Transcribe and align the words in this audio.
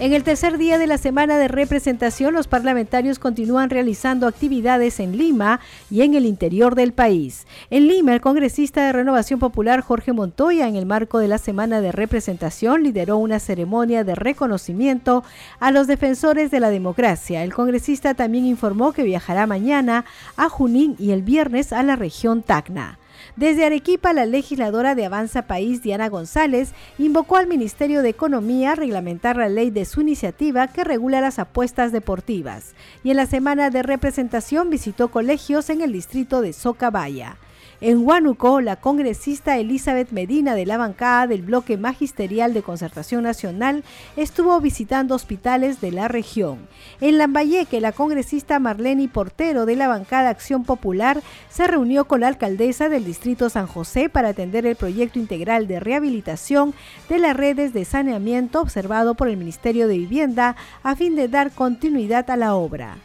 En 0.00 0.12
el 0.12 0.22
tercer 0.22 0.58
día 0.58 0.78
de 0.78 0.86
la 0.86 0.96
semana 0.96 1.38
de 1.38 1.48
representación, 1.48 2.32
los 2.32 2.46
parlamentarios 2.46 3.18
continúan 3.18 3.68
realizando 3.68 4.28
actividades 4.28 5.00
en 5.00 5.18
Lima 5.18 5.58
y 5.90 6.02
en 6.02 6.14
el 6.14 6.24
interior 6.24 6.76
del 6.76 6.92
país. 6.92 7.48
En 7.68 7.88
Lima, 7.88 8.14
el 8.14 8.20
congresista 8.20 8.86
de 8.86 8.92
Renovación 8.92 9.40
Popular 9.40 9.80
Jorge 9.80 10.12
Montoya, 10.12 10.68
en 10.68 10.76
el 10.76 10.86
marco 10.86 11.18
de 11.18 11.26
la 11.26 11.38
semana 11.38 11.80
de 11.80 11.90
representación, 11.90 12.84
lideró 12.84 13.16
una 13.16 13.40
ceremonia 13.40 14.04
de 14.04 14.14
reconocimiento 14.14 15.24
a 15.58 15.72
los 15.72 15.88
defensores 15.88 16.52
de 16.52 16.60
la 16.60 16.70
democracia. 16.70 17.42
El 17.42 17.52
congresista 17.52 18.14
también 18.14 18.46
informó 18.46 18.92
que 18.92 19.02
viajará 19.02 19.48
mañana 19.48 20.04
a 20.36 20.48
Junín 20.48 20.94
y 21.00 21.10
el 21.10 21.22
viernes 21.22 21.72
a 21.72 21.82
la 21.82 21.96
región 21.96 22.42
Tacna. 22.42 23.00
Desde 23.38 23.64
Arequipa, 23.64 24.12
la 24.12 24.26
legisladora 24.26 24.96
de 24.96 25.06
Avanza 25.06 25.42
País, 25.42 25.80
Diana 25.80 26.08
González, 26.08 26.72
invocó 26.98 27.36
al 27.36 27.46
Ministerio 27.46 28.02
de 28.02 28.08
Economía 28.08 28.72
a 28.72 28.74
reglamentar 28.74 29.36
la 29.36 29.48
ley 29.48 29.70
de 29.70 29.84
su 29.84 30.00
iniciativa 30.00 30.66
que 30.66 30.82
regula 30.82 31.20
las 31.20 31.38
apuestas 31.38 31.92
deportivas. 31.92 32.74
Y 33.04 33.12
en 33.12 33.16
la 33.16 33.26
semana 33.26 33.70
de 33.70 33.84
representación 33.84 34.70
visitó 34.70 35.12
colegios 35.12 35.70
en 35.70 35.82
el 35.82 35.92
distrito 35.92 36.40
de 36.40 36.52
Socabaya. 36.52 37.36
En 37.80 38.04
Huánuco, 38.04 38.60
la 38.60 38.74
congresista 38.74 39.56
Elizabeth 39.56 40.10
Medina 40.10 40.56
de 40.56 40.66
la 40.66 40.78
bancada 40.78 41.28
del 41.28 41.42
Bloque 41.42 41.76
Magisterial 41.76 42.52
de 42.52 42.62
Concertación 42.62 43.22
Nacional 43.22 43.84
estuvo 44.16 44.60
visitando 44.60 45.14
hospitales 45.14 45.80
de 45.80 45.92
la 45.92 46.08
región. 46.08 46.58
En 47.00 47.18
Lambayeque, 47.18 47.80
la 47.80 47.92
congresista 47.92 48.58
Marlene 48.58 49.06
Portero 49.06 49.64
de 49.64 49.76
la 49.76 49.86
bancada 49.86 50.28
Acción 50.28 50.64
Popular 50.64 51.22
se 51.50 51.68
reunió 51.68 52.06
con 52.06 52.22
la 52.22 52.26
alcaldesa 52.26 52.88
del 52.88 53.04
distrito 53.04 53.48
San 53.48 53.68
José 53.68 54.08
para 54.08 54.30
atender 54.30 54.66
el 54.66 54.74
proyecto 54.74 55.20
integral 55.20 55.68
de 55.68 55.78
rehabilitación 55.78 56.74
de 57.08 57.20
las 57.20 57.36
redes 57.36 57.72
de 57.72 57.84
saneamiento 57.84 58.60
observado 58.60 59.14
por 59.14 59.28
el 59.28 59.36
Ministerio 59.36 59.86
de 59.86 59.98
Vivienda 59.98 60.56
a 60.82 60.96
fin 60.96 61.14
de 61.14 61.28
dar 61.28 61.52
continuidad 61.52 62.28
a 62.28 62.36
la 62.36 62.56
obra. 62.56 62.96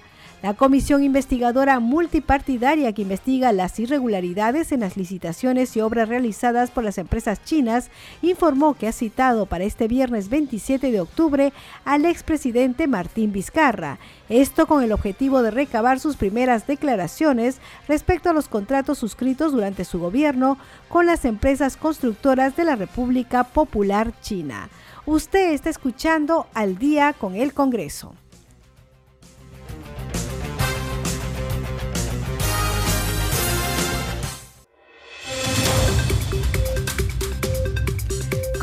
La 0.44 0.55
comisión 0.55 1.05
investigadora 1.05 1.80
multipartidaria 1.80 2.91
que 2.91 3.03
investiga 3.03 3.53
las 3.53 3.80
irregularidades 3.80 4.73
en 4.73 4.81
las 4.81 4.97
licitaciones 4.97 5.73
y 5.77 5.80
obras 5.80 6.09
realizadas 6.09 6.69
por 6.69 6.83
las 6.83 6.97
empresas 6.97 7.41
chinas 7.45 7.89
informó 8.22 8.73
que 8.73 8.89
ha 8.89 8.91
citado 8.91 9.45
para 9.45 9.63
este 9.63 9.88
viernes 9.88 10.27
27 10.27 10.91
de 10.91 11.00
octubre 11.00 11.53
al 11.85 12.03
expresidente 12.03 12.88
Martín 12.88 13.31
Vizcarra. 13.31 14.00
Esto 14.27 14.67
con 14.67 14.83
el 14.83 14.91
objetivo 14.91 15.41
de 15.44 15.52
recabar 15.52 16.02
sus 16.02 16.17
primeras 16.17 16.67
declaraciones 16.67 17.59
respecto 17.88 18.30
a 18.30 18.33
los 18.33 18.50
contratos 18.50 18.97
suscritos 18.97 19.53
durante 19.53 19.85
su 19.85 19.97
gobierno 19.97 20.57
con 20.89 21.05
las 21.05 21.23
empresas 21.23 21.78
constructoras 21.78 22.57
de 22.57 22.66
la 22.66 22.75
República 22.75 23.45
Popular 23.45 24.12
China. 24.19 24.68
Usted 25.06 25.53
está 25.53 25.69
escuchando 25.69 26.47
al 26.53 26.78
día 26.78 27.13
con 27.13 27.35
el 27.35 27.53
Congreso. 27.53 28.13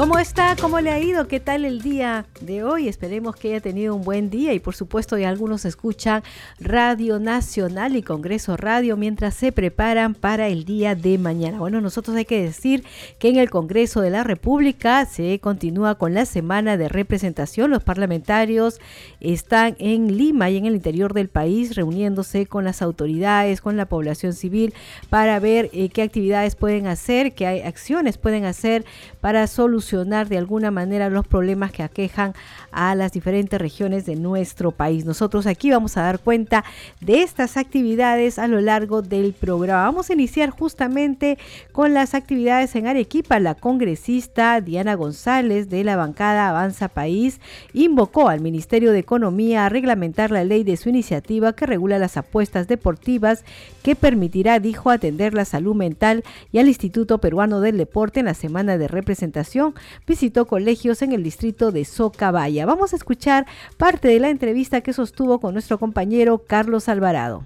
¿Cómo 0.00 0.18
está? 0.18 0.56
¿Cómo 0.56 0.80
le 0.80 0.88
ha 0.92 0.98
ido? 0.98 1.28
¿Qué 1.28 1.40
tal 1.40 1.66
el 1.66 1.82
día 1.82 2.24
de 2.40 2.64
hoy? 2.64 2.88
Esperemos 2.88 3.36
que 3.36 3.48
haya 3.48 3.60
tenido 3.60 3.94
un 3.94 4.02
buen 4.02 4.30
día 4.30 4.54
y 4.54 4.58
por 4.58 4.74
supuesto 4.74 5.18
ya 5.18 5.28
algunos 5.28 5.66
escuchan 5.66 6.22
Radio 6.58 7.18
Nacional 7.18 7.94
y 7.94 8.02
Congreso 8.02 8.56
Radio 8.56 8.96
mientras 8.96 9.34
se 9.34 9.52
preparan 9.52 10.14
para 10.14 10.48
el 10.48 10.64
día 10.64 10.94
de 10.94 11.18
mañana. 11.18 11.58
Bueno, 11.58 11.82
nosotros 11.82 12.16
hay 12.16 12.24
que 12.24 12.42
decir 12.42 12.82
que 13.18 13.28
en 13.28 13.36
el 13.36 13.50
Congreso 13.50 14.00
de 14.00 14.08
la 14.08 14.24
República 14.24 15.04
se 15.04 15.38
continúa 15.38 15.96
con 15.96 16.14
la 16.14 16.24
semana 16.24 16.78
de 16.78 16.88
representación. 16.88 17.70
Los 17.70 17.82
parlamentarios 17.82 18.80
están 19.20 19.76
en 19.78 20.16
Lima 20.16 20.48
y 20.48 20.56
en 20.56 20.64
el 20.64 20.76
interior 20.76 21.12
del 21.12 21.28
país 21.28 21.76
reuniéndose 21.76 22.46
con 22.46 22.64
las 22.64 22.80
autoridades, 22.80 23.60
con 23.60 23.76
la 23.76 23.84
población 23.84 24.32
civil 24.32 24.72
para 25.10 25.38
ver 25.40 25.68
eh, 25.74 25.90
qué 25.90 26.00
actividades 26.00 26.56
pueden 26.56 26.86
hacer, 26.86 27.34
qué 27.34 27.64
acciones 27.66 28.16
pueden 28.16 28.46
hacer 28.46 28.86
para 29.20 29.46
solucionar 29.46 29.89
de 29.90 30.38
alguna 30.38 30.70
manera 30.70 31.10
los 31.10 31.26
problemas 31.26 31.72
que 31.72 31.82
aquejan 31.82 32.32
a 32.70 32.94
las 32.94 33.10
diferentes 33.10 33.60
regiones 33.60 34.06
de 34.06 34.14
nuestro 34.14 34.70
país. 34.70 35.04
Nosotros 35.04 35.46
aquí 35.46 35.70
vamos 35.70 35.96
a 35.96 36.02
dar 36.02 36.20
cuenta 36.20 36.64
de 37.00 37.22
estas 37.22 37.56
actividades 37.56 38.38
a 38.38 38.46
lo 38.46 38.60
largo 38.60 39.02
del 39.02 39.32
programa. 39.32 39.82
Vamos 39.82 40.08
a 40.08 40.12
iniciar 40.12 40.50
justamente 40.50 41.38
con 41.72 41.92
las 41.92 42.14
actividades 42.14 42.76
en 42.76 42.86
Arequipa. 42.86 43.40
La 43.40 43.56
congresista 43.56 44.60
Diana 44.60 44.94
González 44.94 45.68
de 45.68 45.82
la 45.82 45.96
bancada 45.96 46.48
Avanza 46.48 46.86
País 46.86 47.40
invocó 47.72 48.28
al 48.28 48.40
Ministerio 48.40 48.92
de 48.92 49.00
Economía 49.00 49.66
a 49.66 49.68
reglamentar 49.70 50.30
la 50.30 50.44
ley 50.44 50.62
de 50.62 50.76
su 50.76 50.88
iniciativa 50.88 51.52
que 51.54 51.66
regula 51.66 51.98
las 51.98 52.16
apuestas 52.16 52.68
deportivas 52.68 53.44
que 53.82 53.96
permitirá, 53.96 54.60
dijo, 54.60 54.90
atender 54.90 55.34
la 55.34 55.44
salud 55.44 55.74
mental 55.74 56.22
y 56.52 56.58
al 56.58 56.68
Instituto 56.68 57.18
Peruano 57.18 57.60
del 57.60 57.76
Deporte 57.76 58.20
en 58.20 58.26
la 58.26 58.34
semana 58.34 58.78
de 58.78 58.86
representación 58.86 59.74
visitó 60.06 60.46
colegios 60.46 61.02
en 61.02 61.12
el 61.12 61.22
distrito 61.22 61.72
de 61.72 61.84
Socabaya. 61.84 62.66
Vamos 62.66 62.92
a 62.92 62.96
escuchar 62.96 63.46
parte 63.76 64.08
de 64.08 64.20
la 64.20 64.30
entrevista 64.30 64.80
que 64.80 64.92
sostuvo 64.92 65.40
con 65.40 65.54
nuestro 65.54 65.78
compañero 65.78 66.44
Carlos 66.46 66.88
Alvarado. 66.88 67.44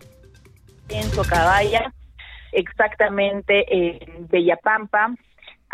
En 0.89 1.05
Socabaya, 1.05 1.93
exactamente 2.53 3.65
en 3.69 4.29
Bellapampa, 4.29 5.15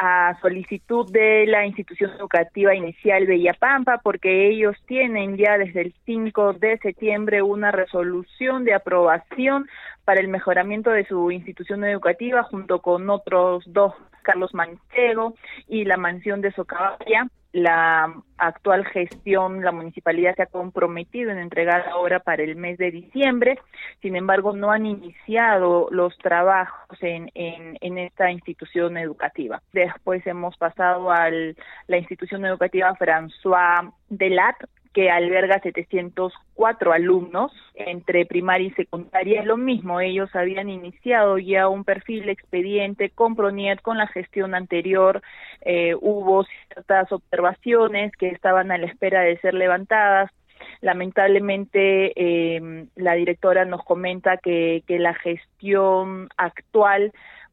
a 0.02 0.38
solicitud 0.40 1.10
de 1.12 1.44
la 1.46 1.66
institución 1.66 2.10
educativa 2.12 2.74
inicial 2.74 3.26
Bellapampa, 3.26 3.98
porque 3.98 4.48
ellos 4.48 4.74
tienen 4.86 5.36
ya 5.36 5.58
desde 5.58 5.82
el 5.82 5.94
5 6.06 6.54
de 6.54 6.78
septiembre 6.78 7.42
una 7.42 7.70
resolución 7.70 8.64
de 8.64 8.72
aprobación 8.72 9.68
para 10.06 10.20
el 10.20 10.28
mejoramiento 10.28 10.88
de 10.88 11.04
su 11.04 11.30
institución 11.30 11.84
educativa 11.84 12.42
junto 12.44 12.80
con 12.80 13.10
otros 13.10 13.62
dos 13.66 13.92
Carlos 14.22 14.54
Manchego 14.54 15.34
y 15.68 15.84
la 15.84 15.98
mansión 15.98 16.40
de 16.40 16.52
Socabaya. 16.52 17.28
La 17.52 18.14
actual 18.38 18.84
gestión, 18.86 19.62
la 19.62 19.72
municipalidad 19.72 20.36
se 20.36 20.42
ha 20.42 20.46
comprometido 20.46 21.30
en 21.30 21.38
entregar 21.38 21.84
la 21.86 21.96
obra 21.96 22.20
para 22.20 22.44
el 22.44 22.54
mes 22.54 22.78
de 22.78 22.92
diciembre, 22.92 23.58
sin 24.00 24.14
embargo 24.14 24.54
no 24.54 24.70
han 24.70 24.86
iniciado 24.86 25.88
los 25.90 26.16
trabajos 26.18 26.96
en, 27.02 27.30
en, 27.34 27.76
en 27.80 27.98
esta 27.98 28.30
institución 28.30 28.96
educativa. 28.96 29.60
Después 29.72 30.24
hemos 30.26 30.56
pasado 30.56 31.10
a 31.10 31.28
la 31.30 31.96
institución 31.96 32.44
educativa 32.46 32.94
François 32.94 33.92
Delat, 34.08 34.56
que 34.92 35.10
alberga 35.10 35.60
704 35.60 36.92
alumnos 36.92 37.52
entre 37.74 38.26
primaria 38.26 38.68
y 38.68 38.72
secundaria. 38.72 39.44
Lo 39.44 39.56
mismo, 39.56 40.00
ellos 40.00 40.34
habían 40.34 40.68
iniciado 40.68 41.38
ya 41.38 41.68
un 41.68 41.84
perfil 41.84 42.28
expediente 42.28 43.10
con 43.10 43.36
PRONIET, 43.36 43.80
con 43.82 43.98
la 43.98 44.08
gestión 44.08 44.54
anterior, 44.54 45.22
eh, 45.60 45.94
hubo 46.00 46.44
ciertas 46.44 47.12
observaciones 47.12 48.12
que 48.16 48.28
estaban 48.28 48.72
a 48.72 48.78
la 48.78 48.86
espera 48.86 49.20
de 49.22 49.38
ser 49.38 49.54
levantadas. 49.54 50.30
Lamentablemente, 50.80 52.12
eh, 52.16 52.86
la 52.96 53.14
directora 53.14 53.64
nos 53.64 53.84
comenta 53.84 54.38
que, 54.38 54.82
que 54.86 54.98
la 54.98 55.14
gestión 55.14 56.28
actual 56.36 57.12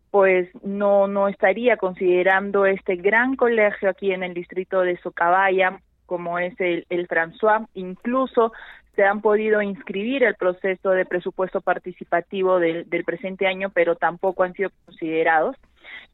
pues 0.09 0.49
no 0.63 1.07
no 1.07 1.27
estaría 1.27 1.75
considerando 1.75 2.65
este 2.65 2.95
gran 2.95 3.35
colegio 3.35 3.89
aquí 3.89 4.13
en 4.13 4.23
el 4.23 4.33
distrito 4.33 4.79
de 4.81 4.97
Socabaya 4.97 5.81
como 6.07 6.39
es 6.39 6.59
el, 6.59 6.87
el 6.89 7.07
François, 7.07 7.67
incluso 7.75 8.51
se 8.95 9.03
han 9.03 9.21
podido 9.21 9.61
inscribir 9.61 10.23
el 10.23 10.33
proceso 10.33 10.89
de 10.89 11.05
presupuesto 11.05 11.61
participativo 11.61 12.59
del, 12.59 12.89
del 12.89 13.03
presente 13.03 13.45
año, 13.45 13.69
pero 13.69 13.95
tampoco 13.95 14.43
han 14.43 14.53
sido 14.53 14.71
considerados. 14.85 15.55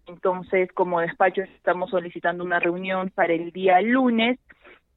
Entonces, 0.06 0.70
como 0.74 1.00
despacho, 1.00 1.42
estamos 1.44 1.92
solicitando 1.92 2.44
una 2.44 2.60
reunión 2.60 3.10
para 3.10 3.32
el 3.32 3.52
día 3.52 3.80
lunes 3.80 4.38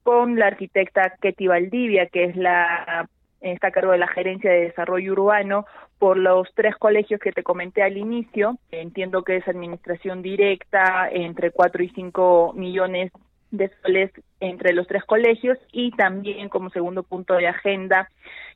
con 0.03 0.37
la 0.37 0.49
arquitecta 0.49 1.15
Ketty 1.21 1.47
Valdivia, 1.47 2.07
que 2.07 2.25
es 2.25 2.37
la 2.37 3.09
está 3.41 3.69
a 3.69 3.71
cargo 3.71 3.93
de 3.93 3.99
la 3.99 4.09
Gerencia 4.09 4.51
de 4.51 4.63
Desarrollo 4.63 5.13
Urbano 5.13 5.67
por 5.99 6.17
los 6.17 6.49
tres 6.55 6.75
colegios 6.77 7.21
que 7.21 7.33
te 7.33 7.43
comenté 7.43 7.83
al 7.83 7.97
inicio. 7.97 8.59
Entiendo 8.71 9.23
que 9.23 9.37
es 9.37 9.49
administración 9.49 10.23
directa 10.23 11.09
entre 11.11 11.51
4 11.51 11.83
y 11.85 11.89
5 11.91 12.53
millones 12.55 13.13
de 13.51 13.71
soles 13.83 14.11
entre 14.41 14.73
los 14.73 14.87
tres 14.87 15.05
colegios 15.05 15.59
y 15.73 15.91
también 15.93 16.49
como 16.49 16.71
segundo 16.71 17.03
punto 17.03 17.35
de 17.35 17.49
agenda 17.49 18.11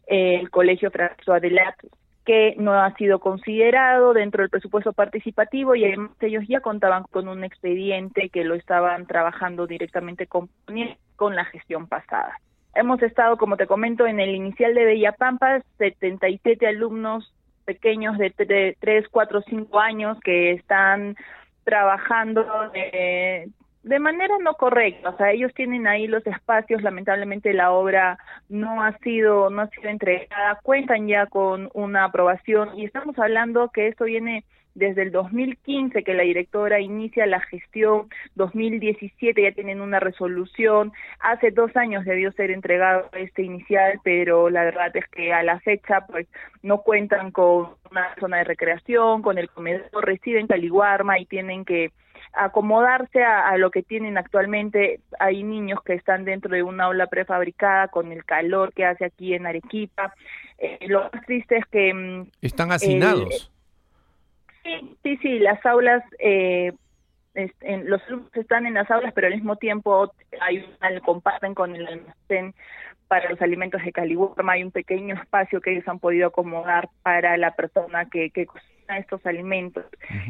el 0.06 0.50
Colegio 0.50 0.90
François 0.90 1.40
Delat 1.40 1.76
que 2.24 2.54
no 2.58 2.74
ha 2.74 2.94
sido 2.94 3.18
considerado 3.18 4.12
dentro 4.12 4.42
del 4.42 4.50
presupuesto 4.50 4.92
participativo 4.92 5.74
y 5.74 5.84
además 5.84 6.10
ellos 6.20 6.44
ya 6.48 6.60
contaban 6.60 7.04
con 7.04 7.28
un 7.28 7.44
expediente 7.44 8.28
que 8.28 8.44
lo 8.44 8.54
estaban 8.54 9.06
trabajando 9.06 9.66
directamente 9.66 10.26
con, 10.26 10.48
con 11.16 11.34
la 11.34 11.44
gestión 11.46 11.86
pasada. 11.86 12.38
Hemos 12.74 13.02
estado, 13.02 13.36
como 13.36 13.56
te 13.56 13.66
comento, 13.66 14.06
en 14.06 14.20
el 14.20 14.34
inicial 14.34 14.74
de 14.74 14.84
Bella 14.84 15.12
Pampa, 15.12 15.60
77 15.78 16.66
alumnos 16.68 17.32
pequeños 17.64 18.16
de 18.18 18.76
3, 18.78 19.08
4, 19.10 19.42
5 19.48 19.80
años 19.80 20.18
que 20.20 20.52
están 20.52 21.16
trabajando 21.64 22.44
de, 22.72 23.48
de 23.82 23.98
manera 23.98 24.34
no 24.42 24.54
correcta, 24.54 25.10
o 25.10 25.16
sea, 25.16 25.32
ellos 25.32 25.52
tienen 25.54 25.86
ahí 25.86 26.06
los 26.06 26.26
espacios, 26.26 26.82
lamentablemente 26.82 27.54
la 27.54 27.72
obra 27.72 28.18
no 28.48 28.82
ha 28.82 28.96
sido 28.98 29.48
no 29.48 29.62
ha 29.62 29.68
sido 29.68 29.88
entregada, 29.88 30.60
cuentan 30.62 31.08
ya 31.08 31.26
con 31.26 31.70
una 31.72 32.04
aprobación 32.04 32.78
y 32.78 32.84
estamos 32.84 33.18
hablando 33.18 33.70
que 33.70 33.88
esto 33.88 34.04
viene 34.04 34.44
desde 34.74 35.02
el 35.02 35.12
2015 35.12 36.04
que 36.04 36.14
la 36.14 36.22
directora 36.22 36.80
inicia 36.80 37.26
la 37.26 37.40
gestión, 37.40 38.08
2017 38.34 39.42
ya 39.42 39.52
tienen 39.52 39.80
una 39.80 39.98
resolución, 39.98 40.92
hace 41.18 41.50
dos 41.50 41.74
años 41.76 42.04
debió 42.04 42.32
ser 42.32 42.50
entregado 42.50 43.08
este 43.14 43.42
inicial, 43.42 43.98
pero 44.04 44.50
la 44.50 44.64
verdad 44.64 44.94
es 44.94 45.06
que 45.08 45.32
a 45.32 45.42
la 45.42 45.58
fecha 45.60 46.06
pues 46.06 46.28
no 46.62 46.82
cuentan 46.82 47.30
con 47.30 47.70
una 47.90 48.14
zona 48.20 48.38
de 48.38 48.44
recreación, 48.44 49.22
con 49.22 49.38
el 49.38 49.48
comedor, 49.48 49.88
residen 50.04 50.42
en 50.42 50.46
Caliguarma 50.46 51.18
y 51.18 51.26
tienen 51.26 51.64
que 51.64 51.90
acomodarse 52.32 53.22
a, 53.22 53.56
lo 53.56 53.70
que 53.70 53.82
tienen 53.82 54.18
actualmente. 54.18 55.00
Hay 55.18 55.42
niños 55.42 55.80
que 55.84 55.94
están 55.94 56.24
dentro 56.24 56.54
de 56.54 56.62
una 56.62 56.84
aula 56.84 57.06
prefabricada 57.06 57.88
con 57.88 58.12
el 58.12 58.24
calor 58.24 58.72
que 58.72 58.84
hace 58.84 59.04
aquí 59.04 59.34
en 59.34 59.46
Arequipa. 59.46 60.14
Eh, 60.58 60.78
lo 60.88 61.10
más 61.12 61.24
triste 61.26 61.58
es 61.58 61.66
que... 61.66 61.92
Mm, 61.92 62.30
están 62.42 62.72
hacinados. 62.72 63.52
sí, 64.62 64.96
sí, 65.02 65.16
sí, 65.18 65.38
las 65.38 65.64
aulas... 65.66 66.02
Eh, 66.18 66.72
los 67.84 68.02
alumnos 68.08 68.34
están 68.34 68.66
en 68.66 68.74
las 68.74 68.90
aulas, 68.90 69.12
pero 69.14 69.28
al 69.28 69.34
mismo 69.34 69.54
tiempo 69.54 70.12
hay 70.40 70.66
comparten 71.04 71.54
con 71.54 71.76
el 71.76 71.86
almacén 71.86 72.54
para 73.10 73.28
los 73.28 73.42
alimentos 73.42 73.82
de 73.82 73.90
Caliburma, 73.90 74.52
hay 74.52 74.62
un 74.62 74.70
pequeño 74.70 75.16
espacio 75.16 75.60
que 75.60 75.72
ellos 75.72 75.88
han 75.88 75.98
podido 75.98 76.28
acomodar 76.28 76.88
para 77.02 77.36
la 77.36 77.56
persona 77.56 78.08
que, 78.08 78.30
que 78.30 78.46
cocina 78.46 78.98
estos 78.98 79.26
alimentos. 79.26 79.84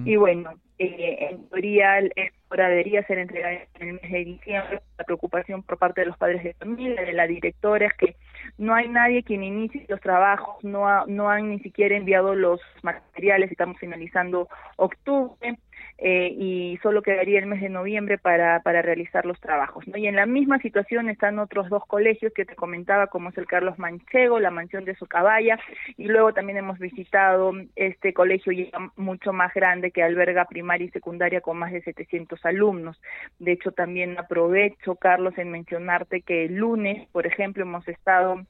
Y 0.07 0.17
bueno, 0.17 0.55
eh, 0.83 1.29
en 1.31 1.47
teoría 1.51 2.01
hora 2.49 2.71
debería 2.71 3.07
ser 3.07 3.19
entregada 3.19 3.67
en 3.81 3.89
el 3.89 4.01
mes 4.01 4.11
de 4.11 4.25
diciembre. 4.25 4.81
La 4.97 5.05
preocupación 5.05 5.63
por 5.63 5.77
parte 5.77 6.01
de 6.01 6.07
los 6.07 6.17
padres 6.17 6.43
de 6.43 6.55
familia, 6.55 7.03
de 7.03 7.13
la 7.13 7.27
directora, 7.27 7.87
es 7.87 7.93
que 7.95 8.17
no 8.57 8.75
hay 8.75 8.89
nadie 8.89 9.23
quien 9.23 9.45
inicie 9.45 9.85
los 9.91 10.01
trabajos, 10.01 10.57
no, 10.65 11.05
no 11.07 11.29
han 11.29 11.51
ni 11.51 11.59
siquiera 11.61 11.95
enviado 11.95 12.35
los 12.35 12.63
materiales, 12.83 13.51
estamos 13.51 13.77
finalizando 13.79 14.49
octubre. 14.77 15.59
Eh, 16.03 16.35
y 16.35 16.79
solo 16.83 17.03
quedaría 17.03 17.39
el 17.39 17.45
mes 17.45 17.61
de 17.61 17.69
noviembre 17.69 18.17
para, 18.17 18.61
para 18.61 18.81
realizar 18.81 19.27
los 19.27 19.39
trabajos. 19.39 19.87
¿no? 19.87 19.99
Y 19.99 20.07
en 20.07 20.17
la 20.17 20.25
misma 20.25 20.59
situación 20.59 21.11
están 21.11 21.39
otros 21.39 21.69
dos 21.69 21.85
colegios 21.87 22.33
que 22.33 22.47
te 22.47 22.57
comentaba, 22.57 23.09
como 23.09 23.29
es 23.29 23.37
el 23.37 23.47
Carlos 23.47 23.79
Manchego, 23.79 24.41
la 24.41 24.51
mansión 24.51 24.87
de 24.87 24.95
Socabaya, 24.95 25.59
y 25.99 26.07
luego 26.07 26.33
también 26.33 26.57
hemos 26.57 26.79
visitado 26.79 27.53
este 27.77 28.15
colegio 28.15 28.51
ya 28.51 28.71
mucho 28.97 29.35
más 29.35 29.53
grande 29.53 29.91
que 29.91 30.03
alberga 30.03 30.47
primaria 30.47 30.87
y 30.87 30.91
secundaria 30.91 31.43
con 31.43 31.59
más 31.59 31.71
de 31.71 31.83
700 31.83 32.47
alumnos. 32.47 32.99
De 33.39 33.53
hecho, 33.53 33.73
también 33.73 34.19
aprovecho, 34.19 34.95
Carlos, 34.95 35.37
en 35.37 35.51
mencionarte 35.51 36.23
que 36.23 36.47
el 36.47 36.57
lunes, 36.57 37.09
por 37.11 37.27
ejemplo, 37.27 37.63
hemos 37.63 37.87
estado 37.89 38.41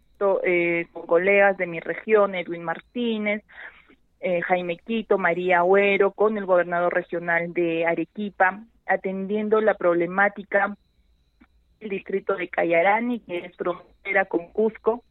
eh, 0.45 0.87
con 0.93 1.07
colegas 1.07 1.57
de 1.57 1.67
mi 1.67 1.81
región, 1.81 2.35
Edwin 2.37 2.63
Martínez, 2.63 3.43
eh, 4.21 4.43
Jaime 4.43 4.77
Quito, 4.77 5.19
María 5.19 5.59
Agüero, 5.59 6.13
con 6.13 6.37
el 6.37 6.47
gobernador 6.47 6.95
regional 6.95 7.53
de 7.55 7.87
Arequipa, 7.87 8.65
atendiendo 8.87 9.61
la 9.61 9.75
problemática 9.75 10.77
del 11.81 11.89
distrito 11.89 12.37
de 12.37 12.49
Cayarani, 12.49 13.21
que 13.21 13.39
es 13.39 13.57
frontera 13.57 14.27
con 14.27 14.49
Cusco, 14.53 15.03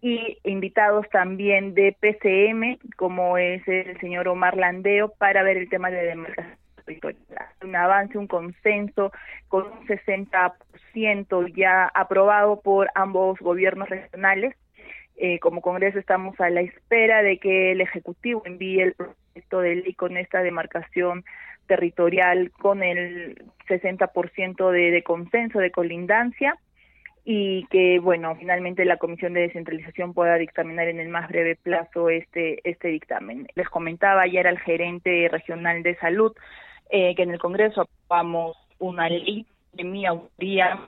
y 0.00 0.38
invitados 0.44 1.08
también 1.10 1.74
de 1.74 1.96
PCM, 1.98 2.78
como 2.96 3.38
es 3.38 3.66
el 3.66 3.98
señor 4.00 4.28
Omar 4.28 4.56
Landeo, 4.56 5.08
para 5.18 5.42
ver 5.42 5.56
el 5.56 5.68
tema 5.68 5.90
de 5.90 6.04
demarcación. 6.04 6.58
Un 7.62 7.76
avance, 7.76 8.18
un 8.18 8.26
consenso 8.26 9.10
con 9.48 9.64
un 9.64 9.86
60% 9.86 11.54
ya 11.56 11.86
aprobado 11.94 12.60
por 12.60 12.90
ambos 12.94 13.38
gobiernos 13.40 13.88
regionales 13.88 14.54
eh, 15.16 15.38
como 15.38 15.60
Congreso 15.60 15.98
estamos 15.98 16.38
a 16.40 16.50
la 16.50 16.60
espera 16.60 17.22
de 17.22 17.38
que 17.38 17.72
el 17.72 17.80
Ejecutivo 17.80 18.42
envíe 18.44 18.80
el 18.80 18.94
proyecto 18.94 19.60
de 19.60 19.76
ley 19.76 19.94
con 19.94 20.16
esta 20.16 20.42
demarcación 20.42 21.24
territorial 21.66 22.50
con 22.50 22.82
el 22.82 23.42
60% 23.68 24.70
de, 24.70 24.90
de 24.90 25.02
consenso, 25.02 25.60
de 25.60 25.70
colindancia 25.70 26.58
y 27.24 27.64
que 27.66 28.00
bueno 28.00 28.36
finalmente 28.36 28.84
la 28.84 28.98
comisión 28.98 29.32
de 29.32 29.42
descentralización 29.42 30.12
pueda 30.12 30.36
dictaminar 30.36 30.88
en 30.88 31.00
el 31.00 31.08
más 31.08 31.28
breve 31.28 31.56
plazo 31.56 32.10
este 32.10 32.60
este 32.68 32.88
dictamen. 32.88 33.46
Les 33.54 33.68
comentaba 33.68 34.22
ayer 34.22 34.46
al 34.46 34.58
gerente 34.58 35.28
regional 35.30 35.82
de 35.82 35.96
salud 35.96 36.34
eh, 36.90 37.14
que 37.14 37.22
en 37.22 37.30
el 37.30 37.38
Congreso 37.38 37.82
aprobamos 37.82 38.56
una 38.78 39.08
ley 39.08 39.46
de 39.72 39.84
mi 39.84 40.04
autoría 40.04 40.78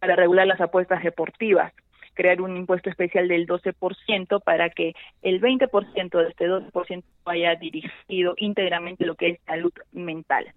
para 0.00 0.16
regular 0.16 0.46
las 0.46 0.60
apuestas 0.60 1.02
deportivas 1.04 1.72
crear 2.14 2.40
un 2.40 2.56
impuesto 2.56 2.90
especial 2.90 3.28
del 3.28 3.46
12% 3.46 4.42
para 4.42 4.70
que 4.70 4.94
el 5.22 5.40
20% 5.40 6.18
de 6.18 6.28
este 6.28 6.48
12% 6.48 7.02
vaya 7.24 7.54
dirigido 7.56 8.34
íntegramente 8.36 9.04
a 9.04 9.06
lo 9.06 9.14
que 9.14 9.28
es 9.30 9.40
salud 9.46 9.72
mental. 9.92 10.52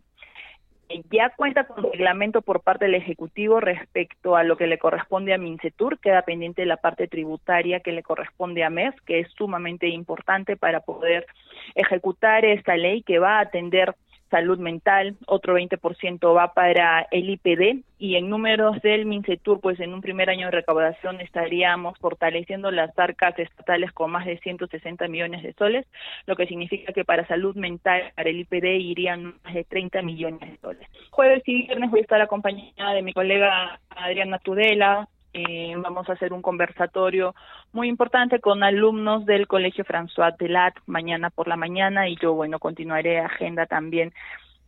Eh, 0.88 1.02
ya 1.12 1.32
cuenta 1.36 1.66
con 1.66 1.92
reglamento 1.92 2.44
por 2.44 2.62
parte 2.62 2.86
del 2.86 2.94
Ejecutivo 2.94 3.60
respecto 3.60 4.36
a 4.36 4.44
lo 4.44 4.56
que 4.56 4.68
le 4.68 4.78
corresponde 4.78 5.34
a 5.34 5.40
Mincetur, 5.40 5.98
queda 6.00 6.22
pendiente 6.22 6.66
la 6.66 6.78
parte 6.78 7.08
tributaria 7.08 7.80
que 7.80 7.92
le 7.92 8.04
corresponde 8.04 8.64
a 8.64 8.70
MES, 8.70 8.94
que 9.02 9.22
es 9.22 9.32
sumamente 9.32 9.88
importante 9.88 10.58
para 10.58 10.82
poder 10.82 11.26
ejecutar 11.74 12.46
esta 12.46 12.78
ley 12.78 13.02
que 13.02 13.18
va 13.18 13.38
a 13.38 13.42
atender 13.42 13.96
salud 14.36 14.60
mental, 14.60 15.16
otro 15.28 15.58
20% 15.58 16.36
va 16.36 16.54
para 16.54 17.08
el 17.10 17.30
IPD 17.30 17.86
y 17.98 18.16
en 18.16 18.30
números 18.30 18.82
del 18.82 19.06
MINCETUR, 19.06 19.62
pues 19.62 19.80
en 19.80 19.94
un 19.94 20.02
primer 20.02 20.30
año 20.30 20.48
de 20.48 20.52
recaudación 20.52 21.22
estaríamos 21.22 21.98
fortaleciendo 22.00 22.70
las 22.70 22.92
arcas 23.00 23.40
estatales 23.40 23.94
con 23.94 24.12
más 24.12 24.26
de 24.26 24.38
160 24.40 25.08
millones 25.08 25.42
de 25.42 25.54
soles, 25.54 25.86
lo 26.26 26.36
que 26.36 26.48
significa 26.48 26.92
que 26.92 27.06
para 27.06 27.26
salud 27.28 27.56
mental, 27.56 28.12
para 28.14 28.30
el 28.30 28.42
IPD 28.42 28.66
irían 28.78 29.36
más 29.46 29.54
de 29.54 29.64
30 29.64 30.02
millones 30.02 30.42
de 30.42 30.58
soles. 30.58 30.90
Jueves 31.12 31.42
y 31.46 31.68
viernes 31.68 31.90
voy 31.90 32.02
a 32.02 32.04
estar 32.04 32.20
acompañada 32.20 32.94
de 32.94 33.04
mi 33.04 33.14
colega 33.14 33.80
Adriana 33.90 34.40
Tudela, 34.40 35.08
eh, 35.38 35.76
vamos 35.78 36.10
a 36.10 36.14
hacer 36.14 36.32
un 36.32 36.42
conversatorio 36.42 37.36
muy 37.74 37.90
importante 37.90 38.40
con 38.40 38.64
alumnos 38.64 39.26
del 39.26 39.48
Colegio 39.48 39.84
François 39.84 40.34
Delat 40.38 40.74
mañana 40.86 41.30
por 41.30 41.50
la 41.50 41.58
mañana 41.58 42.08
y 42.08 42.16
yo, 42.16 42.34
bueno, 42.34 42.58
continuaré 42.58 43.20
agenda 43.20 43.66
también 43.66 44.14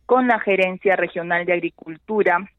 con 0.04 0.28
la 0.28 0.38
Gerencia 0.40 0.94
Regional 0.94 1.46
de 1.46 1.54
Agricultura 1.54 2.50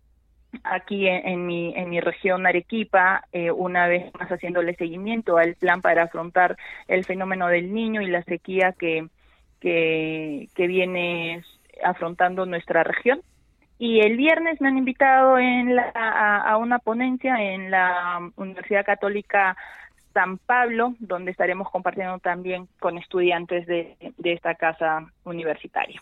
aquí 0.64 1.08
en, 1.08 1.46
mi, 1.46 1.72
en 1.76 1.92
mi 1.92 2.00
región 2.00 2.48
Arequipa, 2.48 3.26
eh, 3.32 3.52
una 3.52 3.88
vez 3.88 4.12
más 4.20 4.30
haciéndole 4.30 4.74
seguimiento 4.74 5.38
al 5.38 5.54
plan 5.54 5.84
para 5.84 6.06
afrontar 6.06 6.58
el 6.88 7.06
fenómeno 7.06 7.48
del 7.48 7.72
niño 7.72 8.02
y 8.02 8.08
la 8.08 8.24
sequía 8.24 8.72
que, 8.72 9.08
que 9.62 10.48
viene 10.68 11.44
afrontando 11.84 12.48
nuestra 12.48 12.84
región. 12.84 13.22
Y 13.80 14.02
el 14.02 14.18
viernes 14.18 14.60
me 14.60 14.68
han 14.68 14.78
invitado 14.78 15.40
en 15.40 15.74
la, 15.74 15.90
a, 15.94 16.58
una 16.58 16.80
ponencia 16.80 17.42
en 17.42 17.72
la 17.72 18.30
Universidad 18.36 18.86
Católica 18.86 19.56
San 20.14 20.38
Pablo, 20.38 20.96
donde 21.00 21.32
estaremos 21.32 21.72
compartiendo 21.72 22.20
también 22.20 22.68
con 22.80 22.98
estudiantes 22.98 23.66
de, 23.68 23.96
de 24.18 24.34
esta 24.34 24.56
casa 24.56 25.10
universitaria. 25.24 26.02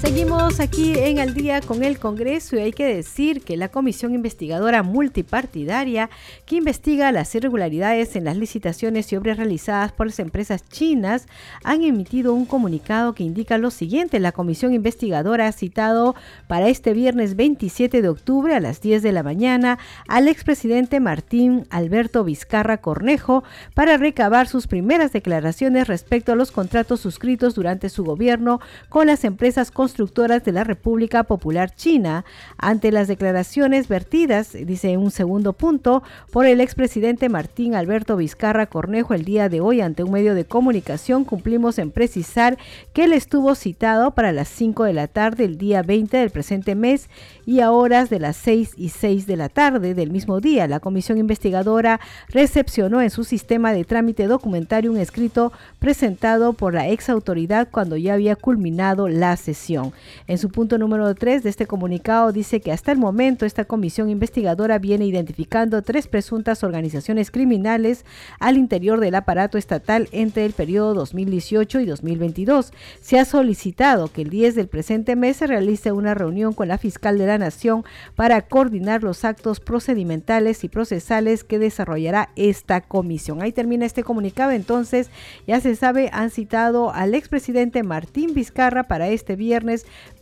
Seguimos 0.00 0.60
aquí 0.60 0.94
en 0.96 1.18
Al 1.18 1.34
día 1.34 1.60
con 1.60 1.84
el 1.84 1.98
Congreso 1.98 2.56
y 2.56 2.60
hay 2.60 2.72
que 2.72 2.86
decir 2.86 3.42
que 3.42 3.58
la 3.58 3.68
Comisión 3.68 4.14
Investigadora 4.14 4.82
Multipartidaria 4.82 6.08
que 6.46 6.56
investiga 6.56 7.12
las 7.12 7.34
irregularidades 7.34 8.16
en 8.16 8.24
las 8.24 8.38
licitaciones 8.38 9.12
y 9.12 9.16
obras 9.16 9.36
realizadas 9.36 9.92
por 9.92 10.06
las 10.06 10.18
empresas 10.18 10.66
chinas 10.66 11.26
han 11.64 11.84
emitido 11.84 12.32
un 12.32 12.46
comunicado 12.46 13.14
que 13.14 13.24
indica 13.24 13.58
lo 13.58 13.70
siguiente. 13.70 14.20
La 14.20 14.32
Comisión 14.32 14.72
Investigadora 14.72 15.46
ha 15.46 15.52
citado 15.52 16.14
para 16.48 16.68
este 16.68 16.94
viernes 16.94 17.36
27 17.36 18.00
de 18.00 18.08
octubre 18.08 18.54
a 18.54 18.60
las 18.60 18.80
10 18.80 19.02
de 19.02 19.12
la 19.12 19.22
mañana 19.22 19.78
al 20.08 20.28
expresidente 20.28 20.98
Martín 20.98 21.66
Alberto 21.68 22.24
Vizcarra 22.24 22.78
Cornejo 22.78 23.44
para 23.74 23.98
recabar 23.98 24.48
sus 24.48 24.66
primeras 24.66 25.12
declaraciones 25.12 25.88
respecto 25.88 26.32
a 26.32 26.36
los 26.36 26.52
contratos 26.52 27.00
suscritos 27.00 27.54
durante 27.54 27.90
su 27.90 28.02
gobierno 28.02 28.60
con 28.88 29.06
las 29.06 29.24
empresas 29.24 29.70
constructoras 29.90 30.44
de 30.44 30.52
la 30.52 30.62
República 30.62 31.24
Popular 31.24 31.74
China 31.74 32.24
ante 32.58 32.92
las 32.92 33.08
declaraciones 33.08 33.88
vertidas, 33.88 34.52
dice 34.52 34.96
un 34.96 35.10
segundo 35.10 35.52
punto, 35.52 36.04
por 36.30 36.46
el 36.46 36.60
expresidente 36.60 37.28
Martín 37.28 37.74
Alberto 37.74 38.16
Vizcarra 38.16 38.66
Cornejo 38.66 39.14
el 39.14 39.24
día 39.24 39.48
de 39.48 39.60
hoy 39.60 39.80
ante 39.80 40.04
un 40.04 40.12
medio 40.12 40.36
de 40.36 40.44
comunicación. 40.44 41.24
Cumplimos 41.24 41.80
en 41.80 41.90
precisar 41.90 42.56
que 42.92 43.02
él 43.02 43.12
estuvo 43.12 43.56
citado 43.56 44.12
para 44.12 44.30
las 44.30 44.46
5 44.46 44.84
de 44.84 44.92
la 44.92 45.08
tarde 45.08 45.44
el 45.44 45.58
día 45.58 45.82
20 45.82 46.18
del 46.18 46.30
presente 46.30 46.76
mes 46.76 47.10
y 47.44 47.58
a 47.58 47.72
horas 47.72 48.10
de 48.10 48.20
las 48.20 48.36
6 48.36 48.74
y 48.76 48.90
6 48.90 49.26
de 49.26 49.36
la 49.36 49.48
tarde 49.48 49.94
del 49.94 50.12
mismo 50.12 50.40
día. 50.40 50.68
La 50.68 50.78
comisión 50.78 51.18
investigadora 51.18 51.98
recepcionó 52.28 53.02
en 53.02 53.10
su 53.10 53.24
sistema 53.24 53.72
de 53.72 53.84
trámite 53.84 54.28
documentario 54.28 54.92
un 54.92 54.98
escrito 54.98 55.52
presentado 55.80 56.52
por 56.52 56.74
la 56.74 56.88
ex 56.88 57.08
autoridad 57.08 57.66
cuando 57.72 57.96
ya 57.96 58.14
había 58.14 58.36
culminado 58.36 59.08
la 59.08 59.36
sesión. 59.36 59.79
En 60.26 60.38
su 60.38 60.50
punto 60.50 60.78
número 60.78 61.14
3 61.14 61.42
de 61.42 61.50
este 61.50 61.66
comunicado 61.66 62.32
dice 62.32 62.60
que 62.60 62.72
hasta 62.72 62.92
el 62.92 62.98
momento 62.98 63.46
esta 63.46 63.64
comisión 63.64 64.10
investigadora 64.10 64.78
viene 64.78 65.06
identificando 65.06 65.82
tres 65.82 66.06
presuntas 66.06 66.62
organizaciones 66.62 67.30
criminales 67.30 68.04
al 68.38 68.56
interior 68.56 69.00
del 69.00 69.14
aparato 69.14 69.58
estatal 69.58 70.08
entre 70.12 70.44
el 70.44 70.52
periodo 70.52 70.94
2018 70.94 71.80
y 71.80 71.86
2022. 71.86 72.72
Se 73.00 73.18
ha 73.18 73.24
solicitado 73.24 74.08
que 74.08 74.22
el 74.22 74.30
10 74.30 74.54
del 74.54 74.68
presente 74.68 75.16
mes 75.16 75.38
se 75.38 75.46
realice 75.46 75.92
una 75.92 76.14
reunión 76.14 76.52
con 76.52 76.68
la 76.68 76.78
fiscal 76.78 77.18
de 77.18 77.26
la 77.26 77.38
Nación 77.38 77.84
para 78.14 78.42
coordinar 78.42 79.02
los 79.02 79.24
actos 79.24 79.60
procedimentales 79.60 80.64
y 80.64 80.68
procesales 80.68 81.44
que 81.44 81.58
desarrollará 81.58 82.30
esta 82.36 82.80
comisión. 82.80 83.42
Ahí 83.42 83.52
termina 83.52 83.86
este 83.86 84.04
comunicado. 84.04 84.50
Entonces, 84.50 85.10
ya 85.46 85.60
se 85.60 85.76
sabe, 85.76 86.10
han 86.12 86.30
citado 86.30 86.92
al 86.92 87.14
expresidente 87.14 87.82
Martín 87.82 88.34
Vizcarra 88.34 88.84
para 88.84 89.08
este 89.08 89.36
viernes 89.36 89.69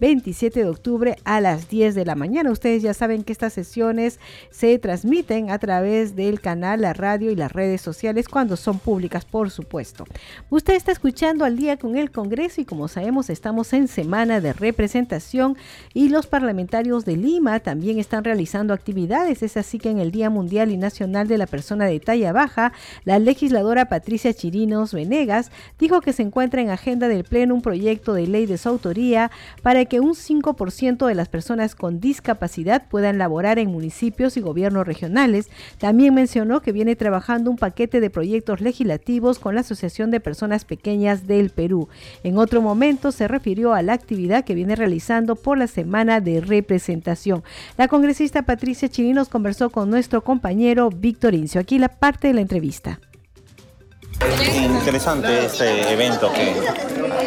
27 0.00 0.60
de 0.60 0.68
octubre 0.68 1.16
a 1.24 1.40
las 1.40 1.68
10 1.68 1.94
de 1.94 2.04
la 2.04 2.14
mañana. 2.14 2.50
Ustedes 2.50 2.82
ya 2.82 2.94
saben 2.94 3.24
que 3.24 3.32
estas 3.32 3.52
sesiones 3.52 4.20
se 4.50 4.78
transmiten 4.78 5.50
a 5.50 5.58
través 5.58 6.16
del 6.16 6.40
canal, 6.40 6.82
la 6.82 6.92
radio 6.92 7.30
y 7.30 7.36
las 7.36 7.52
redes 7.52 7.80
sociales 7.80 8.28
cuando 8.28 8.56
son 8.56 8.78
públicas, 8.78 9.24
por 9.24 9.50
supuesto. 9.50 10.04
Usted 10.50 10.74
está 10.74 10.92
escuchando 10.92 11.44
al 11.44 11.56
día 11.56 11.76
con 11.76 11.96
el 11.96 12.10
Congreso 12.10 12.60
y 12.60 12.64
como 12.64 12.88
sabemos 12.88 13.30
estamos 13.30 13.72
en 13.72 13.88
semana 13.88 14.40
de 14.40 14.52
representación 14.52 15.56
y 15.94 16.08
los 16.08 16.26
parlamentarios 16.26 17.04
de 17.04 17.16
Lima 17.16 17.60
también 17.60 17.98
están 17.98 18.24
realizando 18.24 18.74
actividades. 18.74 19.42
Es 19.42 19.56
así 19.56 19.78
que 19.78 19.90
en 19.90 19.98
el 19.98 20.10
Día 20.10 20.30
Mundial 20.30 20.70
y 20.70 20.76
Nacional 20.76 21.28
de 21.28 21.38
la 21.38 21.46
Persona 21.46 21.86
de 21.86 22.00
Talla 22.00 22.32
Baja, 22.32 22.72
la 23.04 23.18
legisladora 23.18 23.88
Patricia 23.88 24.32
Chirinos 24.32 24.92
Venegas 24.92 25.50
dijo 25.78 26.00
que 26.00 26.12
se 26.12 26.22
encuentra 26.22 26.60
en 26.60 26.70
agenda 26.70 27.08
del 27.08 27.24
Pleno 27.24 27.54
un 27.54 27.62
proyecto 27.62 28.14
de 28.14 28.26
ley 28.26 28.46
de 28.46 28.58
su 28.58 28.68
autoría 28.68 29.30
para 29.62 29.84
que 29.84 30.00
un 30.00 30.14
5% 30.14 31.06
de 31.06 31.14
las 31.14 31.28
personas 31.28 31.74
con 31.74 32.00
discapacidad 32.00 32.88
puedan 32.88 33.18
laborar 33.18 33.58
en 33.58 33.70
municipios 33.70 34.36
y 34.36 34.40
gobiernos 34.40 34.86
regionales. 34.86 35.48
También 35.78 36.14
mencionó 36.14 36.62
que 36.62 36.72
viene 36.72 36.96
trabajando 36.96 37.50
un 37.50 37.56
paquete 37.56 38.00
de 38.00 38.10
proyectos 38.10 38.60
legislativos 38.60 39.38
con 39.38 39.54
la 39.54 39.60
Asociación 39.60 40.10
de 40.10 40.20
Personas 40.20 40.64
Pequeñas 40.64 41.26
del 41.26 41.50
Perú. 41.50 41.88
En 42.22 42.38
otro 42.38 42.62
momento 42.62 43.12
se 43.12 43.28
refirió 43.28 43.74
a 43.74 43.82
la 43.82 43.92
actividad 43.92 44.44
que 44.44 44.54
viene 44.54 44.76
realizando 44.76 45.36
por 45.36 45.58
la 45.58 45.66
semana 45.66 46.20
de 46.20 46.40
representación. 46.40 47.42
La 47.76 47.88
congresista 47.88 48.42
Patricia 48.42 48.88
Chirinos 48.88 49.28
conversó 49.28 49.70
con 49.70 49.90
nuestro 49.90 50.22
compañero 50.22 50.90
Víctor 50.90 51.34
Incio. 51.34 51.60
Aquí 51.60 51.78
la 51.78 51.88
parte 51.88 52.28
de 52.28 52.34
la 52.34 52.40
entrevista. 52.40 53.00
Interesante 54.20 55.46
este 55.46 55.92
evento 55.92 56.32
que 56.32 56.54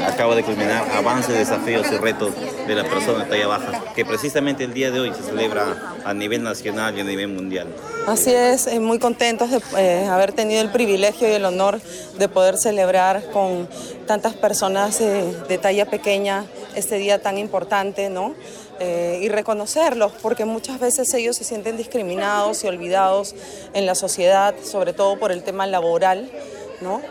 acaba 0.06 0.36
de 0.36 0.44
culminar, 0.44 0.86
avances, 0.94 1.38
desafíos 1.38 1.88
y 1.92 1.98
retos 1.98 2.34
de 2.68 2.76
la 2.76 2.84
persona 2.84 3.24
de 3.24 3.30
talla 3.30 3.48
baja, 3.48 3.94
que 3.96 4.04
precisamente 4.04 4.64
el 4.66 4.74
día 4.74 4.92
de 4.92 5.00
hoy 5.00 5.14
se 5.14 5.24
celebra 5.24 5.96
a 6.04 6.14
nivel 6.14 6.44
nacional 6.44 6.98
y 6.98 7.02
a 7.02 7.04
nivel 7.04 7.30
mundial. 7.30 7.68
Así 8.08 8.34
es, 8.34 8.68
eh, 8.68 8.80
muy 8.80 9.00
contentos 9.00 9.52
de 9.52 9.62
eh, 9.78 10.06
haber 10.08 10.34
tenido 10.34 10.62
el 10.62 10.70
privilegio 10.70 11.30
y 11.30 11.32
el 11.32 11.46
honor 11.46 11.80
de 12.18 12.28
poder 12.28 12.58
celebrar 12.58 13.24
con 13.32 13.70
tantas 14.06 14.34
personas 14.34 15.00
eh, 15.02 15.34
de 15.48 15.58
talla 15.58 15.86
pequeña 15.90 16.46
este 16.76 16.98
día 16.98 17.22
tan 17.22 17.38
importante, 17.38 18.10
¿no? 18.10 18.36
y 18.84 19.30
reconocerlos, 19.30 20.12
porque 20.24 20.44
muchas 20.44 20.80
veces 20.80 21.14
ellos 21.14 21.36
se 21.36 21.44
sienten 21.44 21.78
discriminados 21.78 22.64
y 22.64 22.68
olvidados 22.68 23.36
en 23.76 23.86
la 23.86 23.94
sociedad, 23.94 24.56
sobre 24.64 24.92
todo 24.92 25.20
por 25.20 25.32
el 25.32 25.44
tema 25.44 25.68
laboral. 25.68 26.32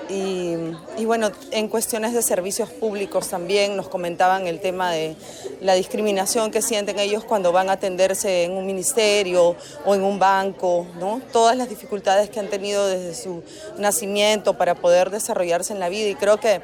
Y, 0.09 1.05
bueno, 1.05 1.31
en 1.53 1.69
cuestiones 1.69 2.13
de 2.13 2.23
servicios 2.23 2.71
públicos 2.71 3.29
también 3.29 3.77
nos 3.77 3.89
comentaban 3.89 4.47
el 4.47 4.61
tema 4.61 4.91
de 4.91 5.17
la 5.61 5.75
discriminación 5.75 6.51
que 6.51 6.61
sienten 6.61 6.99
ellos 6.99 7.25
cuando 7.25 7.53
van 7.53 7.69
a 7.69 7.73
atenderse 7.73 8.45
en 8.45 8.53
un 8.53 8.67
ministerio 8.67 9.55
o 9.85 9.95
en 9.95 10.03
un 10.03 10.19
banco, 10.19 10.87
¿no? 10.99 11.21
Todas 11.33 11.57
las 11.57 11.69
dificultades 11.69 12.31
que 12.31 12.41
han 12.41 12.49
tenido 12.49 12.89
desde 12.89 13.15
su 13.15 13.43
nacimiento 13.79 14.59
para 14.59 14.75
poder 14.75 15.11
desarrollarse 15.11 15.73
en 15.73 15.79
la 15.81 15.89
vida 15.89 16.09
y 16.09 16.15
creo 16.15 16.39
que... 16.39 16.61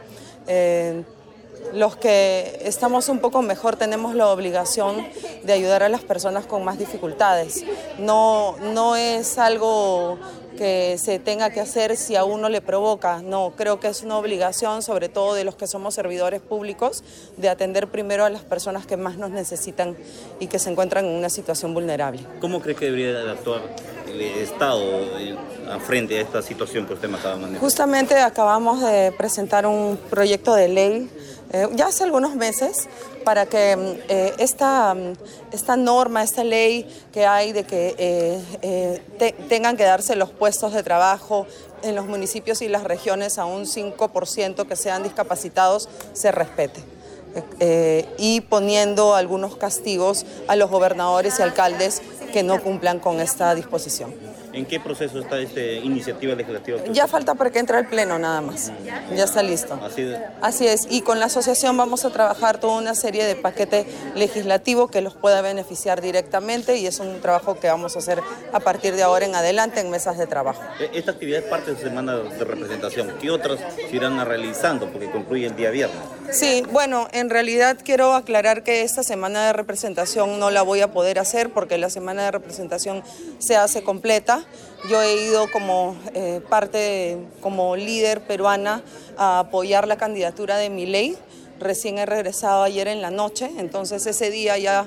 Eh, 0.48 1.04
los 1.72 1.96
que 1.96 2.60
estamos 2.62 3.08
un 3.08 3.18
poco 3.18 3.42
mejor 3.42 3.76
tenemos 3.76 4.14
la 4.14 4.28
obligación 4.28 5.04
de 5.42 5.52
ayudar 5.52 5.82
a 5.82 5.88
las 5.88 6.02
personas 6.02 6.46
con 6.46 6.64
más 6.64 6.78
dificultades. 6.78 7.64
No, 7.98 8.56
no 8.58 8.94
es 8.94 9.36
algo 9.38 10.16
que 10.56 10.98
se 10.98 11.18
tenga 11.18 11.50
que 11.50 11.60
hacer 11.60 11.96
si 11.96 12.16
a 12.16 12.24
uno 12.24 12.48
le 12.48 12.60
provoca. 12.60 13.22
No, 13.22 13.52
creo 13.56 13.78
que 13.78 13.88
es 13.88 14.02
una 14.02 14.18
obligación, 14.18 14.82
sobre 14.82 15.08
todo 15.08 15.34
de 15.34 15.44
los 15.44 15.54
que 15.54 15.66
somos 15.66 15.94
servidores 15.94 16.40
públicos, 16.40 17.04
de 17.36 17.48
atender 17.48 17.88
primero 17.88 18.24
a 18.24 18.30
las 18.30 18.42
personas 18.42 18.86
que 18.86 18.96
más 18.96 19.16
nos 19.18 19.30
necesitan 19.30 19.96
y 20.40 20.48
que 20.48 20.58
se 20.58 20.70
encuentran 20.70 21.04
en 21.04 21.12
una 21.12 21.30
situación 21.30 21.74
vulnerable. 21.74 22.20
¿Cómo 22.40 22.60
cree 22.60 22.74
que 22.74 22.86
debería 22.86 23.30
actuar 23.30 23.62
el 24.08 24.20
Estado 24.20 24.82
frente 25.84 26.18
a 26.18 26.22
esta 26.22 26.42
situación 26.42 26.86
que 26.86 26.94
usted 26.94 27.08
me 27.08 27.18
acaba 27.18 27.34
de 27.34 27.40
manejar? 27.42 27.60
Justamente 27.60 28.18
acabamos 28.18 28.80
de 28.82 29.12
presentar 29.12 29.66
un 29.66 29.98
proyecto 30.10 30.54
de 30.54 30.68
ley 30.68 31.10
eh, 31.52 31.68
ya 31.74 31.86
hace 31.86 32.04
algunos 32.04 32.34
meses 32.34 32.88
para 33.24 33.46
que 33.46 33.76
mm, 33.76 33.80
eh, 34.08 34.34
esta, 34.38 34.94
mm, 34.94 35.12
esta 35.52 35.76
norma, 35.76 36.22
esta 36.22 36.42
ley 36.42 36.86
que 37.12 37.26
hay 37.26 37.52
de 37.52 37.64
que 37.64 37.94
eh, 37.98 39.02
tengan 39.48 39.76
que 39.76 39.84
darse 39.84 40.16
los 40.16 40.30
puestos 40.30 40.72
de 40.72 40.82
trabajo 40.82 41.46
en 41.82 41.94
los 41.94 42.06
municipios 42.06 42.62
y 42.62 42.68
las 42.68 42.84
regiones 42.84 43.38
a 43.38 43.44
un 43.44 43.66
5% 43.66 44.66
que 44.66 44.76
sean 44.76 45.02
discapacitados 45.02 45.88
se 46.12 46.32
respete. 46.32 46.80
y 48.16 48.40
poniendo 48.40 49.14
algunos 49.14 49.56
castigos 49.56 50.24
a 50.48 50.56
los 50.56 50.70
gobernadores 50.70 51.38
y 51.38 51.42
alcaldes 51.42 52.00
que 52.32 52.42
no 52.42 52.62
cumplan 52.62 52.98
con 52.98 53.20
esta 53.20 53.54
disposición. 53.54 54.35
¿En 54.56 54.64
qué 54.64 54.80
proceso 54.80 55.18
está 55.18 55.38
esta 55.38 55.60
iniciativa 55.60 56.34
legislativa? 56.34 56.78
Ya 56.90 57.06
falta 57.06 57.34
para 57.34 57.50
que 57.50 57.58
entre 57.58 57.76
al 57.76 57.88
Pleno 57.88 58.18
nada 58.18 58.40
más. 58.40 58.72
Ya 59.14 59.24
está 59.24 59.42
listo. 59.42 59.78
Así, 59.82 60.00
es. 60.00 60.18
Así 60.40 60.66
es. 60.66 60.86
Y 60.90 61.02
con 61.02 61.20
la 61.20 61.26
asociación 61.26 61.76
vamos 61.76 62.06
a 62.06 62.10
trabajar 62.10 62.58
toda 62.58 62.78
una 62.78 62.94
serie 62.94 63.26
de 63.26 63.36
paquete 63.36 63.86
legislativo 64.14 64.88
que 64.88 65.02
los 65.02 65.14
pueda 65.14 65.42
beneficiar 65.42 66.00
directamente 66.00 66.78
y 66.78 66.86
es 66.86 67.00
un 67.00 67.20
trabajo 67.20 67.60
que 67.60 67.68
vamos 67.68 67.96
a 67.96 67.98
hacer 67.98 68.22
a 68.50 68.60
partir 68.60 68.94
de 68.96 69.02
ahora 69.02 69.26
en 69.26 69.34
adelante 69.34 69.80
en 69.80 69.90
mesas 69.90 70.16
de 70.16 70.26
trabajo. 70.26 70.62
E, 70.80 70.98
esta 70.98 71.10
actividad 71.10 71.40
es 71.40 71.50
parte 71.50 71.72
de 71.72 71.76
su 71.76 71.82
semana 71.82 72.16
de 72.16 72.44
representación. 72.44 73.12
¿Qué 73.20 73.30
otras 73.30 73.60
se 73.74 73.94
irán 73.94 74.24
realizando 74.24 74.90
porque 74.90 75.10
concluye 75.10 75.44
el 75.44 75.54
día 75.54 75.70
viernes? 75.70 76.00
Sí, 76.32 76.64
bueno, 76.72 77.08
en 77.12 77.30
realidad 77.30 77.78
quiero 77.82 78.14
aclarar 78.14 78.62
que 78.62 78.82
esta 78.82 79.02
semana 79.02 79.46
de 79.46 79.52
representación 79.52 80.38
no 80.38 80.50
la 80.50 80.62
voy 80.62 80.80
a 80.80 80.92
poder 80.92 81.18
hacer 81.18 81.50
porque 81.52 81.78
la 81.78 81.88
semana 81.88 82.24
de 82.24 82.30
representación 82.30 83.02
se 83.38 83.56
hace 83.56 83.82
completa. 83.82 84.44
Yo 84.90 85.00
he 85.02 85.24
ido 85.24 85.50
como 85.50 85.96
eh, 86.14 86.40
parte, 86.48 87.18
como 87.40 87.76
líder 87.76 88.20
peruana 88.22 88.82
a 89.16 89.40
apoyar 89.40 89.86
la 89.86 89.96
candidatura 89.96 90.56
de 90.56 90.68
mi 90.68 90.86
ley. 90.86 91.16
Recién 91.60 91.98
he 91.98 92.06
regresado 92.06 92.62
ayer 92.64 92.88
en 92.88 93.00
la 93.00 93.10
noche, 93.10 93.50
entonces 93.58 94.04
ese 94.06 94.30
día 94.30 94.58
ya 94.58 94.86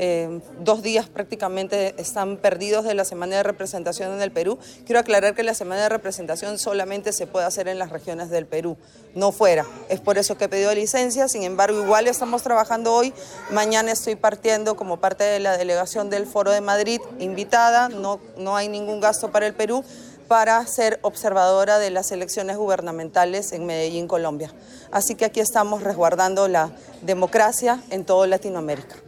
eh, 0.00 0.40
dos 0.60 0.82
días 0.82 1.08
prácticamente 1.08 1.94
están 1.98 2.36
perdidos 2.36 2.84
de 2.84 2.94
la 2.94 3.04
semana 3.04 3.36
de 3.36 3.42
representación 3.42 4.12
en 4.12 4.22
el 4.22 4.30
Perú. 4.30 4.56
Quiero 4.86 5.00
aclarar 5.00 5.34
que 5.34 5.42
la 5.42 5.54
semana 5.54 5.82
de 5.82 5.88
representación 5.88 6.58
solamente 6.58 7.12
se 7.12 7.26
puede 7.26 7.46
hacer 7.46 7.66
en 7.66 7.80
las 7.80 7.90
regiones 7.90 8.30
del 8.30 8.46
Perú, 8.46 8.76
no 9.16 9.32
fuera. 9.32 9.66
Es 9.88 10.00
por 10.00 10.16
eso 10.16 10.38
que 10.38 10.44
he 10.44 10.48
pedido 10.48 10.72
licencia, 10.72 11.26
sin 11.26 11.42
embargo 11.42 11.82
igual 11.82 12.06
estamos 12.06 12.44
trabajando 12.44 12.94
hoy. 12.94 13.12
Mañana 13.50 13.90
estoy 13.90 14.14
partiendo 14.14 14.76
como 14.76 14.98
parte 14.98 15.24
de 15.24 15.40
la 15.40 15.58
delegación 15.58 16.10
del 16.10 16.26
Foro 16.26 16.52
de 16.52 16.60
Madrid, 16.60 17.00
invitada, 17.18 17.88
no, 17.88 18.20
no 18.36 18.56
hay 18.56 18.68
ningún 18.68 19.00
gasto 19.00 19.32
para 19.32 19.46
el 19.48 19.54
Perú 19.54 19.84
para 20.28 20.64
ser 20.66 21.00
observadora 21.02 21.78
de 21.78 21.90
las 21.90 22.12
elecciones 22.12 22.56
gubernamentales 22.56 23.50
en 23.52 23.66
Medellín, 23.66 24.06
Colombia. 24.06 24.52
Así 24.92 25.16
que 25.16 25.24
aquí 25.24 25.40
estamos 25.40 25.82
resguardando 25.82 26.46
la 26.46 26.70
democracia 27.02 27.80
en 27.90 28.04
toda 28.04 28.26
Latinoamérica. 28.26 29.07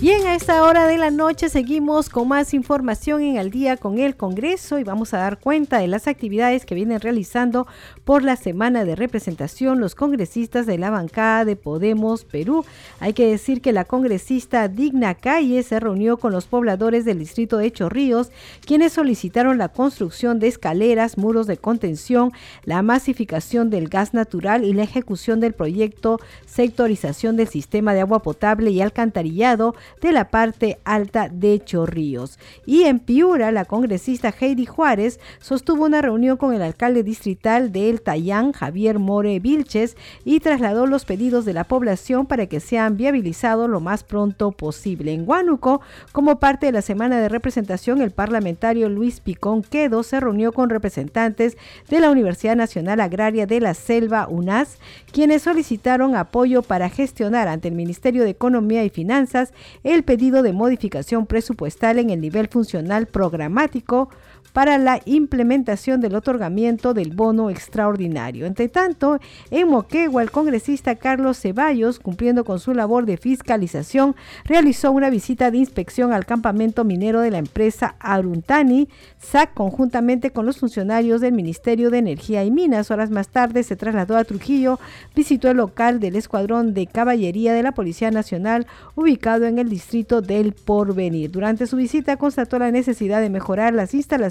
Bien, 0.00 0.26
a 0.26 0.34
esta 0.34 0.64
hora 0.64 0.86
de 0.86 0.96
la 0.96 1.10
noche 1.10 1.50
seguimos 1.50 2.08
con 2.08 2.26
más 2.26 2.54
información 2.54 3.20
en 3.20 3.36
el 3.36 3.50
día 3.50 3.76
con 3.76 3.98
el 3.98 4.16
Congreso 4.16 4.78
y 4.78 4.82
vamos 4.82 5.12
a 5.12 5.18
dar 5.18 5.38
cuenta 5.38 5.76
de 5.76 5.88
las 5.88 6.08
actividades 6.08 6.64
que 6.64 6.74
vienen 6.74 7.00
realizando 7.00 7.66
por 8.06 8.22
la 8.22 8.36
semana 8.36 8.86
de 8.86 8.96
representación 8.96 9.78
los 9.78 9.94
congresistas 9.94 10.64
de 10.64 10.78
la 10.78 10.88
bancada 10.88 11.44
de 11.44 11.54
Podemos 11.54 12.24
Perú. 12.24 12.64
Hay 12.98 13.12
que 13.12 13.26
decir 13.26 13.60
que 13.60 13.74
la 13.74 13.84
congresista 13.84 14.68
Digna 14.68 15.16
Calle 15.16 15.62
se 15.62 15.78
reunió 15.78 16.16
con 16.16 16.32
los 16.32 16.46
pobladores 16.46 17.04
del 17.04 17.18
distrito 17.18 17.58
de 17.58 17.70
Chorrillos, 17.70 18.30
quienes 18.64 18.94
solicitaron 18.94 19.58
la 19.58 19.68
construcción 19.68 20.38
de 20.38 20.48
escaleras, 20.48 21.18
muros 21.18 21.46
de 21.46 21.58
contención, 21.58 22.32
la 22.64 22.80
masificación 22.80 23.68
del 23.68 23.90
gas 23.90 24.14
natural 24.14 24.64
y 24.64 24.72
la 24.72 24.84
ejecución 24.84 25.40
del 25.40 25.52
proyecto 25.52 26.20
sectorización 26.46 27.36
del 27.36 27.48
sistema 27.48 27.92
de 27.92 28.00
agua 28.00 28.22
potable 28.22 28.70
y 28.70 28.80
alcantarillado 28.80 29.74
de 30.00 30.12
la 30.12 30.30
parte 30.30 30.78
alta 30.84 31.28
de 31.28 31.60
Chorrillos. 31.64 32.38
Y 32.66 32.84
en 32.84 32.98
Piura, 32.98 33.52
la 33.52 33.64
congresista 33.64 34.34
Heidi 34.38 34.66
Juárez 34.66 35.20
sostuvo 35.40 35.84
una 35.84 36.02
reunión 36.02 36.36
con 36.36 36.54
el 36.54 36.62
alcalde 36.62 37.02
distrital 37.02 37.72
de 37.72 37.90
El 37.90 38.02
Tayán, 38.02 38.52
Javier 38.52 38.98
More 38.98 39.38
Vilches, 39.40 39.96
y 40.24 40.40
trasladó 40.40 40.86
los 40.86 41.04
pedidos 41.04 41.44
de 41.44 41.52
la 41.52 41.64
población 41.64 42.26
para 42.26 42.46
que 42.46 42.60
sean 42.60 42.96
viabilizados 42.96 43.68
lo 43.68 43.80
más 43.80 44.04
pronto 44.04 44.52
posible. 44.52 45.12
En 45.12 45.28
Huánuco, 45.28 45.80
como 46.12 46.38
parte 46.38 46.66
de 46.66 46.72
la 46.72 46.82
semana 46.82 47.20
de 47.20 47.28
representación, 47.28 48.00
el 48.00 48.10
parlamentario 48.10 48.88
Luis 48.88 49.20
Picón 49.20 49.62
Quedo 49.62 50.02
se 50.02 50.20
reunió 50.20 50.52
con 50.52 50.70
representantes 50.70 51.56
de 51.88 52.00
la 52.00 52.10
Universidad 52.10 52.56
Nacional 52.56 53.00
Agraria 53.00 53.46
de 53.46 53.60
la 53.60 53.74
Selva, 53.74 54.26
UNAS, 54.28 54.78
quienes 55.12 55.42
solicitaron 55.42 56.14
apoyo 56.14 56.62
para 56.62 56.88
gestionar 56.88 57.48
ante 57.48 57.68
el 57.68 57.74
Ministerio 57.74 58.24
de 58.24 58.30
Economía 58.30 58.84
y 58.84 58.90
Finanzas 58.90 59.52
el 59.82 60.04
pedido 60.04 60.42
de 60.42 60.52
modificación 60.52 61.26
presupuestal 61.26 61.98
en 61.98 62.10
el 62.10 62.20
nivel 62.20 62.48
funcional 62.48 63.06
programático 63.06 64.10
para 64.52 64.78
la 64.78 65.00
implementación 65.04 66.00
del 66.00 66.14
otorgamiento 66.14 66.94
del 66.94 67.12
bono 67.12 67.50
extraordinario. 67.50 68.46
Entre 68.46 68.68
tanto, 68.68 69.18
en 69.50 69.68
Moquegua, 69.68 70.22
el 70.22 70.30
congresista 70.30 70.96
Carlos 70.96 71.38
Ceballos, 71.38 71.98
cumpliendo 71.98 72.44
con 72.44 72.58
su 72.60 72.74
labor 72.74 73.06
de 73.06 73.16
fiscalización, 73.16 74.16
realizó 74.44 74.92
una 74.92 75.10
visita 75.10 75.50
de 75.50 75.58
inspección 75.58 76.12
al 76.12 76.26
campamento 76.26 76.84
minero 76.84 77.20
de 77.20 77.30
la 77.30 77.38
empresa 77.38 77.96
Aruntani, 78.00 78.88
SAC, 79.18 79.54
conjuntamente 79.54 80.30
con 80.30 80.46
los 80.46 80.58
funcionarios 80.58 81.20
del 81.20 81.32
Ministerio 81.32 81.90
de 81.90 81.98
Energía 81.98 82.44
y 82.44 82.50
Minas. 82.50 82.90
Horas 82.90 83.10
más 83.10 83.28
tarde 83.28 83.62
se 83.62 83.76
trasladó 83.76 84.16
a 84.16 84.24
Trujillo, 84.24 84.78
visitó 85.14 85.50
el 85.50 85.58
local 85.58 86.00
del 86.00 86.16
Escuadrón 86.16 86.74
de 86.74 86.86
Caballería 86.86 87.52
de 87.52 87.62
la 87.62 87.72
Policía 87.72 88.10
Nacional, 88.10 88.66
ubicado 88.94 89.46
en 89.46 89.58
el 89.58 89.68
distrito 89.68 90.22
del 90.22 90.52
Porvenir. 90.52 91.30
Durante 91.30 91.66
su 91.66 91.76
visita 91.76 92.16
constató 92.16 92.58
la 92.58 92.70
necesidad 92.70 93.20
de 93.20 93.30
mejorar 93.30 93.74
las 93.74 93.94
instalaciones 93.94 94.29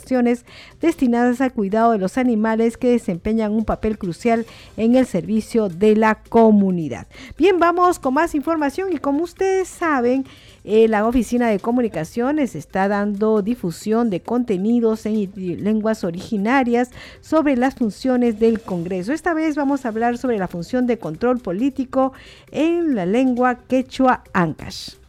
destinadas 0.81 1.41
al 1.41 1.53
cuidado 1.53 1.91
de 1.91 1.97
los 1.97 2.17
animales 2.17 2.77
que 2.77 2.91
desempeñan 2.91 3.51
un 3.51 3.65
papel 3.65 3.97
crucial 3.97 4.45
en 4.77 4.95
el 4.95 5.05
servicio 5.05 5.69
de 5.69 5.95
la 5.95 6.15
comunidad. 6.15 7.07
Bien, 7.37 7.59
vamos 7.59 7.99
con 7.99 8.13
más 8.13 8.35
información 8.35 8.93
y 8.93 8.97
como 8.97 9.23
ustedes 9.23 9.67
saben, 9.67 10.25
eh, 10.63 10.87
la 10.87 11.07
Oficina 11.07 11.49
de 11.49 11.59
Comunicaciones 11.59 12.55
está 12.55 12.87
dando 12.87 13.41
difusión 13.41 14.09
de 14.09 14.21
contenidos 14.21 15.05
en 15.05 15.31
lenguas 15.63 16.03
originarias 16.03 16.91
sobre 17.21 17.55
las 17.55 17.75
funciones 17.75 18.39
del 18.39 18.61
Congreso. 18.61 19.13
Esta 19.13 19.33
vez 19.33 19.55
vamos 19.55 19.85
a 19.85 19.89
hablar 19.89 20.17
sobre 20.17 20.37
la 20.37 20.47
función 20.47 20.85
de 20.85 20.99
control 20.99 21.39
político 21.39 22.13
en 22.51 22.95
la 22.95 23.05
lengua 23.05 23.55
quechua 23.55 24.23
ancash. 24.33 24.99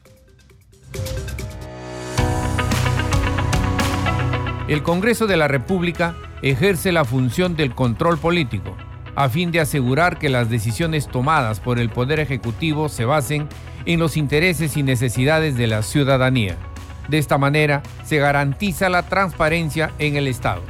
El 4.70 4.84
Congreso 4.84 5.26
de 5.26 5.36
la 5.36 5.48
República 5.48 6.14
ejerce 6.42 6.92
la 6.92 7.04
función 7.04 7.56
del 7.56 7.74
control 7.74 8.18
político, 8.18 8.76
a 9.16 9.28
fin 9.28 9.50
de 9.50 9.58
asegurar 9.58 10.16
que 10.16 10.28
las 10.28 10.48
decisiones 10.48 11.08
tomadas 11.08 11.58
por 11.58 11.80
el 11.80 11.90
Poder 11.90 12.20
Ejecutivo 12.20 12.88
se 12.88 13.04
basen 13.04 13.48
en 13.84 13.98
los 13.98 14.16
intereses 14.16 14.76
y 14.76 14.84
necesidades 14.84 15.56
de 15.56 15.66
la 15.66 15.82
ciudadanía. 15.82 16.56
De 17.08 17.18
esta 17.18 17.36
manera 17.36 17.82
se 18.04 18.18
garantiza 18.18 18.88
la 18.88 19.02
transparencia 19.02 19.90
en 19.98 20.14
el 20.14 20.28
Estado. 20.28 20.62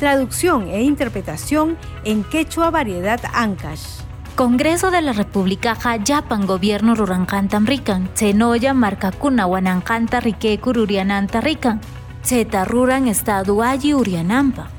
Traducción 0.00 0.68
e 0.70 0.82
interpretación 0.82 1.78
en 2.04 2.24
quechua 2.24 2.70
variedad 2.70 3.20
Ancash. 3.32 4.00
Congreso 4.34 4.90
de 4.90 5.00
la 5.00 5.12
República 5.12 5.76
Jayapan 5.76 6.44
Gobierno 6.44 6.96
Rurancantan 6.96 7.68
Rican, 7.68 8.12
Chenoya 8.14 8.74
Marcacuna 8.74 9.46
Wanancanta 9.46 10.18
Rique 10.18 10.58
Cururiananta 10.58 11.40
Rican, 11.40 11.80
Ruran 12.64 13.06
estado 13.06 13.62
Urianampa. 13.98 14.73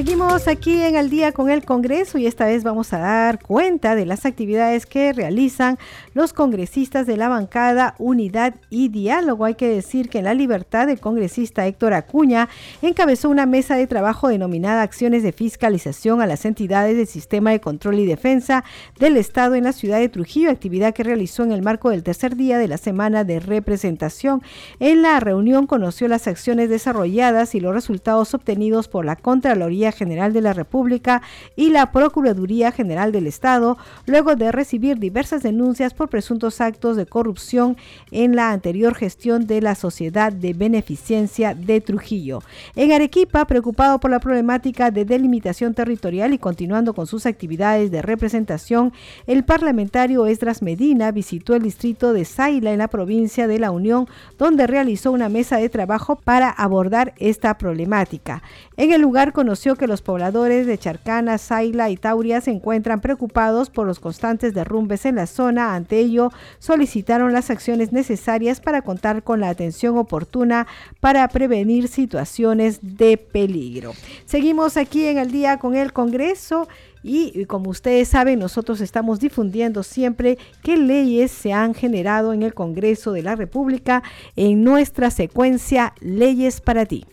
Seguimos 0.00 0.48
aquí 0.48 0.80
en 0.80 0.96
el 0.96 1.10
día 1.10 1.32
con 1.32 1.50
el 1.50 1.62
Congreso 1.62 2.16
y 2.16 2.26
esta 2.26 2.46
vez 2.46 2.64
vamos 2.64 2.94
a 2.94 3.00
dar 3.00 3.38
cuenta 3.38 3.94
de 3.94 4.06
las 4.06 4.24
actividades 4.24 4.86
que 4.86 5.12
realizan 5.12 5.78
los 6.14 6.32
congresistas 6.32 7.06
de 7.06 7.18
la 7.18 7.28
bancada 7.28 7.96
Unidad 7.98 8.54
y 8.70 8.88
Diálogo. 8.88 9.44
Hay 9.44 9.56
que 9.56 9.68
decir 9.68 10.08
que 10.08 10.20
en 10.20 10.24
la 10.24 10.32
libertad 10.32 10.88
el 10.88 11.00
congresista 11.00 11.66
Héctor 11.66 11.92
Acuña 11.92 12.48
encabezó 12.80 13.28
una 13.28 13.44
mesa 13.44 13.76
de 13.76 13.86
trabajo 13.86 14.28
denominada 14.28 14.80
Acciones 14.80 15.22
de 15.22 15.32
Fiscalización 15.32 16.22
a 16.22 16.26
las 16.26 16.46
entidades 16.46 16.96
del 16.96 17.06
Sistema 17.06 17.50
de 17.50 17.60
Control 17.60 17.98
y 17.98 18.06
Defensa 18.06 18.64
del 18.98 19.18
Estado 19.18 19.54
en 19.54 19.64
la 19.64 19.74
ciudad 19.74 19.98
de 19.98 20.08
Trujillo, 20.08 20.50
actividad 20.50 20.94
que 20.94 21.04
realizó 21.04 21.42
en 21.42 21.52
el 21.52 21.60
marco 21.60 21.90
del 21.90 22.04
tercer 22.04 22.36
día 22.36 22.56
de 22.56 22.68
la 22.68 22.78
semana 22.78 23.24
de 23.24 23.38
representación. 23.38 24.40
En 24.78 25.02
la 25.02 25.20
reunión 25.20 25.66
conoció 25.66 26.08
las 26.08 26.26
acciones 26.26 26.70
desarrolladas 26.70 27.54
y 27.54 27.60
los 27.60 27.74
resultados 27.74 28.32
obtenidos 28.32 28.88
por 28.88 29.04
la 29.04 29.16
Contraloría 29.16 29.89
General 29.92 30.32
de 30.32 30.40
la 30.40 30.52
República 30.52 31.22
y 31.56 31.70
la 31.70 31.92
Procuraduría 31.92 32.72
General 32.72 33.12
del 33.12 33.26
Estado, 33.26 33.78
luego 34.06 34.36
de 34.36 34.52
recibir 34.52 34.98
diversas 34.98 35.42
denuncias 35.42 35.94
por 35.94 36.08
presuntos 36.08 36.60
actos 36.60 36.96
de 36.96 37.06
corrupción 37.06 37.76
en 38.10 38.36
la 38.36 38.50
anterior 38.50 38.94
gestión 38.94 39.46
de 39.46 39.60
la 39.60 39.74
Sociedad 39.74 40.32
de 40.32 40.52
Beneficencia 40.52 41.54
de 41.54 41.80
Trujillo. 41.80 42.42
En 42.76 42.92
Arequipa, 42.92 43.44
preocupado 43.44 44.00
por 44.00 44.10
la 44.10 44.20
problemática 44.20 44.90
de 44.90 45.04
delimitación 45.04 45.74
territorial 45.74 46.32
y 46.32 46.38
continuando 46.38 46.94
con 46.94 47.06
sus 47.06 47.26
actividades 47.26 47.90
de 47.90 48.02
representación, 48.02 48.92
el 49.26 49.44
parlamentario 49.44 50.26
Esdras 50.26 50.62
Medina 50.62 51.10
visitó 51.12 51.54
el 51.54 51.62
distrito 51.62 52.12
de 52.12 52.24
Saila 52.24 52.72
en 52.72 52.78
la 52.78 52.88
provincia 52.88 53.46
de 53.46 53.58
La 53.58 53.70
Unión, 53.70 54.06
donde 54.38 54.66
realizó 54.66 55.12
una 55.12 55.28
mesa 55.28 55.58
de 55.58 55.68
trabajo 55.68 56.16
para 56.16 56.50
abordar 56.50 57.14
esta 57.18 57.56
problemática. 57.58 58.42
En 58.76 58.92
el 58.92 59.00
lugar 59.00 59.32
conoció 59.32 59.76
que 59.80 59.86
los 59.86 60.02
pobladores 60.02 60.66
de 60.66 60.76
Charcana, 60.76 61.38
Saila 61.38 61.88
y 61.88 61.96
Tauria 61.96 62.42
se 62.42 62.50
encuentran 62.50 63.00
preocupados 63.00 63.70
por 63.70 63.86
los 63.86 63.98
constantes 63.98 64.52
derrumbes 64.52 65.06
en 65.06 65.14
la 65.14 65.26
zona. 65.26 65.74
Ante 65.74 65.98
ello, 65.98 66.30
solicitaron 66.58 67.32
las 67.32 67.48
acciones 67.48 67.90
necesarias 67.90 68.60
para 68.60 68.82
contar 68.82 69.22
con 69.22 69.40
la 69.40 69.48
atención 69.48 69.96
oportuna 69.96 70.66
para 71.00 71.26
prevenir 71.28 71.88
situaciones 71.88 72.80
de 72.82 73.16
peligro. 73.16 73.92
Seguimos 74.26 74.76
aquí 74.76 75.06
en 75.06 75.16
el 75.16 75.32
día 75.32 75.56
con 75.56 75.74
el 75.74 75.94
Congreso. 75.94 76.68
Y, 77.02 77.46
como 77.46 77.70
ustedes 77.70 78.08
saben, 78.08 78.38
nosotros 78.38 78.82
estamos 78.82 79.18
difundiendo 79.20 79.82
siempre 79.82 80.36
qué 80.62 80.76
leyes 80.76 81.30
se 81.30 81.54
han 81.54 81.72
generado 81.72 82.34
en 82.34 82.42
el 82.42 82.52
Congreso 82.52 83.12
de 83.12 83.22
la 83.22 83.34
República 83.34 84.02
en 84.36 84.62
nuestra 84.62 85.10
secuencia 85.10 85.94
Leyes 86.00 86.60
para 86.60 86.84
ti. 86.84 87.06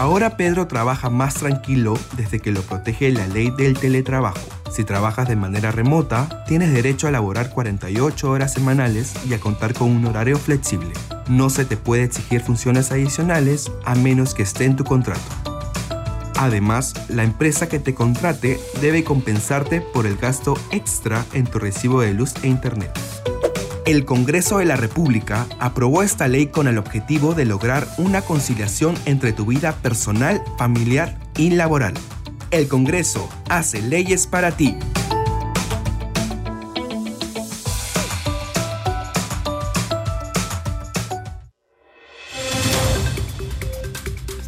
Ahora 0.00 0.38
Pedro 0.38 0.66
trabaja 0.66 1.10
más 1.10 1.34
tranquilo 1.34 1.92
desde 2.16 2.40
que 2.40 2.52
lo 2.52 2.62
protege 2.62 3.10
la 3.10 3.26
ley 3.26 3.50
del 3.50 3.78
teletrabajo. 3.78 4.40
Si 4.70 4.82
trabajas 4.82 5.28
de 5.28 5.36
manera 5.36 5.72
remota, 5.72 6.42
tienes 6.46 6.72
derecho 6.72 7.06
a 7.06 7.10
laborar 7.10 7.50
48 7.50 8.30
horas 8.30 8.54
semanales 8.54 9.12
y 9.28 9.34
a 9.34 9.40
contar 9.40 9.74
con 9.74 9.90
un 9.90 10.06
horario 10.06 10.38
flexible. 10.38 10.94
No 11.28 11.50
se 11.50 11.66
te 11.66 11.76
puede 11.76 12.04
exigir 12.04 12.40
funciones 12.40 12.90
adicionales 12.92 13.70
a 13.84 13.94
menos 13.94 14.32
que 14.32 14.42
esté 14.42 14.64
en 14.64 14.76
tu 14.76 14.84
contrato. 14.84 15.20
Además, 16.38 16.94
la 17.10 17.22
empresa 17.22 17.68
que 17.68 17.78
te 17.78 17.94
contrate 17.94 18.58
debe 18.80 19.04
compensarte 19.04 19.82
por 19.82 20.06
el 20.06 20.16
gasto 20.16 20.56
extra 20.70 21.26
en 21.34 21.44
tu 21.44 21.58
recibo 21.58 22.00
de 22.00 22.14
luz 22.14 22.32
e 22.42 22.46
internet. 22.46 22.98
El 23.86 24.04
Congreso 24.04 24.58
de 24.58 24.66
la 24.66 24.76
República 24.76 25.46
aprobó 25.58 26.02
esta 26.02 26.28
ley 26.28 26.48
con 26.48 26.68
el 26.68 26.76
objetivo 26.76 27.34
de 27.34 27.46
lograr 27.46 27.88
una 27.96 28.20
conciliación 28.20 28.94
entre 29.06 29.32
tu 29.32 29.46
vida 29.46 29.72
personal, 29.72 30.42
familiar 30.58 31.18
y 31.36 31.50
laboral. 31.50 31.94
El 32.50 32.68
Congreso 32.68 33.28
hace 33.48 33.80
leyes 33.80 34.26
para 34.26 34.52
ti. 34.52 34.76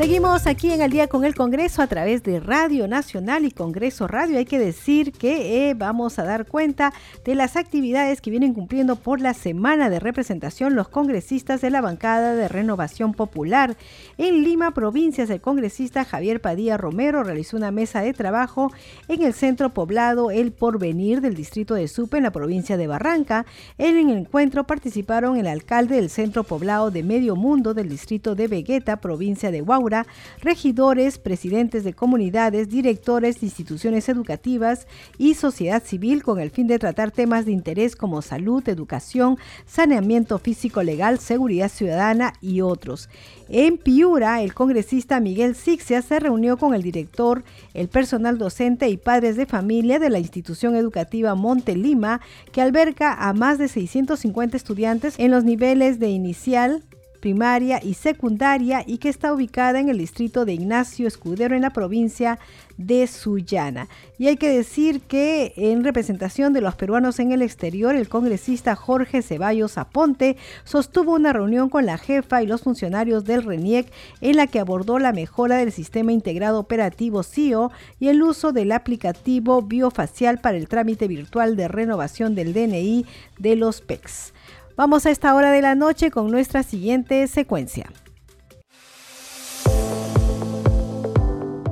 Seguimos 0.03 0.49
aquí 0.49 0.73
en 0.73 0.83
el 0.83 0.91
día 0.91 1.07
con 1.07 1.25
el 1.25 1.37
Congreso 1.37 1.81
a 1.81 1.87
través 1.87 2.25
de 2.25 2.41
Radio 2.41 2.89
Nacional 2.89 3.45
y 3.45 3.53
Congreso 3.53 4.09
Radio. 4.09 4.37
Hay 4.37 4.47
que 4.47 4.59
decir 4.59 5.13
que 5.13 5.71
eh, 5.71 5.75
vamos 5.75 6.19
a 6.19 6.25
dar 6.25 6.45
cuenta 6.45 6.93
de 7.25 7.37
las 7.37 7.55
actividades 7.55 8.21
que 8.21 8.33
vienen 8.33 8.53
cumpliendo 8.53 8.97
por 8.97 9.21
la 9.21 9.33
semana 9.33 9.91
de 9.91 10.01
representación 10.01 10.75
los 10.75 10.89
congresistas 10.89 11.61
de 11.61 11.71
la 11.71 11.81
bancada 11.81 12.35
de 12.35 12.49
Renovación 12.49 13.15
Popular. 13.15 13.77
En 14.19 14.43
Lima, 14.43 14.75
provincias, 14.75 15.31
el 15.31 15.41
congresista 15.41 16.05
Javier 16.05 16.41
Padilla 16.41 16.77
Romero 16.77 17.23
realizó 17.23 17.57
una 17.57 17.71
mesa 17.71 18.01
de 18.01 18.13
trabajo 18.13 18.73
en 19.07 19.23
el 19.23 19.35
centro 19.35 19.69
poblado 19.69 20.33
El 20.33 20.51
Porvenir 20.51 21.21
del 21.21 21.37
distrito 21.37 21.75
de 21.75 21.87
Supe 21.87 22.17
en 22.17 22.25
la 22.25 22.33
provincia 22.33 22.77
de 22.77 22.89
Barranca. 22.89 23.47
En 23.79 23.97
el 23.97 24.17
encuentro 24.17 24.65
participaron 24.65 25.37
el 25.37 25.47
alcalde 25.47 25.95
del 25.95 26.11
centro 26.11 26.43
poblado 26.43 26.91
de 26.91 27.05
Medio 27.05 27.37
Mundo 27.37 27.73
del 27.73 27.89
distrito 27.89 28.35
de 28.35 28.49
Vegueta, 28.49 28.97
provincia 28.97 29.53
de 29.53 29.63
Huaura 29.63 29.92
regidores, 30.41 31.19
presidentes 31.19 31.85
de 31.85 31.93
comunidades, 31.93 32.69
directores 32.69 33.41
de 33.41 33.47
instituciones 33.47 34.09
educativas 34.09 34.87
y 35.19 35.35
sociedad 35.35 35.83
civil 35.83 36.23
con 36.23 36.41
el 36.41 36.51
fin 36.51 36.67
de 36.67 36.79
tratar 36.79 37.11
temas 37.11 37.47
de 37.47 37.53
interés 37.53 37.97
como 37.97 38.23
salud, 38.23 38.67
educación, 38.69 39.39
saneamiento 39.67 40.39
físico 40.39 40.83
legal, 40.83 41.19
seguridad 41.19 41.69
ciudadana 41.69 42.33
y 42.41 42.61
otros. 42.61 43.09
En 43.49 43.77
Piura, 43.77 44.43
el 44.43 44.55
congresista 44.55 45.21
Miguel 45.21 45.55
Sixia 45.55 46.01
se 46.01 46.19
reunió 46.19 46.57
con 46.57 46.75
el 46.75 46.83
director, 46.83 47.45
el 47.75 47.89
personal 47.89 48.39
docente 48.39 48.89
y 48.89 48.97
padres 48.97 49.37
de 49.37 49.47
familia 49.47 49.99
de 49.99 50.11
la 50.11 50.19
institución 50.19 50.75
educativa 50.75 51.35
Monte 51.35 51.77
Lima, 51.77 52.21
que 52.53 52.63
alberga 52.63 53.29
a 53.29 53.33
más 53.33 53.59
de 53.59 53.69
650 53.69 54.57
estudiantes 54.57 55.15
en 55.19 55.31
los 55.31 55.45
niveles 55.45 55.99
de 55.99 56.09
inicial, 56.09 56.83
primaria 57.23 57.81
y 57.81 57.95
secundaria 57.95 58.83
y 58.85 58.99
que 58.99 59.09
está 59.09 59.33
ubicada 59.33 59.79
en 59.79 59.89
el 59.89 59.97
distrito 59.97 60.45
de 60.45 60.55
Ignacio 60.55 61.07
Escudero 61.07 61.55
en 61.55 61.63
la 61.63 61.71
provincia 61.71 62.41
de 62.77 63.07
Sullana. 63.07 63.89
Y 64.19 64.27
hay 64.27 64.37
que 64.37 64.51
decir 64.51 65.01
que 65.03 65.53
en 65.57 65.85
representación 65.85 66.53
de 66.53 66.61
los 66.61 66.75
peruanos 66.75 67.21
en 67.21 67.31
el 67.31 67.41
exterior, 67.41 67.95
el 67.95 68.09
congresista 68.09 68.75
Jorge 68.75 69.23
Ceballos 69.23 69.79
Aponte 69.79 70.37
sostuvo 70.65 71.15
una 71.15 71.33
reunión 71.33 71.69
con 71.69 71.87
la 71.87 71.97
jefa 71.97 72.43
y 72.43 72.49
los 72.49 72.63
funcionarios 72.63 73.25
del 73.25 73.45
RENIEC 73.45 73.87
en 74.21 74.37
la 74.37 74.49
que 74.49 74.59
abordó 74.59 74.99
la 74.99 75.13
mejora 75.13 75.59
del 75.59 75.71
sistema 75.71 76.11
integrado 76.11 76.59
operativo 76.59 77.23
CIO 77.23 77.71
y 78.01 78.09
el 78.09 78.21
uso 78.21 78.53
del 78.53 78.73
aplicativo 78.73 79.63
biofacial 79.63 80.41
para 80.41 80.57
el 80.57 80.67
trámite 80.67 81.07
virtual 81.07 81.55
de 81.55 81.69
renovación 81.69 82.35
del 82.35 82.53
DNI 82.53 83.07
de 83.39 83.55
los 83.55 83.81
PECs. 83.81 84.32
Vamos 84.77 85.05
a 85.05 85.11
esta 85.11 85.35
hora 85.35 85.51
de 85.51 85.61
la 85.61 85.75
noche 85.75 86.11
con 86.11 86.31
nuestra 86.31 86.63
siguiente 86.63 87.27
secuencia. 87.27 87.93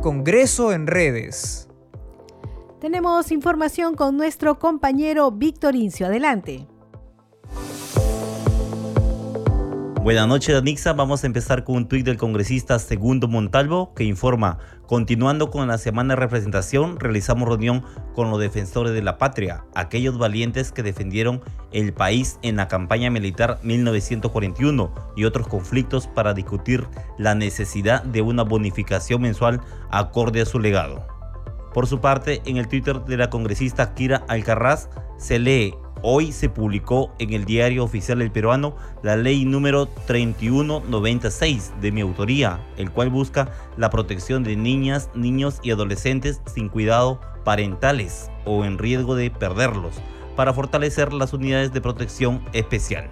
Congreso 0.02 0.72
en 0.72 0.86
redes. 0.86 1.68
Tenemos 2.80 3.32
información 3.32 3.94
con 3.94 4.16
nuestro 4.16 4.58
compañero 4.58 5.30
Víctor 5.30 5.76
Incio. 5.76 6.06
Adelante. 6.06 6.66
Buenas 10.02 10.26
noches, 10.26 10.54
Danixa. 10.54 10.94
Vamos 10.94 11.22
a 11.22 11.26
empezar 11.26 11.62
con 11.62 11.76
un 11.76 11.86
tuit 11.86 12.06
del 12.06 12.16
congresista 12.16 12.78
Segundo 12.78 13.28
Montalvo 13.28 13.92
que 13.92 14.02
informa, 14.04 14.58
continuando 14.86 15.50
con 15.50 15.68
la 15.68 15.76
semana 15.76 16.14
de 16.14 16.20
representación, 16.20 16.98
realizamos 16.98 17.46
reunión 17.46 17.84
con 18.14 18.30
los 18.30 18.40
defensores 18.40 18.94
de 18.94 19.02
la 19.02 19.18
patria, 19.18 19.66
aquellos 19.74 20.16
valientes 20.16 20.72
que 20.72 20.82
defendieron 20.82 21.42
el 21.70 21.92
país 21.92 22.38
en 22.40 22.56
la 22.56 22.66
campaña 22.66 23.10
militar 23.10 23.58
1941 23.62 24.90
y 25.16 25.24
otros 25.24 25.46
conflictos 25.46 26.06
para 26.06 26.32
discutir 26.32 26.86
la 27.18 27.34
necesidad 27.34 28.02
de 28.02 28.22
una 28.22 28.42
bonificación 28.42 29.20
mensual 29.20 29.60
acorde 29.90 30.40
a 30.40 30.46
su 30.46 30.60
legado. 30.60 31.06
Por 31.74 31.86
su 31.86 32.00
parte, 32.00 32.40
en 32.46 32.56
el 32.56 32.68
Twitter 32.68 33.04
de 33.04 33.18
la 33.18 33.28
congresista 33.28 33.92
Kira 33.92 34.24
Alcarraz 34.28 34.88
se 35.18 35.38
lee 35.38 35.74
Hoy 36.02 36.32
se 36.32 36.48
publicó 36.48 37.12
en 37.18 37.34
el 37.34 37.44
diario 37.44 37.84
oficial 37.84 38.22
El 38.22 38.32
Peruano 38.32 38.74
la 39.02 39.16
ley 39.16 39.44
número 39.44 39.86
3196 40.06 41.72
de 41.80 41.92
mi 41.92 42.00
autoría, 42.00 42.58
el 42.78 42.90
cual 42.90 43.10
busca 43.10 43.50
la 43.76 43.90
protección 43.90 44.42
de 44.42 44.56
niñas, 44.56 45.10
niños 45.14 45.60
y 45.62 45.72
adolescentes 45.72 46.40
sin 46.46 46.70
cuidado 46.70 47.20
parentales 47.44 48.30
o 48.46 48.64
en 48.64 48.78
riesgo 48.78 49.14
de 49.14 49.30
perderlos, 49.30 49.96
para 50.36 50.54
fortalecer 50.54 51.12
las 51.12 51.34
unidades 51.34 51.72
de 51.72 51.82
protección 51.82 52.42
especial. 52.54 53.10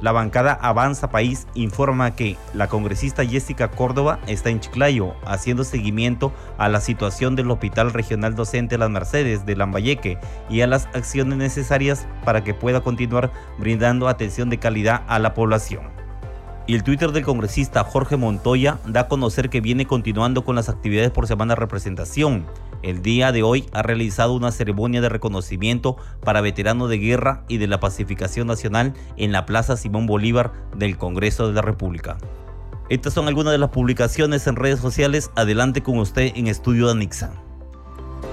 La 0.00 0.12
bancada 0.12 0.52
Avanza 0.52 1.08
País 1.08 1.46
informa 1.54 2.14
que 2.14 2.36
la 2.52 2.68
congresista 2.68 3.24
Jessica 3.24 3.70
Córdoba 3.70 4.18
está 4.26 4.50
en 4.50 4.60
Chiclayo 4.60 5.14
haciendo 5.24 5.64
seguimiento 5.64 6.34
a 6.58 6.68
la 6.68 6.82
situación 6.82 7.34
del 7.34 7.50
Hospital 7.50 7.94
Regional 7.94 8.34
Docente 8.34 8.76
Las 8.76 8.90
Mercedes 8.90 9.46
de 9.46 9.56
Lambayeque 9.56 10.18
y 10.50 10.60
a 10.60 10.66
las 10.66 10.86
acciones 10.92 11.38
necesarias 11.38 12.06
para 12.26 12.44
que 12.44 12.52
pueda 12.52 12.82
continuar 12.82 13.32
brindando 13.58 14.06
atención 14.08 14.50
de 14.50 14.58
calidad 14.58 15.02
a 15.08 15.18
la 15.18 15.32
población. 15.32 15.96
Y 16.66 16.74
el 16.74 16.82
Twitter 16.82 17.12
del 17.12 17.24
congresista 17.24 17.84
Jorge 17.84 18.16
Montoya 18.16 18.78
da 18.86 19.02
a 19.02 19.08
conocer 19.08 19.48
que 19.48 19.60
viene 19.60 19.86
continuando 19.86 20.44
con 20.44 20.56
las 20.56 20.68
actividades 20.68 21.10
por 21.10 21.26
semana 21.26 21.54
de 21.54 21.60
representación. 21.60 22.44
El 22.86 23.02
día 23.02 23.32
de 23.32 23.42
hoy 23.42 23.66
ha 23.72 23.82
realizado 23.82 24.32
una 24.32 24.52
ceremonia 24.52 25.00
de 25.00 25.08
reconocimiento 25.08 25.96
para 26.22 26.40
veteranos 26.40 26.88
de 26.88 26.98
guerra 26.98 27.42
y 27.48 27.58
de 27.58 27.66
la 27.66 27.80
pacificación 27.80 28.46
nacional 28.46 28.94
en 29.16 29.32
la 29.32 29.44
Plaza 29.44 29.76
Simón 29.76 30.06
Bolívar 30.06 30.52
del 30.76 30.96
Congreso 30.96 31.48
de 31.48 31.54
la 31.54 31.62
República. 31.62 32.16
Estas 32.88 33.12
son 33.12 33.26
algunas 33.26 33.50
de 33.50 33.58
las 33.58 33.70
publicaciones 33.70 34.46
en 34.46 34.54
redes 34.54 34.78
sociales. 34.78 35.32
Adelante 35.34 35.82
con 35.82 35.98
usted 35.98 36.30
en 36.36 36.46
Estudio 36.46 36.86
de. 36.86 37.45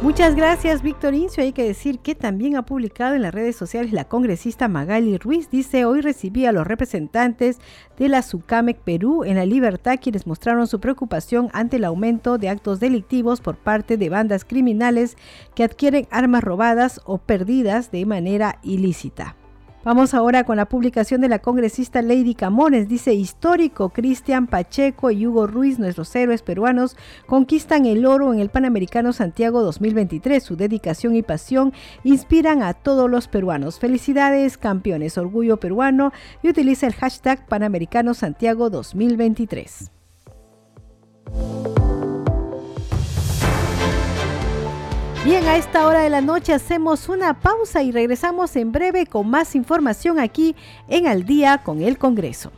Muchas 0.02 0.36
gracias, 0.36 0.82
Víctor 0.82 1.14
Incio. 1.14 1.44
Hay 1.44 1.54
que 1.54 1.64
decir 1.64 2.00
que 2.00 2.14
también 2.14 2.58
ha 2.58 2.66
publicado 2.66 3.16
en 3.16 3.22
las 3.22 3.34
redes 3.34 3.56
sociales 3.56 3.94
la 3.94 4.04
congresista 4.04 4.68
Magali 4.68 5.18
Ruiz. 5.18 5.50
Dice, 5.50 5.86
hoy 5.86 6.02
recibí 6.02 6.46
a 6.46 6.52
los 6.52 6.68
representantes 6.68 7.60
de 7.98 8.10
la 8.10 8.22
SUCAMEC 8.22 8.80
Perú 8.80 9.24
en 9.24 9.38
la 9.38 9.46
libertad 9.46 10.00
quienes 10.02 10.28
mostraron 10.28 10.68
su 10.68 10.80
preocupación 10.82 11.50
ante 11.54 11.78
el 11.78 11.86
aumento 11.86 12.38
de 12.38 12.50
actos 12.50 12.82
delictivos 12.82 13.40
por 13.40 13.56
parte 13.56 13.96
de 13.96 14.10
bandas 14.10 14.44
criminales 14.44 15.16
que 15.56 15.64
adquieren 15.64 16.08
armas 16.12 16.44
robadas 16.44 17.00
o 17.06 17.18
perdidas 17.18 17.90
de 17.92 18.06
manera 18.06 18.60
ilícita. 18.62 19.38
Vamos 19.86 20.14
ahora 20.14 20.46
con 20.46 20.56
la 20.56 20.70
publicación 20.70 21.20
de 21.20 21.28
la 21.28 21.40
congresista 21.40 22.02
Lady 22.02 22.36
Camones. 22.36 22.88
Dice 22.88 23.14
histórico, 23.14 23.90
Cristian 23.90 24.48
Pacheco 24.48 25.12
y 25.12 25.28
Hugo 25.28 25.46
Ruiz, 25.46 25.78
nuestros 25.78 26.16
héroes 26.16 26.42
peruanos, 26.42 26.96
conquistan 27.26 27.86
el 27.86 28.06
oro 28.06 28.34
en 28.34 28.40
el 28.40 28.50
Panamericano 28.50 29.12
Santiago 29.12 29.62
2023. 29.62 30.42
Su 30.42 30.56
dedicación 30.56 31.18
y 31.18 31.22
pasión 31.22 31.74
inspiran 32.06 32.64
a 32.64 32.74
todos 32.74 33.12
los 33.12 33.28
peruanos. 33.28 33.78
Felicidades, 33.78 34.58
campeones, 34.58 35.18
orgullo 35.18 35.58
peruano 35.58 36.14
y 36.42 36.48
utiliza 36.48 36.88
el 36.88 36.94
hashtag 36.94 37.46
Panamericano 37.46 38.14
Santiago 38.14 38.70
2023. 38.70 39.92
Bien, 45.26 45.48
a 45.48 45.56
esta 45.56 45.88
hora 45.88 46.02
de 46.02 46.10
la 46.10 46.20
noche 46.20 46.52
hacemos 46.52 47.08
una 47.08 47.40
pausa 47.40 47.82
y 47.82 47.94
regresamos 47.94 48.58
en 48.58 48.74
breve 48.74 49.06
con 49.06 49.30
más 49.30 49.56
información 49.56 50.20
aquí 50.20 50.54
en 50.90 51.08
Al 51.08 51.24
día 51.24 51.60
con 51.64 51.82
el 51.82 51.98
Congreso. 51.98 52.52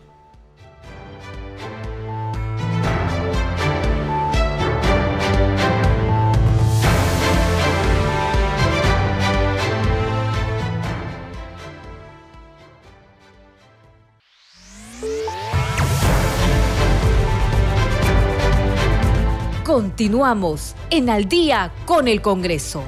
Continuamos 19.65 20.75
en 20.91 21.09
Al 21.09 21.27
día 21.27 21.71
con 21.87 22.07
el 22.07 22.21
Congreso. 22.21 22.83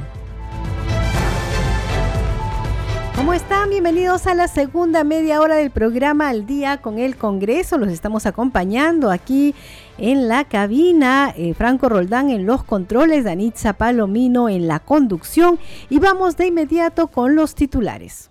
¿Cómo 3.15 3.33
están? 3.33 3.71
Bienvenidos 3.71 4.27
a 4.27 4.35
la 4.35 4.47
segunda 4.47 5.03
media 5.03 5.41
hora 5.41 5.55
del 5.55 5.71
programa 5.71 6.29
Al 6.29 6.45
día 6.45 6.77
con 6.77 6.99
el 6.99 7.17
Congreso. 7.17 7.79
Los 7.79 7.89
estamos 7.89 8.27
acompañando 8.27 9.09
aquí 9.09 9.55
en 9.97 10.27
la 10.27 10.43
cabina, 10.43 11.33
eh, 11.35 11.55
Franco 11.55 11.89
Roldán 11.89 12.29
en 12.29 12.45
los 12.45 12.63
controles, 12.63 13.23
Danitza 13.23 13.73
Palomino 13.73 14.47
en 14.47 14.67
la 14.67 14.79
conducción 14.79 15.57
y 15.89 15.97
vamos 15.97 16.37
de 16.37 16.45
inmediato 16.45 17.07
con 17.07 17.35
los 17.35 17.55
titulares. 17.55 18.29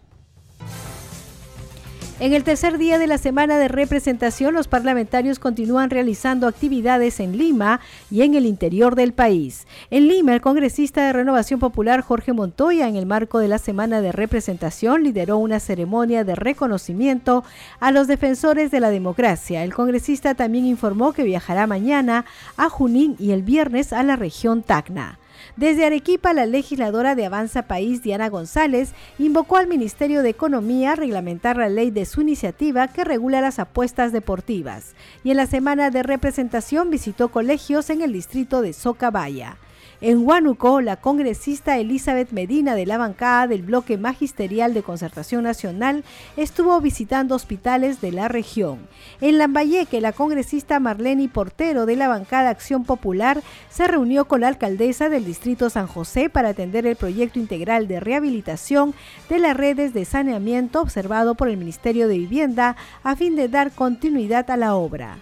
En 2.18 2.32
el 2.32 2.44
tercer 2.44 2.78
día 2.78 2.98
de 2.98 3.06
la 3.06 3.18
semana 3.18 3.58
de 3.58 3.68
representación, 3.68 4.54
los 4.54 4.68
parlamentarios 4.68 5.38
continúan 5.38 5.90
realizando 5.90 6.48
actividades 6.48 7.20
en 7.20 7.36
Lima 7.36 7.80
y 8.10 8.22
en 8.22 8.32
el 8.32 8.46
interior 8.46 8.94
del 8.94 9.12
país. 9.12 9.66
En 9.90 10.08
Lima, 10.08 10.32
el 10.32 10.40
congresista 10.40 11.04
de 11.04 11.12
Renovación 11.12 11.60
Popular 11.60 12.00
Jorge 12.00 12.32
Montoya, 12.32 12.88
en 12.88 12.96
el 12.96 13.04
marco 13.04 13.38
de 13.38 13.48
la 13.48 13.58
semana 13.58 14.00
de 14.00 14.12
representación, 14.12 15.02
lideró 15.02 15.36
una 15.36 15.60
ceremonia 15.60 16.24
de 16.24 16.36
reconocimiento 16.36 17.44
a 17.80 17.92
los 17.92 18.06
defensores 18.06 18.70
de 18.70 18.80
la 18.80 18.88
democracia. 18.88 19.62
El 19.62 19.74
congresista 19.74 20.34
también 20.34 20.64
informó 20.64 21.12
que 21.12 21.22
viajará 21.22 21.66
mañana 21.66 22.24
a 22.56 22.70
Junín 22.70 23.16
y 23.18 23.32
el 23.32 23.42
viernes 23.42 23.92
a 23.92 24.02
la 24.02 24.16
región 24.16 24.62
Tacna. 24.62 25.18
Desde 25.56 25.86
Arequipa, 25.86 26.34
la 26.34 26.44
legisladora 26.44 27.14
de 27.14 27.24
Avanza 27.24 27.62
País, 27.62 28.02
Diana 28.02 28.28
González, 28.28 28.92
invocó 29.18 29.56
al 29.56 29.66
Ministerio 29.66 30.22
de 30.22 30.28
Economía 30.28 30.92
a 30.92 30.96
reglamentar 30.96 31.56
la 31.56 31.70
ley 31.70 31.90
de 31.90 32.04
su 32.04 32.20
iniciativa 32.20 32.88
que 32.88 33.04
regula 33.04 33.40
las 33.40 33.58
apuestas 33.58 34.12
deportivas. 34.12 34.94
Y 35.24 35.30
en 35.30 35.38
la 35.38 35.46
semana 35.46 35.88
de 35.90 36.02
representación 36.02 36.90
visitó 36.90 37.28
colegios 37.28 37.88
en 37.88 38.02
el 38.02 38.12
distrito 38.12 38.60
de 38.60 38.74
Socabaya. 38.74 39.56
En 40.02 40.26
Huánuco, 40.26 40.82
la 40.82 40.96
congresista 40.96 41.78
Elizabeth 41.78 42.30
Medina 42.30 42.74
de 42.74 42.84
la 42.84 42.98
bancada 42.98 43.46
del 43.46 43.62
bloque 43.62 43.96
magisterial 43.96 44.74
de 44.74 44.82
Concertación 44.82 45.44
Nacional 45.44 46.04
estuvo 46.36 46.78
visitando 46.82 47.34
hospitales 47.34 48.02
de 48.02 48.12
la 48.12 48.28
región. 48.28 48.78
En 49.22 49.38
Lambayeque, 49.38 50.02
la 50.02 50.12
congresista 50.12 50.80
Marlene 50.80 51.30
Portero 51.30 51.86
de 51.86 51.96
la 51.96 52.08
bancada 52.08 52.50
Acción 52.50 52.84
Popular 52.84 53.42
se 53.70 53.88
reunió 53.88 54.26
con 54.26 54.42
la 54.42 54.48
alcaldesa 54.48 55.08
del 55.08 55.24
distrito 55.24 55.70
San 55.70 55.86
José 55.86 56.28
para 56.28 56.50
atender 56.50 56.86
el 56.86 56.96
proyecto 56.96 57.38
integral 57.38 57.88
de 57.88 57.98
rehabilitación 57.98 58.92
de 59.30 59.38
las 59.38 59.56
redes 59.56 59.94
de 59.94 60.04
saneamiento 60.04 60.82
observado 60.82 61.36
por 61.36 61.48
el 61.48 61.56
Ministerio 61.56 62.06
de 62.06 62.18
Vivienda 62.18 62.76
a 63.02 63.16
fin 63.16 63.34
de 63.34 63.48
dar 63.48 63.72
continuidad 63.72 64.50
a 64.50 64.58
la 64.58 64.74
obra. 64.74 65.16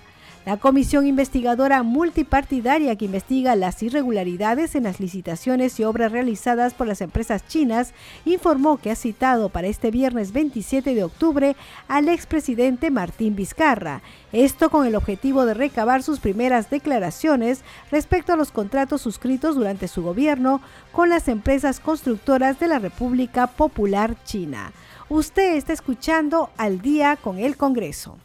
La 0.46 0.58
comisión 0.58 1.06
investigadora 1.06 1.82
multipartidaria 1.82 2.96
que 2.96 3.06
investiga 3.06 3.56
las 3.56 3.82
irregularidades 3.82 4.74
en 4.74 4.82
las 4.82 5.00
licitaciones 5.00 5.80
y 5.80 5.84
obras 5.84 6.12
realizadas 6.12 6.74
por 6.74 6.86
las 6.86 7.00
empresas 7.00 7.48
chinas 7.48 7.94
informó 8.26 8.76
que 8.76 8.90
ha 8.90 8.94
citado 8.94 9.48
para 9.48 9.68
este 9.68 9.90
viernes 9.90 10.32
27 10.32 10.94
de 10.94 11.02
octubre 11.02 11.56
al 11.88 12.10
expresidente 12.10 12.90
Martín 12.90 13.36
Vizcarra. 13.36 14.02
Esto 14.32 14.68
con 14.68 14.86
el 14.86 14.96
objetivo 14.96 15.46
de 15.46 15.54
recabar 15.54 16.02
sus 16.02 16.20
primeras 16.20 16.68
declaraciones 16.68 17.62
respecto 17.90 18.34
a 18.34 18.36
los 18.36 18.52
contratos 18.52 19.00
suscritos 19.00 19.56
durante 19.56 19.88
su 19.88 20.02
gobierno 20.02 20.60
con 20.92 21.08
las 21.08 21.28
empresas 21.28 21.80
constructoras 21.80 22.60
de 22.60 22.68
la 22.68 22.78
República 22.78 23.46
Popular 23.46 24.14
China. 24.24 24.72
Usted 25.08 25.54
está 25.54 25.72
escuchando 25.72 26.50
al 26.58 26.82
día 26.82 27.16
con 27.16 27.38
el 27.38 27.56
Congreso. 27.56 28.18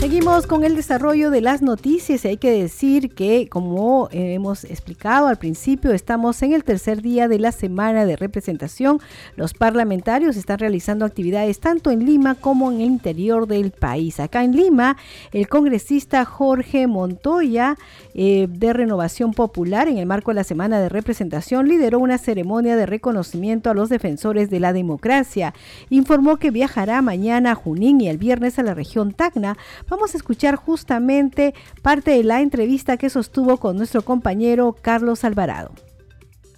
Seguimos 0.00 0.46
con 0.46 0.64
el 0.64 0.76
desarrollo 0.76 1.30
de 1.30 1.42
las 1.42 1.60
noticias 1.60 2.24
y 2.24 2.28
hay 2.28 2.36
que 2.38 2.50
decir 2.50 3.10
que, 3.10 3.50
como 3.50 4.08
hemos 4.12 4.64
explicado 4.64 5.26
al 5.26 5.36
principio, 5.36 5.90
estamos 5.90 6.42
en 6.42 6.54
el 6.54 6.64
tercer 6.64 7.02
día 7.02 7.28
de 7.28 7.38
la 7.38 7.52
semana 7.52 8.06
de 8.06 8.16
representación. 8.16 8.98
Los 9.36 9.52
parlamentarios 9.52 10.38
están 10.38 10.58
realizando 10.58 11.04
actividades 11.04 11.60
tanto 11.60 11.90
en 11.90 12.06
Lima 12.06 12.34
como 12.34 12.72
en 12.72 12.80
el 12.80 12.86
interior 12.86 13.46
del 13.46 13.72
país. 13.72 14.20
Acá 14.20 14.42
en 14.42 14.56
Lima, 14.56 14.96
el 15.32 15.48
congresista 15.48 16.24
Jorge 16.24 16.86
Montoya 16.86 17.76
eh, 18.14 18.46
de 18.48 18.72
Renovación 18.72 19.34
Popular, 19.34 19.86
en 19.86 19.98
el 19.98 20.06
marco 20.06 20.30
de 20.30 20.36
la 20.36 20.44
semana 20.44 20.80
de 20.80 20.88
representación, 20.88 21.68
lideró 21.68 21.98
una 21.98 22.16
ceremonia 22.16 22.74
de 22.74 22.86
reconocimiento 22.86 23.68
a 23.68 23.74
los 23.74 23.90
defensores 23.90 24.48
de 24.48 24.60
la 24.60 24.72
democracia. 24.72 25.52
Informó 25.90 26.38
que 26.38 26.50
viajará 26.50 27.02
mañana 27.02 27.50
a 27.52 27.54
Junín 27.54 28.00
y 28.00 28.08
el 28.08 28.16
viernes 28.16 28.58
a 28.58 28.62
la 28.62 28.72
región 28.72 29.12
Tacna 29.12 29.58
Vamos 29.90 30.14
a 30.14 30.18
escuchar 30.18 30.54
justamente 30.54 31.52
parte 31.82 32.12
de 32.12 32.22
la 32.22 32.40
entrevista 32.40 32.96
que 32.96 33.10
sostuvo 33.10 33.56
con 33.56 33.76
nuestro 33.76 34.02
compañero 34.02 34.76
Carlos 34.80 35.24
Alvarado. 35.24 35.72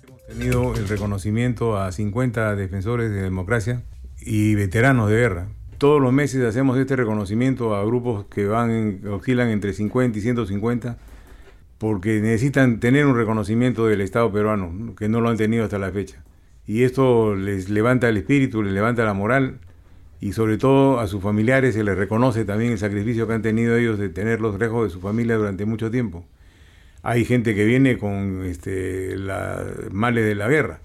Hemos 0.06 0.38
tenido 0.38 0.74
el 0.74 0.86
reconocimiento 0.86 1.78
a 1.78 1.90
50 1.90 2.54
defensores 2.56 3.10
de 3.10 3.22
democracia 3.22 3.82
y 4.20 4.54
veteranos 4.54 5.08
de 5.08 5.16
guerra. 5.16 5.48
Todos 5.78 5.98
los 5.98 6.12
meses 6.12 6.44
hacemos 6.44 6.78
este 6.78 6.94
reconocimiento 6.94 7.74
a 7.74 7.82
grupos 7.86 8.26
que 8.26 8.46
van 8.46 9.00
oscilan 9.08 9.48
entre 9.48 9.72
50 9.72 10.18
y 10.18 10.20
150 10.20 10.98
porque 11.78 12.20
necesitan 12.20 12.80
tener 12.80 13.06
un 13.06 13.16
reconocimiento 13.16 13.86
del 13.86 14.02
Estado 14.02 14.30
peruano, 14.30 14.94
que 14.94 15.08
no 15.08 15.22
lo 15.22 15.30
han 15.30 15.38
tenido 15.38 15.64
hasta 15.64 15.78
la 15.78 15.90
fecha. 15.90 16.22
Y 16.66 16.82
esto 16.82 17.34
les 17.34 17.70
levanta 17.70 18.10
el 18.10 18.18
espíritu, 18.18 18.62
les 18.62 18.74
levanta 18.74 19.04
la 19.04 19.14
moral 19.14 19.58
y 20.22 20.35
sobre 20.35 20.56
todo 20.56 21.00
a 21.00 21.08
sus 21.08 21.20
familiares 21.20 21.74
se 21.74 21.82
les 21.82 21.98
reconoce 21.98 22.44
también 22.44 22.70
el 22.70 22.78
sacrificio 22.78 23.26
que 23.26 23.32
han 23.35 23.42
tenido 23.42 23.76
ellos 23.76 23.98
de 23.98 24.08
tener 24.08 24.40
los 24.40 24.56
lejos 24.56 24.85
de 24.85 24.90
su 24.90 25.00
familia 25.00 25.35
durante 25.37 25.64
mucho 25.64 25.90
tiempo. 25.90 26.24
Hay 27.02 27.24
gente 27.24 27.56
que 27.56 27.64
viene 27.64 27.98
con 27.98 28.44
este, 28.44 29.16
males 29.90 30.24
de 30.24 30.37
la 30.37 30.48
guerra, 30.48 30.78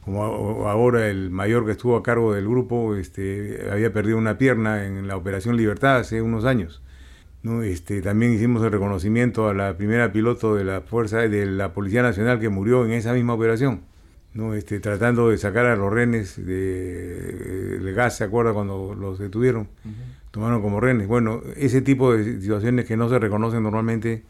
como 0.00 0.24
ahora 0.66 1.08
el 1.08 1.28
mayor 1.28 1.66
que 1.66 1.72
estuvo 1.72 1.94
a 1.94 2.02
cargo 2.02 2.32
del 2.32 2.48
grupo 2.48 2.96
este, 2.96 3.68
había 3.70 3.92
perdido 3.92 4.16
una 4.16 4.38
pierna 4.38 4.86
en 4.86 5.06
la 5.06 5.18
Operación 5.18 5.58
Libertad 5.58 5.98
hace 5.98 6.22
unos 6.22 6.46
años. 6.46 6.80
¿no? 7.42 7.62
Este, 7.62 8.00
también 8.00 8.32
hicimos 8.32 8.64
el 8.64 8.72
reconocimiento 8.72 9.50
a 9.50 9.52
la 9.52 9.76
primera 9.76 10.10
piloto 10.10 10.54
de 10.54 10.64
la 10.64 10.80
Fuerza 10.80 11.18
de 11.18 11.44
la 11.44 11.74
Policía 11.74 12.00
Nacional 12.00 12.40
que 12.40 12.48
murió 12.48 12.86
en 12.86 12.92
esa 12.92 13.12
misma 13.12 13.34
operación. 13.34 13.82
¿No? 14.34 14.54
Este, 14.54 14.80
tratando 14.80 15.30
de 15.30 15.38
sacar 15.38 15.66
a 15.66 15.76
los 15.76 15.92
renes 15.92 16.36
de, 16.44 17.78
de 17.78 17.92
gas, 17.92 18.16
¿se 18.16 18.24
acuerda 18.24 18.52
cuando 18.52 18.94
los 18.94 19.18
detuvieron? 19.18 19.68
Tomaron 20.30 20.62
como 20.62 20.80
renes. 20.80 21.08
Bueno, 21.08 21.42
ese 21.56 21.82
tipo 21.82 22.12
de 22.12 22.40
situaciones 22.40 22.86
que 22.86 22.96
no 22.96 23.08
se 23.08 23.18
reconocen 23.18 23.62
normalmente, 23.62 24.22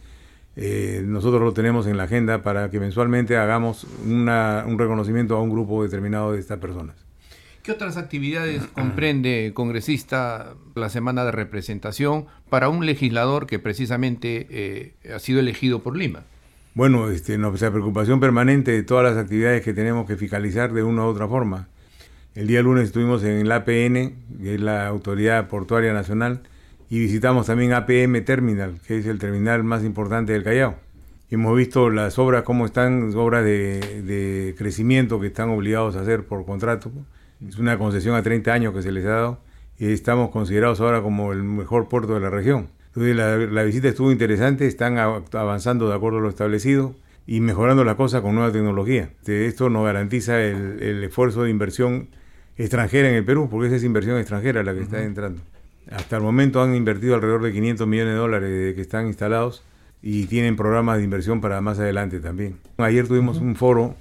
eh, 0.57 1.03
nosotros 1.05 1.43
lo 1.43 1.53
tenemos 1.53 1.87
en 1.87 1.97
la 1.97 2.05
agenda 2.05 2.43
para 2.43 2.71
que 2.71 2.81
mensualmente 2.81 3.37
hagamos 3.37 3.87
una, 4.07 4.65
un 4.67 4.79
reconocimiento 4.79 5.37
a 5.37 5.43
un 5.43 5.51
grupo 5.51 5.83
determinado 5.83 6.33
de 6.33 6.41
estas 6.41 6.59
personas. 6.59 6.97
¿Qué 7.63 7.73
otras 7.73 7.99
actividades 7.99 8.65
comprende, 8.69 9.53
congresista, 9.53 10.55
la 10.75 10.89
semana 10.89 11.27
de 11.27 11.33
representación 11.33 12.25
para 12.49 12.71
un 12.71 12.87
legislador 12.87 13.47
que 13.47 13.59
precisamente 13.59 14.47
eh, 14.49 14.95
ha 15.15 15.19
sido 15.19 15.41
elegido 15.41 15.81
por 15.81 15.95
Lima? 15.95 16.25
Bueno, 16.73 17.11
este, 17.11 17.37
nuestra 17.37 17.73
preocupación 17.73 18.21
permanente 18.21 18.71
de 18.71 18.85
todas 18.85 19.03
las 19.03 19.17
actividades 19.21 19.63
que 19.63 19.75
tenemos 19.75 20.07
que 20.07 20.17
fiscalizar 20.17 20.73
de 20.73 20.85
una 20.85 21.03
u 21.03 21.07
otra 21.07 21.27
forma. 21.27 21.67
El 22.37 22.47
día 22.47 22.63
lunes 22.63 22.85
estuvimos 22.85 23.25
en 23.25 23.49
la 23.49 23.57
APN, 23.57 24.15
que 24.41 24.55
es 24.55 24.61
la 24.61 24.87
Autoridad 24.87 25.49
Portuaria 25.49 25.93
Nacional, 25.93 26.43
y 26.89 27.01
visitamos 27.01 27.47
también 27.47 27.73
APM 27.73 28.25
Terminal, 28.25 28.81
que 28.87 28.99
es 28.99 29.07
el 29.07 29.19
terminal 29.19 29.65
más 29.65 29.83
importante 29.83 30.33
del 30.33 30.45
Callao. 30.45 30.77
hemos 31.29 31.57
visto 31.57 31.91
las 31.91 32.21
obras, 32.21 32.45
cómo 32.45 32.67
están, 32.67 33.13
obras 33.17 33.45
de, 33.45 34.03
de, 34.05 34.55
crecimiento 34.57 35.19
que 35.19 35.27
están 35.27 35.51
obligados 35.51 35.97
a 35.97 36.03
hacer 36.03 36.25
por 36.25 36.47
contrato. 36.47 36.93
Es 37.49 37.59
una 37.59 37.79
concesión 37.79 38.15
a 38.15 38.23
30 38.23 38.53
años 38.53 38.75
que 38.75 38.83
se 38.83 38.93
les 38.93 39.05
ha 39.07 39.11
dado 39.11 39.41
y 39.77 39.93
estamos 39.93 40.31
considerados 40.31 40.81
ahora 40.81 41.03
como 41.03 41.33
el 41.33 41.43
mejor 41.43 41.89
puerto 41.89 42.15
de 42.15 42.21
la 42.21 42.31
región. 42.31 42.69
Entonces 42.95 43.17
la, 43.17 43.63
visita 43.63 43.89
estuvo 43.89 44.11
interesante, 44.11 44.67
están 44.67 44.99
avanzando 44.99 45.89
de 45.89 45.95
acuerdo 45.95 46.19
a 46.19 46.23
lo 46.23 46.29
establecido 46.29 46.97
y 47.25 47.41
mejorando 47.41 47.85
la 47.85 47.95
cosa 47.95 48.21
con 48.21 48.35
nueva 48.35 48.51
tecnología. 48.51 49.11
Esto 49.25 49.71
nos 49.71 49.85
garantiza 49.85 50.43
el, 50.43 51.05
esfuerzo 51.05 51.45
de 51.45 51.51
inversión 51.51 52.09
extranjera 52.57 53.09
en 53.09 53.15
el 53.15 53.25
Perú, 53.25 53.49
porque 53.49 53.69
esa 53.69 53.77
es 53.77 53.85
inversión 53.85 54.19
extranjera 54.19 54.65
la 54.65 54.75
que 54.75 54.81
está 54.81 55.03
entrando. 55.05 55.41
Hasta 55.89 56.17
el 56.17 56.23
momento 56.23 56.61
han 56.63 56.75
invertido 56.75 57.15
alrededor 57.15 57.43
de 57.43 57.53
500 57.53 57.87
millones 57.87 58.15
de 58.15 58.19
dólares 58.19 58.75
que 58.75 58.81
están 58.81 59.07
instalados 59.07 59.63
y 60.03 60.27
tienen 60.27 60.57
programas 60.57 60.99
de 60.99 61.05
inversión 61.05 61.41
para 61.41 61.61
más 61.61 61.79
adelante 61.79 62.19
también. 62.19 62.57
Ayer 62.79 63.07
tuvimos 63.07 63.39
un 63.39 63.55
foro, 63.55 63.95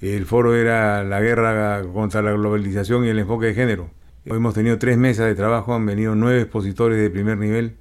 el 0.00 0.26
foro 0.26 0.56
era 0.56 1.04
la 1.04 1.20
guerra 1.20 1.82
contra 1.92 2.22
la 2.22 2.32
globalización 2.32 3.04
y 3.04 3.08
el 3.08 3.20
enfoque 3.20 3.46
de 3.46 3.54
género. 3.54 3.88
Hoy 4.28 4.38
hemos 4.38 4.54
tenido 4.54 4.78
tres 4.78 4.98
mesas 4.98 5.26
de 5.26 5.36
trabajo, 5.36 5.72
han 5.74 5.86
venido 5.86 6.16
nueve 6.16 6.40
expositores 6.40 6.98
de 6.98 7.08
primer 7.08 7.38
nivel 7.38 7.76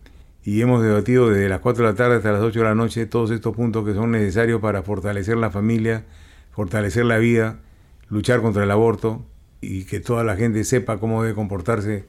y 0.45 0.61
hemos 0.61 0.83
debatido 0.83 1.29
desde 1.29 1.49
las 1.49 1.59
4 1.59 1.83
de 1.83 1.91
la 1.91 1.97
tarde 1.97 2.17
hasta 2.17 2.31
las 2.31 2.41
8 2.41 2.59
de 2.59 2.65
la 2.65 2.75
noche 2.75 3.07
todos 3.07 3.31
estos 3.31 3.55
puntos 3.55 3.83
que 3.83 3.95
son 3.95 4.11
necesarios 4.11 4.61
para 4.61 4.83
fortalecer 4.83 5.37
la 5.37 5.49
familia, 5.49 6.05
fortalecer 6.51 7.03
la 7.05 7.17
vida, 7.17 7.59
luchar 8.09 8.41
contra 8.41 8.63
el 8.63 8.69
aborto 8.69 9.25
y 9.59 9.85
que 9.85 9.99
toda 9.99 10.23
la 10.23 10.35
gente 10.35 10.63
sepa 10.63 10.99
cómo 10.99 11.23
debe 11.23 11.33
comportarse 11.33 12.05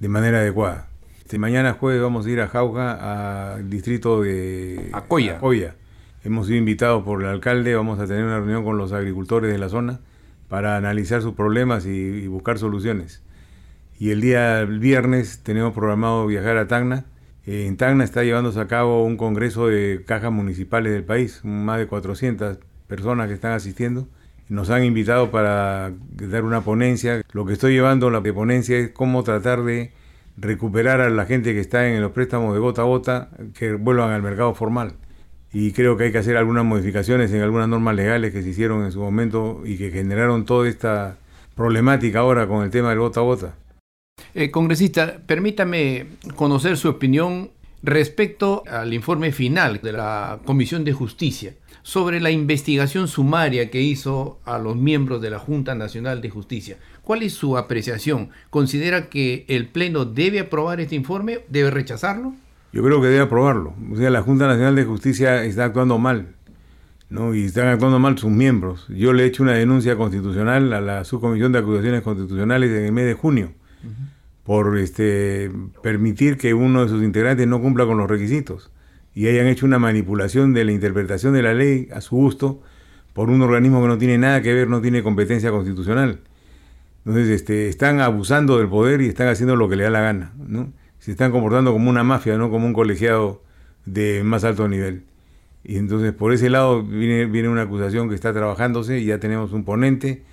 de 0.00 0.08
manera 0.08 0.38
adecuada. 0.38 0.88
Este, 1.20 1.38
mañana 1.38 1.74
jueves 1.74 2.02
vamos 2.02 2.26
a 2.26 2.30
ir 2.30 2.40
a 2.40 2.48
Jauja, 2.48 3.54
al 3.54 3.70
distrito 3.70 4.22
de 4.22 4.90
Acoya. 4.92 5.76
Hemos 6.24 6.48
sido 6.48 6.58
invitados 6.58 7.04
por 7.04 7.22
el 7.22 7.28
alcalde, 7.28 7.76
vamos 7.76 8.00
a 8.00 8.06
tener 8.08 8.24
una 8.24 8.38
reunión 8.38 8.64
con 8.64 8.78
los 8.78 8.92
agricultores 8.92 9.52
de 9.52 9.58
la 9.58 9.68
zona 9.68 10.00
para 10.48 10.76
analizar 10.76 11.22
sus 11.22 11.34
problemas 11.34 11.86
y, 11.86 12.26
buscar 12.26 12.58
soluciones. 12.58 13.22
Y 14.00 14.10
el 14.10 14.20
día 14.20 14.64
viernes 14.64 15.40
tenemos 15.44 15.72
programado 15.72 16.26
viajar 16.26 16.56
a 16.56 16.66
Tacna. 16.66 17.04
En 17.46 17.76
Tacna 17.76 18.02
está 18.02 18.24
llevándose 18.24 18.58
a 18.58 18.66
cabo 18.66 19.04
un 19.04 19.16
congreso 19.16 19.68
de 19.68 20.02
cajas 20.04 20.32
municipales 20.32 20.92
del 20.92 21.04
país, 21.04 21.40
más 21.44 21.78
de 21.78 21.86
400 21.86 22.58
personas 22.88 23.28
que 23.28 23.34
están 23.34 23.52
asistiendo. 23.52 24.08
Nos 24.48 24.70
han 24.70 24.84
invitado 24.84 25.30
para 25.30 25.92
dar 26.10 26.44
una 26.44 26.62
ponencia. 26.62 27.22
Lo 27.32 27.46
que 27.46 27.52
estoy 27.52 27.74
llevando 27.74 28.10
la 28.10 28.20
ponencia 28.20 28.76
es 28.78 28.90
cómo 28.90 29.22
tratar 29.22 29.62
de 29.62 29.92
recuperar 30.36 31.00
a 31.00 31.08
la 31.08 31.24
gente 31.26 31.54
que 31.54 31.60
está 31.60 31.88
en 31.88 32.00
los 32.02 32.12
préstamos 32.12 32.52
de 32.52 32.60
gota 32.60 32.82
a 32.82 32.84
gota, 32.84 33.30
que 33.54 33.74
vuelvan 33.74 34.10
al 34.10 34.22
mercado 34.22 34.54
formal. 34.54 34.94
Y 35.52 35.72
creo 35.72 35.96
que 35.96 36.04
hay 36.04 36.12
que 36.12 36.18
hacer 36.18 36.36
algunas 36.36 36.64
modificaciones 36.64 37.32
en 37.32 37.42
algunas 37.42 37.68
normas 37.68 37.94
legales 37.94 38.32
que 38.32 38.42
se 38.42 38.50
hicieron 38.50 38.84
en 38.84 38.92
su 38.92 39.00
momento 39.00 39.62
y 39.64 39.78
que 39.78 39.90
generaron 39.90 40.44
toda 40.44 40.68
esta 40.68 41.16
problemática 41.54 42.18
ahora 42.18 42.46
con 42.46 42.64
el 42.64 42.70
tema 42.70 42.90
del 42.90 42.98
gota 42.98 43.20
a 43.20 43.22
gota. 43.22 43.54
Eh, 44.38 44.50
congresista, 44.50 45.18
permítame 45.24 46.08
conocer 46.34 46.76
su 46.76 46.90
opinión 46.90 47.52
respecto 47.82 48.64
al 48.66 48.92
informe 48.92 49.32
final 49.32 49.80
de 49.82 49.92
la 49.92 50.40
Comisión 50.44 50.84
de 50.84 50.92
Justicia 50.92 51.54
sobre 51.82 52.20
la 52.20 52.30
investigación 52.30 53.08
sumaria 53.08 53.70
que 53.70 53.80
hizo 53.80 54.38
a 54.44 54.58
los 54.58 54.76
miembros 54.76 55.22
de 55.22 55.30
la 55.30 55.38
Junta 55.38 55.74
Nacional 55.74 56.20
de 56.20 56.28
Justicia. 56.28 56.76
¿Cuál 57.02 57.22
es 57.22 57.32
su 57.32 57.56
apreciación? 57.56 58.28
¿Considera 58.50 59.08
que 59.08 59.46
el 59.48 59.68
Pleno 59.68 60.04
debe 60.04 60.40
aprobar 60.40 60.80
este 60.80 60.96
informe? 60.96 61.38
¿Debe 61.48 61.70
rechazarlo? 61.70 62.34
Yo 62.74 62.82
creo 62.82 63.00
que 63.00 63.08
debe 63.08 63.22
aprobarlo. 63.22 63.72
O 63.90 63.96
sea, 63.96 64.10
la 64.10 64.20
Junta 64.20 64.46
Nacional 64.46 64.76
de 64.76 64.84
Justicia 64.84 65.44
está 65.44 65.64
actuando 65.64 65.96
mal, 65.96 66.34
¿no? 67.08 67.34
Y 67.34 67.44
están 67.44 67.68
actuando 67.68 67.98
mal 67.98 68.18
sus 68.18 68.30
miembros. 68.30 68.84
Yo 68.90 69.14
le 69.14 69.22
he 69.22 69.26
hecho 69.28 69.42
una 69.42 69.54
denuncia 69.54 69.96
constitucional 69.96 70.74
a 70.74 70.82
la 70.82 71.04
Subcomisión 71.04 71.52
de 71.52 71.60
Acusaciones 71.60 72.02
Constitucionales 72.02 72.70
en 72.70 72.84
el 72.84 72.92
mes 72.92 73.06
de 73.06 73.14
junio 73.14 73.52
por 74.44 74.78
este, 74.78 75.50
permitir 75.82 76.36
que 76.36 76.54
uno 76.54 76.82
de 76.82 76.88
sus 76.88 77.02
integrantes 77.02 77.46
no 77.46 77.60
cumpla 77.60 77.86
con 77.86 77.98
los 77.98 78.08
requisitos 78.08 78.70
y 79.14 79.26
hayan 79.28 79.46
hecho 79.46 79.66
una 79.66 79.78
manipulación 79.78 80.52
de 80.52 80.64
la 80.64 80.72
interpretación 80.72 81.32
de 81.32 81.42
la 81.42 81.54
ley 81.54 81.88
a 81.92 82.00
su 82.00 82.16
gusto 82.16 82.60
por 83.12 83.30
un 83.30 83.40
organismo 83.40 83.80
que 83.80 83.88
no 83.88 83.96
tiene 83.96 84.18
nada 84.18 84.42
que 84.42 84.52
ver, 84.52 84.68
no 84.68 84.82
tiene 84.82 85.02
competencia 85.02 85.50
constitucional. 85.50 86.20
Entonces, 86.98 87.28
este, 87.30 87.68
están 87.68 88.00
abusando 88.00 88.58
del 88.58 88.68
poder 88.68 89.00
y 89.00 89.06
están 89.06 89.28
haciendo 89.28 89.56
lo 89.56 89.68
que 89.68 89.76
le 89.76 89.84
da 89.84 89.90
la 89.90 90.00
gana, 90.00 90.32
¿no? 90.36 90.70
Se 90.98 91.12
están 91.12 91.32
comportando 91.32 91.72
como 91.72 91.88
una 91.88 92.04
mafia, 92.04 92.36
no 92.36 92.50
como 92.50 92.66
un 92.66 92.72
colegiado 92.74 93.42
de 93.86 94.22
más 94.22 94.44
alto 94.44 94.68
nivel. 94.68 95.04
Y 95.64 95.78
entonces, 95.78 96.12
por 96.12 96.32
ese 96.32 96.50
lado, 96.50 96.82
viene, 96.82 97.24
viene 97.26 97.48
una 97.48 97.62
acusación 97.62 98.08
que 98.08 98.14
está 98.14 98.32
trabajándose 98.32 98.98
y 98.98 99.06
ya 99.06 99.18
tenemos 99.18 99.52
un 99.52 99.64
ponente. 99.64 100.24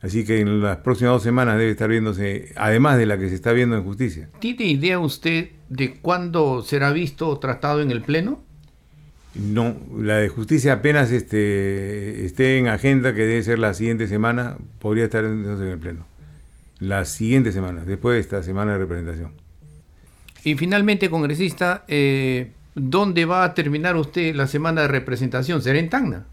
Así 0.00 0.24
que 0.24 0.40
en 0.40 0.62
las 0.62 0.78
próximas 0.78 1.14
dos 1.14 1.22
semanas 1.24 1.58
debe 1.58 1.72
estar 1.72 1.88
viéndose, 1.88 2.52
además 2.56 2.98
de 2.98 3.06
la 3.06 3.18
que 3.18 3.28
se 3.28 3.34
está 3.34 3.52
viendo 3.52 3.76
en 3.76 3.82
justicia. 3.82 4.28
¿Tiene 4.38 4.66
idea 4.66 5.00
usted 5.00 5.50
de 5.68 5.94
cuándo 5.94 6.62
será 6.62 6.92
visto 6.92 7.28
o 7.28 7.38
tratado 7.38 7.80
en 7.82 7.90
el 7.90 8.02
Pleno? 8.02 8.40
No, 9.34 9.76
la 9.96 10.16
de 10.16 10.28
justicia 10.28 10.74
apenas 10.74 11.10
este, 11.10 12.24
esté 12.24 12.58
en 12.58 12.68
agenda, 12.68 13.12
que 13.12 13.22
debe 13.22 13.42
ser 13.42 13.58
la 13.58 13.74
siguiente 13.74 14.06
semana, 14.06 14.56
podría 14.78 15.04
estar 15.04 15.24
en 15.24 15.44
el 15.44 15.78
Pleno. 15.78 16.06
La 16.78 17.04
siguiente 17.04 17.50
semana, 17.50 17.84
después 17.84 18.14
de 18.14 18.20
esta 18.20 18.42
semana 18.42 18.72
de 18.72 18.78
representación. 18.78 19.32
Y 20.44 20.54
finalmente, 20.54 21.10
congresista, 21.10 21.84
eh, 21.88 22.52
¿dónde 22.74 23.24
va 23.24 23.44
a 23.44 23.54
terminar 23.54 23.96
usted 23.96 24.34
la 24.34 24.46
semana 24.46 24.82
de 24.82 24.88
representación? 24.88 25.60
¿Será 25.60 25.78
en 25.78 25.90
Tacna? 25.90 26.26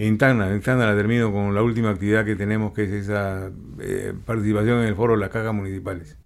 En 0.00 0.16
Tacna, 0.16 0.52
en 0.52 0.60
Tacna 0.60 0.86
la 0.86 0.94
termino 0.94 1.32
con 1.32 1.52
la 1.56 1.60
última 1.60 1.90
actividad 1.90 2.24
que 2.24 2.36
tenemos, 2.36 2.72
que 2.72 2.84
es 2.84 2.92
esa 2.92 3.50
eh, 3.80 4.14
participación 4.24 4.78
en 4.78 4.86
el 4.86 4.94
foro 4.94 5.14
de 5.14 5.18
las 5.18 5.30
cajas 5.30 5.52
municipales. 5.52 6.16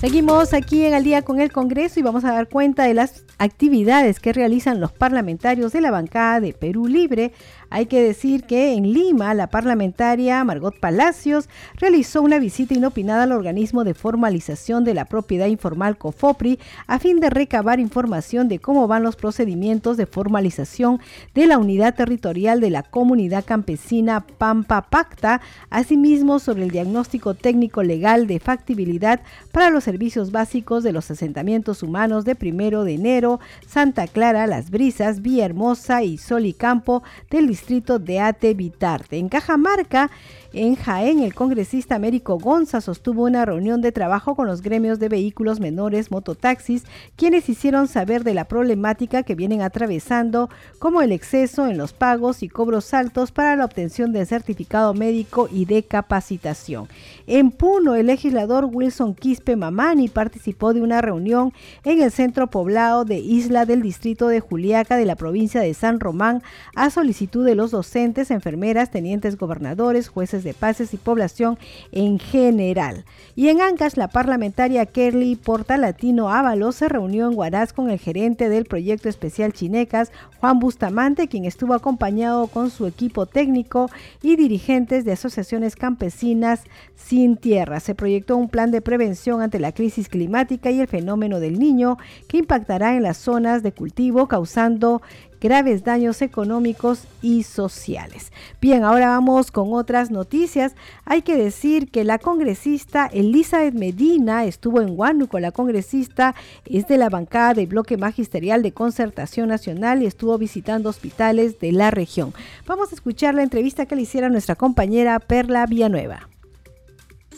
Seguimos 0.00 0.52
aquí 0.52 0.84
en 0.84 0.94
Al 0.94 1.04
día 1.04 1.22
con 1.22 1.40
el 1.40 1.52
Congreso 1.52 2.00
y 2.00 2.02
vamos 2.02 2.24
a 2.24 2.32
dar 2.32 2.48
cuenta 2.48 2.82
de 2.82 2.94
las 2.94 3.24
actividades 3.40 4.20
que 4.20 4.34
realizan 4.34 4.80
los 4.80 4.92
parlamentarios 4.92 5.72
de 5.72 5.80
la 5.80 5.90
bancada 5.90 6.40
de 6.40 6.52
Perú 6.52 6.86
Libre. 6.86 7.32
Hay 7.70 7.86
que 7.86 8.02
decir 8.02 8.44
que 8.44 8.74
en 8.74 8.92
Lima, 8.92 9.32
la 9.32 9.46
parlamentaria 9.46 10.44
Margot 10.44 10.78
Palacios 10.78 11.48
realizó 11.78 12.20
una 12.20 12.38
visita 12.38 12.74
inopinada 12.74 13.22
al 13.22 13.32
organismo 13.32 13.82
de 13.82 13.94
formalización 13.94 14.84
de 14.84 14.92
la 14.92 15.06
propiedad 15.06 15.46
informal 15.46 15.96
COFOPRI 15.96 16.58
a 16.86 16.98
fin 16.98 17.18
de 17.18 17.30
recabar 17.30 17.80
información 17.80 18.48
de 18.48 18.58
cómo 18.58 18.86
van 18.88 19.04
los 19.04 19.16
procedimientos 19.16 19.96
de 19.96 20.04
formalización 20.04 21.00
de 21.32 21.46
la 21.46 21.56
unidad 21.56 21.94
territorial 21.94 22.60
de 22.60 22.68
la 22.68 22.82
comunidad 22.82 23.46
campesina 23.46 24.20
Pampa 24.20 24.82
Pacta, 24.82 25.40
asimismo 25.70 26.40
sobre 26.40 26.64
el 26.64 26.70
diagnóstico 26.70 27.32
técnico 27.32 27.82
legal 27.82 28.26
de 28.26 28.38
factibilidad 28.38 29.20
para 29.50 29.70
los 29.70 29.84
servicios 29.84 30.30
básicos 30.30 30.82
de 30.82 30.92
los 30.92 31.10
asentamientos 31.10 31.82
humanos 31.82 32.26
de 32.26 32.34
primero 32.34 32.84
de 32.84 32.94
enero, 32.94 33.29
Santa 33.66 34.08
Clara, 34.08 34.46
Las 34.46 34.70
Brisas, 34.70 35.22
Villahermosa 35.22 36.02
y 36.02 36.18
Solicampo 36.18 37.02
del 37.30 37.46
distrito 37.46 37.98
de 37.98 38.20
Ate 38.20 38.54
Vitarte. 38.54 39.18
En 39.18 39.28
Cajamarca, 39.28 40.10
en 40.52 40.74
Jaén, 40.74 41.20
el 41.20 41.34
congresista 41.34 41.94
Américo 41.94 42.38
Gonza 42.38 42.80
sostuvo 42.80 43.24
una 43.24 43.44
reunión 43.44 43.80
de 43.80 43.92
trabajo 43.92 44.34
con 44.34 44.48
los 44.48 44.62
gremios 44.62 44.98
de 44.98 45.08
vehículos 45.08 45.60
menores, 45.60 46.10
mototaxis, 46.10 46.84
quienes 47.14 47.48
hicieron 47.48 47.86
saber 47.86 48.24
de 48.24 48.34
la 48.34 48.46
problemática 48.46 49.22
que 49.22 49.36
vienen 49.36 49.62
atravesando, 49.62 50.50
como 50.80 51.02
el 51.02 51.12
exceso 51.12 51.68
en 51.68 51.78
los 51.78 51.92
pagos 51.92 52.42
y 52.42 52.48
cobros 52.48 52.92
altos 52.94 53.30
para 53.30 53.54
la 53.54 53.64
obtención 53.64 54.12
del 54.12 54.26
certificado 54.26 54.92
médico 54.92 55.48
y 55.52 55.66
de 55.66 55.84
capacitación. 55.84 56.88
En 57.28 57.52
Puno, 57.52 57.94
el 57.94 58.06
legislador 58.06 58.64
Wilson 58.64 59.14
Quispe 59.14 59.54
Mamani 59.54 60.08
participó 60.08 60.74
de 60.74 60.80
una 60.80 61.00
reunión 61.00 61.52
en 61.84 62.02
el 62.02 62.10
centro 62.10 62.48
poblado 62.48 63.04
de 63.04 63.18
Isla 63.18 63.66
del 63.66 63.82
distrito 63.82 64.26
de 64.26 64.40
Juliaca 64.40 64.96
de 64.96 65.04
la 65.04 65.14
provincia 65.14 65.60
de 65.60 65.74
San 65.74 66.00
Román 66.00 66.42
a 66.74 66.90
solicitud 66.90 67.44
de 67.44 67.54
los 67.54 67.70
docentes, 67.70 68.32
enfermeras, 68.32 68.90
tenientes 68.90 69.36
gobernadores, 69.36 70.08
jueces 70.08 70.39
de 70.44 70.54
pases 70.54 70.94
y 70.94 70.96
población 70.96 71.58
en 71.92 72.18
general. 72.18 73.04
Y 73.36 73.48
en 73.48 73.60
Ancash, 73.60 73.94
la 73.96 74.08
parlamentaria 74.08 74.86
Kerly 74.86 75.36
Portalatino 75.36 76.30
Ábalos 76.30 76.76
se 76.76 76.88
reunió 76.88 77.28
en 77.28 77.38
Huaraz 77.38 77.72
con 77.72 77.90
el 77.90 77.98
gerente 77.98 78.48
del 78.48 78.64
proyecto 78.64 79.08
especial 79.08 79.52
Chinecas, 79.52 80.12
Juan 80.40 80.58
Bustamante, 80.58 81.28
quien 81.28 81.44
estuvo 81.44 81.74
acompañado 81.74 82.46
con 82.48 82.70
su 82.70 82.86
equipo 82.86 83.26
técnico 83.26 83.90
y 84.22 84.36
dirigentes 84.36 85.04
de 85.04 85.12
asociaciones 85.12 85.76
campesinas 85.76 86.64
sin 86.96 87.36
tierra. 87.36 87.80
Se 87.80 87.94
proyectó 87.94 88.36
un 88.36 88.48
plan 88.48 88.70
de 88.70 88.80
prevención 88.80 89.42
ante 89.42 89.58
la 89.58 89.72
crisis 89.72 90.08
climática 90.08 90.70
y 90.70 90.80
el 90.80 90.88
fenómeno 90.88 91.40
del 91.40 91.58
niño 91.58 91.98
que 92.28 92.38
impactará 92.38 92.96
en 92.96 93.02
las 93.02 93.16
zonas 93.16 93.62
de 93.62 93.72
cultivo 93.72 94.28
causando 94.28 95.02
graves 95.40 95.84
daños 95.84 96.22
económicos 96.22 97.04
y 97.22 97.42
sociales. 97.44 98.30
Bien, 98.60 98.84
ahora 98.84 99.08
vamos 99.08 99.50
con 99.50 99.72
otras 99.72 100.10
noticias. 100.10 100.74
Hay 101.04 101.22
que 101.22 101.36
decir 101.36 101.88
que 101.88 102.04
la 102.04 102.18
congresista 102.18 103.06
Elizabeth 103.06 103.74
Medina 103.74 104.44
estuvo 104.44 104.80
en 104.80 104.90
Huánuco. 104.90 105.40
La 105.40 105.52
congresista 105.52 106.34
es 106.66 106.86
de 106.86 106.98
la 106.98 107.08
bancada 107.08 107.54
del 107.54 107.66
bloque 107.66 107.96
magisterial 107.96 108.62
de 108.62 108.72
concertación 108.72 109.48
nacional 109.48 110.02
y 110.02 110.06
estuvo 110.06 110.36
visitando 110.38 110.90
hospitales 110.90 111.58
de 111.58 111.72
la 111.72 111.90
región. 111.90 112.34
Vamos 112.66 112.92
a 112.92 112.94
escuchar 112.94 113.34
la 113.34 113.42
entrevista 113.42 113.86
que 113.86 113.96
le 113.96 114.02
hiciera 114.02 114.28
nuestra 114.28 114.54
compañera 114.54 115.18
Perla 115.18 115.66
Villanueva. 115.66 116.28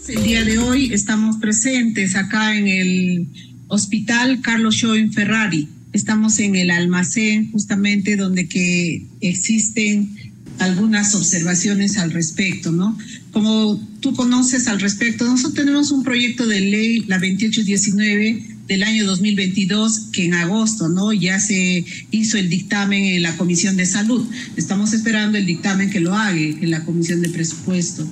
El 0.08 0.22
día 0.24 0.42
de 0.42 0.58
hoy 0.58 0.92
estamos 0.92 1.36
presentes 1.36 2.16
acá 2.16 2.56
en 2.56 2.66
el 2.66 3.28
Hospital 3.68 4.40
Carlos 4.42 4.74
Schoen 4.74 5.12
Ferrari 5.12 5.68
Estamos 5.92 6.38
en 6.38 6.56
el 6.56 6.70
almacén 6.70 7.50
justamente 7.52 8.16
donde 8.16 8.48
que 8.48 9.06
existen 9.20 10.16
algunas 10.58 11.14
observaciones 11.14 11.98
al 11.98 12.12
respecto, 12.12 12.72
¿no? 12.72 12.96
Como 13.32 13.80
tú 14.00 14.14
conoces 14.14 14.68
al 14.68 14.80
respecto, 14.80 15.24
nosotros 15.24 15.54
tenemos 15.54 15.90
un 15.90 16.02
proyecto 16.02 16.46
de 16.46 16.60
ley, 16.60 17.00
la 17.06 17.18
2819 17.18 18.52
del 18.68 18.82
año 18.84 19.04
2022, 19.06 20.08
que 20.12 20.24
en 20.26 20.34
agosto, 20.34 20.88
¿no? 20.88 21.12
Ya 21.12 21.40
se 21.40 21.84
hizo 22.10 22.38
el 22.38 22.48
dictamen 22.48 23.04
en 23.04 23.22
la 23.22 23.36
Comisión 23.36 23.76
de 23.76 23.86
Salud. 23.86 24.26
Estamos 24.56 24.92
esperando 24.92 25.36
el 25.36 25.46
dictamen 25.46 25.90
que 25.90 26.00
lo 26.00 26.14
haga 26.14 26.38
en 26.38 26.70
la 26.70 26.84
Comisión 26.84 27.22
de 27.22 27.28
Presupuesto. 27.28 28.06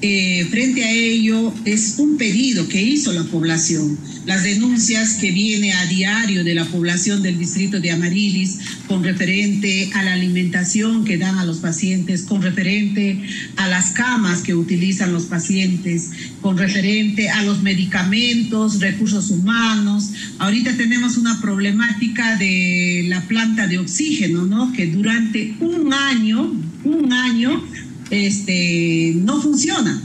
Eh, 0.00 0.46
frente 0.50 0.84
a 0.84 0.92
ello, 0.92 1.54
es 1.64 1.94
un 1.98 2.16
pedido 2.16 2.68
que 2.68 2.82
hizo 2.82 3.12
la 3.12 3.24
población 3.24 3.96
las 4.26 4.44
denuncias 4.44 5.14
que 5.14 5.32
viene 5.32 5.72
a 5.72 5.86
diario 5.86 6.44
de 6.44 6.54
la 6.54 6.64
población 6.64 7.22
del 7.22 7.38
distrito 7.38 7.80
de 7.80 7.90
Amarilis 7.90 8.58
con 8.86 9.02
referente 9.02 9.90
a 9.94 10.02
la 10.04 10.12
alimentación 10.12 11.04
que 11.04 11.18
dan 11.18 11.38
a 11.38 11.44
los 11.44 11.58
pacientes, 11.58 12.22
con 12.22 12.40
referente 12.42 13.20
a 13.56 13.68
las 13.68 13.90
camas 13.90 14.42
que 14.42 14.54
utilizan 14.54 15.12
los 15.12 15.24
pacientes, 15.24 16.10
con 16.40 16.56
referente 16.56 17.30
a 17.30 17.42
los 17.42 17.62
medicamentos, 17.62 18.80
recursos 18.80 19.30
humanos. 19.30 20.10
Ahorita 20.38 20.76
tenemos 20.76 21.16
una 21.16 21.40
problemática 21.40 22.36
de 22.36 23.06
la 23.08 23.22
planta 23.22 23.66
de 23.66 23.78
oxígeno, 23.78 24.44
¿no? 24.44 24.72
Que 24.72 24.86
durante 24.86 25.54
un 25.60 25.92
año, 25.92 26.52
un 26.84 27.12
año, 27.12 27.62
este, 28.10 29.14
no 29.16 29.40
funciona. 29.40 30.00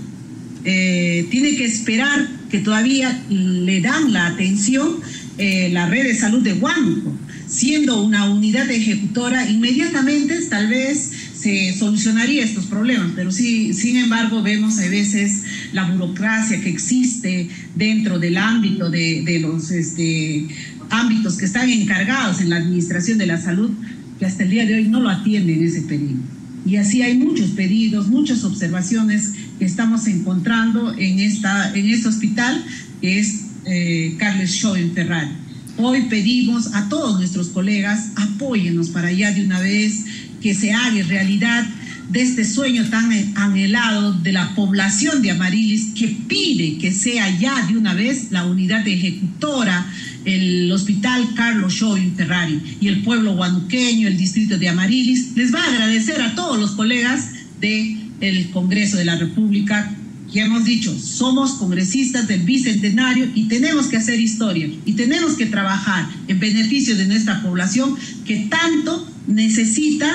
Eh, 0.64 1.28
tiene 1.30 1.56
que 1.56 1.66
esperar 1.66 2.37
que 2.50 2.60
todavía 2.60 3.24
le 3.30 3.82
dan 3.82 4.14
la 4.14 4.28
atención 4.28 4.98
eh, 5.38 5.70
la 5.72 5.88
red 5.88 6.04
de 6.04 6.16
salud 6.16 6.42
de 6.42 6.54
Huánuco, 6.54 7.16
siendo 7.48 8.02
una 8.04 8.30
unidad 8.30 8.70
ejecutora, 8.72 9.50
inmediatamente 9.50 10.40
tal 10.50 10.68
vez 10.68 11.12
se 11.36 11.74
solucionaría 11.78 12.44
estos 12.44 12.66
problemas, 12.66 13.12
pero 13.16 13.32
sí, 13.32 13.74
sin 13.74 13.98
embargo, 13.98 14.42
vemos 14.42 14.80
a 14.80 14.88
veces 14.90 15.44
la 15.74 15.86
burocracia 15.86 16.60
que 16.60 16.70
existe 16.70 17.50
dentro 17.76 18.18
del 18.18 18.38
ámbito 18.38 18.90
de, 18.90 19.22
de 19.24 19.40
los 19.40 19.70
este, 19.70 20.48
ámbitos 20.90 21.38
que 21.38 21.46
están 21.46 21.70
encargados 21.70 22.42
en 22.42 22.50
la 22.50 22.58
administración 22.58 23.18
de 23.18 23.28
la 23.28 23.40
salud, 23.40 23.70
que 24.18 24.26
hasta 24.26 24.44
el 24.44 24.50
día 24.50 24.66
de 24.66 24.76
hoy 24.76 24.88
no 24.88 25.00
lo 25.00 25.10
atienden 25.10 25.64
ese 25.64 25.82
pedido. 25.82 26.37
Y 26.68 26.76
así 26.76 27.02
hay 27.02 27.18
muchos 27.18 27.52
pedidos, 27.52 28.08
muchas 28.08 28.44
observaciones 28.44 29.34
que 29.58 29.66
estamos 29.66 30.06
encontrando 30.08 30.94
en, 30.98 31.20
esta, 31.20 31.74
en 31.74 31.90
este 31.90 32.10
hospital, 32.10 32.62
que 33.00 33.20
es 33.20 33.46
eh, 33.66 34.16
Carles 34.20 34.52
Shaw 34.52 34.76
en 34.76 34.94
Ferrari. 34.94 35.32
Hoy 35.78 36.04
pedimos 36.10 36.74
a 36.74 36.90
todos 36.90 37.20
nuestros 37.20 37.50
colegas, 37.50 38.12
apóyennos 38.16 38.90
para 38.90 39.08
allá 39.08 39.32
de 39.32 39.46
una 39.46 39.60
vez, 39.60 40.04
que 40.42 40.54
se 40.54 40.74
haga 40.74 41.02
realidad 41.04 41.66
de 42.10 42.22
este 42.22 42.44
sueño 42.44 42.90
tan 42.90 43.12
anhelado 43.36 44.14
de 44.14 44.32
la 44.32 44.54
población 44.56 45.22
de 45.22 45.32
Amarilis 45.32 45.94
que 45.94 46.08
pide 46.28 46.78
que 46.78 46.92
sea 46.92 47.30
ya 47.38 47.66
de 47.68 47.78
una 47.78 47.94
vez 47.94 48.32
la 48.32 48.46
unidad 48.46 48.88
ejecutora, 48.88 49.86
el 50.28 50.70
Hospital 50.72 51.34
Carlos 51.36 51.74
Shaw 51.74 51.96
en 51.96 52.16
Ferrari 52.16 52.62
y 52.82 52.90
el 52.90 53.02
pueblo 53.02 53.36
guanuqueño, 53.36 54.10
el 54.10 54.18
distrito 54.18 54.58
de 54.58 54.68
Amarilis, 54.68 55.36
les 55.36 55.54
va 55.54 55.64
a 55.64 55.72
agradecer 55.72 56.22
a 56.22 56.36
todos 56.36 56.60
los 56.60 56.72
colegas 56.72 57.30
de 57.62 57.98
el 58.20 58.50
Congreso 58.50 58.98
de 58.98 59.06
la 59.06 59.16
República, 59.16 59.96
que 60.32 60.42
hemos 60.42 60.66
dicho, 60.66 60.94
somos 61.00 61.54
congresistas 61.54 62.28
del 62.28 62.42
Bicentenario 62.42 63.30
y 63.34 63.48
tenemos 63.48 63.88
que 63.88 63.96
hacer 63.96 64.20
historia 64.20 64.70
y 64.86 64.94
tenemos 64.94 65.36
que 65.36 65.46
trabajar 65.46 66.10
en 66.28 66.40
beneficio 66.40 66.98
de 66.98 67.06
nuestra 67.06 67.42
población 67.42 67.96
que 68.26 68.48
tanto 68.50 69.08
necesita 69.28 70.08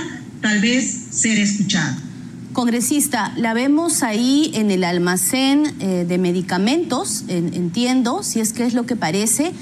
tal 0.42 0.60
vez 0.60 1.06
ser 1.10 1.38
escuchada. 1.38 1.98
Congresista, 2.52 3.32
la 3.38 3.54
vemos 3.54 4.02
ahí 4.02 4.50
en 4.52 4.70
el 4.70 4.84
almacén 4.84 5.72
eh, 5.80 6.04
de 6.06 6.18
medicamentos, 6.18 7.24
entiendo, 7.28 8.22
si 8.22 8.40
es 8.40 8.52
que 8.52 8.66
es 8.66 8.74
lo 8.74 8.84
que 8.84 8.94
parece. 8.94 9.52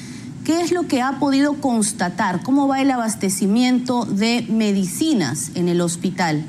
¿Qué 0.51 0.63
es 0.63 0.73
lo 0.73 0.89
que 0.89 1.01
ha 1.01 1.21
podido 1.21 1.61
constatar? 1.61 2.43
¿Cómo 2.43 2.67
va 2.67 2.83
el 2.83 2.91
abastecimiento 2.91 4.05
de 4.05 4.45
medicinas 4.51 5.53
en 5.55 5.69
el 5.69 5.81
hospital? 5.81 6.45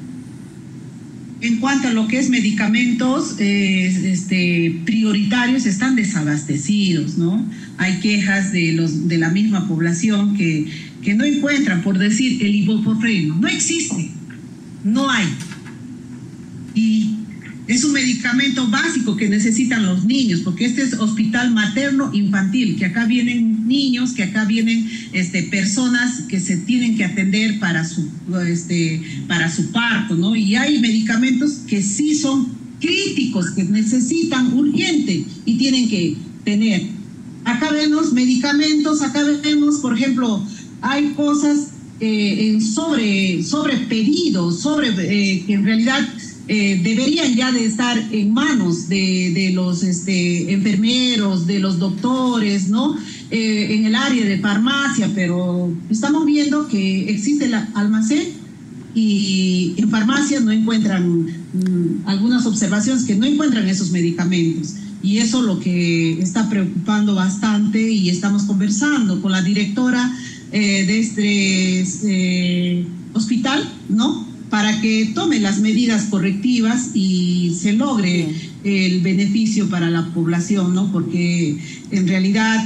En 1.39 1.59
cuanto 1.59 1.89
a 1.89 1.91
lo 1.91 2.07
que 2.07 2.17
es 2.17 2.31
medicamentos 2.31 3.35
este, 3.37 4.81
prioritarios, 4.85 5.67
están 5.67 5.95
desabastecidos, 5.95 7.19
¿no? 7.19 7.45
Hay 7.77 7.99
quejas 7.99 8.51
de, 8.51 8.71
los, 8.71 9.07
de 9.07 9.19
la 9.19 9.29
misma 9.29 9.67
población 9.67 10.35
que, 10.35 10.65
que 11.03 11.13
no 11.13 11.23
encuentran, 11.23 11.83
por 11.83 11.99
decir, 11.99 12.43
el 12.43 12.55
ibuprofeno. 12.55 13.35
No 13.35 13.47
existe, 13.47 14.09
no 14.83 15.11
hay. 15.11 15.27
Y 16.73 17.17
es 17.67 17.83
un 17.83 17.93
medicamento 17.93 18.67
básico 18.67 19.15
que 19.15 19.29
necesitan 19.29 19.85
los 19.85 20.03
niños, 20.05 20.41
porque 20.41 20.65
este 20.65 20.81
es 20.81 20.93
hospital 20.93 21.51
materno 21.51 22.09
infantil, 22.13 22.75
que 22.75 22.85
acá 22.85 23.05
vienen 23.05 23.67
niños, 23.67 24.13
que 24.13 24.23
acá 24.23 24.45
vienen 24.45 24.89
este, 25.13 25.43
personas 25.43 26.21
que 26.27 26.39
se 26.39 26.57
tienen 26.57 26.97
que 26.97 27.05
atender 27.05 27.59
para 27.59 27.85
su, 27.85 28.09
este, 28.47 29.01
para 29.27 29.53
su 29.53 29.71
parto, 29.71 30.15
¿no? 30.15 30.35
Y 30.35 30.55
hay 30.55 30.79
medicamentos 30.79 31.59
que 31.67 31.81
sí 31.81 32.15
son 32.15 32.47
críticos, 32.79 33.51
que 33.51 33.63
necesitan 33.63 34.53
urgente 34.53 35.23
y 35.45 35.57
tienen 35.57 35.87
que 35.87 36.17
tener. 36.43 36.81
Acá 37.45 37.71
vemos 37.71 38.11
medicamentos, 38.11 39.01
acá 39.01 39.23
vemos, 39.43 39.77
por 39.77 39.95
ejemplo, 39.95 40.43
hay 40.81 41.09
cosas 41.11 41.67
eh, 41.99 42.57
sobre 42.59 43.77
pedidos, 43.87 44.61
sobre 44.61 44.89
eh, 44.89 45.43
que 45.45 45.53
en 45.53 45.63
realidad 45.63 46.07
eh, 46.47 46.79
deberían 46.83 47.35
ya 47.35 47.51
de 47.51 47.65
estar 47.65 47.97
en 48.11 48.33
manos 48.33 48.89
de, 48.89 49.51
los 49.53 49.83
este, 49.83 50.51
enfermeros, 50.51 51.47
de 51.47 51.59
los 51.59 51.79
doctores, 51.79 52.67
¿no? 52.67 52.97
Eh, 53.29 53.75
en 53.75 53.85
el 53.85 53.95
área 53.95 54.25
de 54.25 54.39
farmacia, 54.39 55.09
pero 55.15 55.73
estamos 55.89 56.25
viendo 56.25 56.67
que 56.67 57.09
existe 57.09 57.45
el 57.45 57.53
almacén 57.53 58.33
y 58.93 59.73
en 59.77 59.89
farmacia 59.89 60.39
no 60.41 60.51
encuentran 60.51 61.21
mm, 61.21 62.05
algunas 62.05 62.45
observaciones 62.45 63.03
que 63.05 63.15
no 63.15 63.25
encuentran 63.25 63.67
esos 63.67 63.91
medicamentos. 63.91 64.73
Y 65.03 65.17
eso 65.17 65.41
lo 65.41 65.59
que 65.59 66.21
está 66.21 66.49
preocupando 66.49 67.15
bastante 67.15 67.91
y 67.91 68.09
estamos 68.09 68.43
conversando 68.43 69.21
con 69.21 69.31
la 69.31 69.41
directora 69.41 70.13
eh, 70.51 70.85
de 70.85 70.99
este 70.99 72.85
hospital, 73.13 73.67
¿no? 73.89 74.30
Para 74.51 74.81
que 74.81 75.11
tome 75.15 75.39
las 75.39 75.59
medidas 75.59 76.07
correctivas 76.11 76.91
y 76.93 77.55
se 77.57 77.71
logre 77.71 78.27
el 78.65 78.99
beneficio 78.99 79.69
para 79.69 79.89
la 79.89 80.13
población, 80.13 80.75
¿no? 80.75 80.91
Porque 80.91 81.57
en 81.89 82.07
realidad 82.07 82.61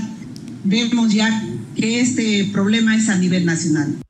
vemos 0.63 1.13
ya 1.13 1.47
que 1.75 2.01
este 2.01 2.49
problema 2.51 2.97
es 2.97 3.07
a 3.07 3.17
nivel 3.17 3.45
nacional. 3.45 4.04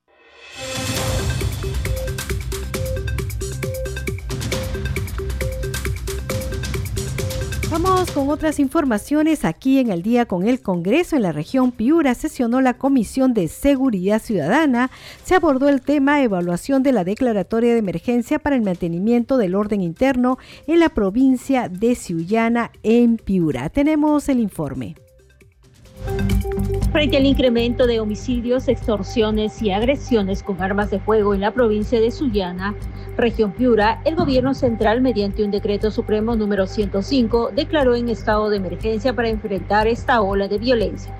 Con 8.13 8.29
otras 8.29 8.59
informaciones 8.59 9.43
aquí 9.43 9.79
en 9.79 9.91
el 9.91 10.01
día 10.01 10.25
con 10.25 10.47
el 10.47 10.61
Congreso 10.61 11.17
en 11.17 11.23
la 11.23 11.33
región 11.33 11.73
Piura 11.73 12.15
sesionó 12.15 12.61
la 12.61 12.75
Comisión 12.75 13.33
de 13.33 13.49
Seguridad 13.49 14.21
Ciudadana. 14.21 14.89
Se 15.25 15.35
abordó 15.35 15.67
el 15.67 15.81
tema 15.81 16.23
evaluación 16.23 16.81
de 16.81 16.93
la 16.93 17.03
declaratoria 17.03 17.73
de 17.73 17.79
emergencia 17.79 18.39
para 18.39 18.55
el 18.55 18.61
mantenimiento 18.61 19.37
del 19.37 19.55
orden 19.55 19.81
interno 19.81 20.37
en 20.65 20.79
la 20.79 20.89
provincia 20.89 21.67
de 21.67 21.95
Ciullana 21.95 22.71
en 22.83 23.17
Piura. 23.17 23.69
Tenemos 23.69 24.29
el 24.29 24.39
informe. 24.39 24.95
Frente 26.91 27.17
al 27.17 27.25
incremento 27.25 27.87
de 27.87 27.99
homicidios, 27.99 28.69
extorsiones 28.69 29.61
y 29.61 29.71
agresiones 29.71 30.41
con 30.43 30.61
armas 30.61 30.89
de 30.91 30.99
fuego 30.99 31.33
en 31.33 31.41
la 31.41 31.51
provincia 31.51 31.99
de 31.99 32.09
Sullana, 32.09 32.73
región 33.17 33.51
Piura, 33.51 34.01
el 34.05 34.15
gobierno 34.15 34.53
central, 34.53 35.01
mediante 35.01 35.43
un 35.43 35.51
decreto 35.51 35.91
supremo 35.91 36.37
número 36.37 36.67
105, 36.67 37.51
declaró 37.53 37.95
en 37.95 38.07
estado 38.07 38.49
de 38.49 38.57
emergencia 38.57 39.13
para 39.13 39.27
enfrentar 39.27 39.87
esta 39.87 40.21
ola 40.21 40.47
de 40.47 40.57
violencia. 40.57 41.13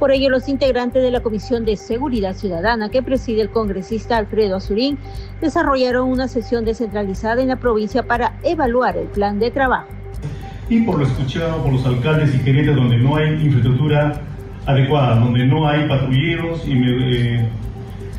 Por 0.00 0.10
ello, 0.10 0.30
los 0.30 0.48
integrantes 0.48 1.02
de 1.02 1.12
la 1.12 1.20
Comisión 1.20 1.64
de 1.64 1.76
Seguridad 1.76 2.34
Ciudadana 2.34 2.88
que 2.88 3.02
preside 3.02 3.42
el 3.42 3.50
congresista 3.50 4.16
Alfredo 4.16 4.56
Azurín 4.56 4.98
desarrollaron 5.40 6.08
una 6.08 6.26
sesión 6.26 6.64
descentralizada 6.64 7.40
en 7.40 7.48
la 7.48 7.60
provincia 7.60 8.02
para 8.02 8.38
evaluar 8.42 8.96
el 8.96 9.06
plan 9.06 9.38
de 9.38 9.50
trabajo. 9.50 9.99
Y 10.70 10.80
por 10.82 10.98
lo 10.98 11.04
escuchado 11.04 11.62
por 11.62 11.72
los 11.72 11.84
alcaldes 11.84 12.34
y 12.34 12.38
gerentes 12.38 12.76
donde 12.76 12.96
no 12.96 13.16
hay 13.16 13.32
infraestructura 13.34 14.22
adecuada, 14.66 15.16
donde 15.16 15.44
no 15.44 15.68
hay 15.68 15.88
patrulleros 15.88 16.66
y 16.66 16.74
me, 16.76 16.90
eh, 16.90 17.48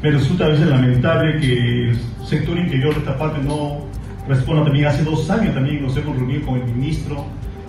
me 0.04 0.12
resulta 0.12 0.46
a 0.46 0.50
veces 0.50 0.68
lamentable 0.68 1.40
que 1.40 1.90
el 1.90 2.00
sector 2.26 2.58
interior 2.58 2.94
de 2.94 3.00
esta 3.00 3.18
parte 3.18 3.42
no 3.42 3.86
responda 4.28 4.66
también. 4.66 4.86
Hace 4.86 5.04
dos 5.04 5.30
años 5.30 5.54
también 5.54 5.82
nos 5.82 5.96
hemos 5.96 6.18
reunido 6.18 6.46
con 6.46 6.60
el 6.60 6.66
ministro 6.66 7.26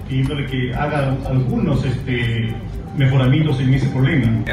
pidiéndole 0.09 0.47
que 0.47 0.75
haga 0.75 1.17
algunos 1.29 1.85
este, 1.85 2.53
mejoramientos 2.97 3.61
en 3.61 3.75
ese 3.75 3.87
problema. 3.89 4.45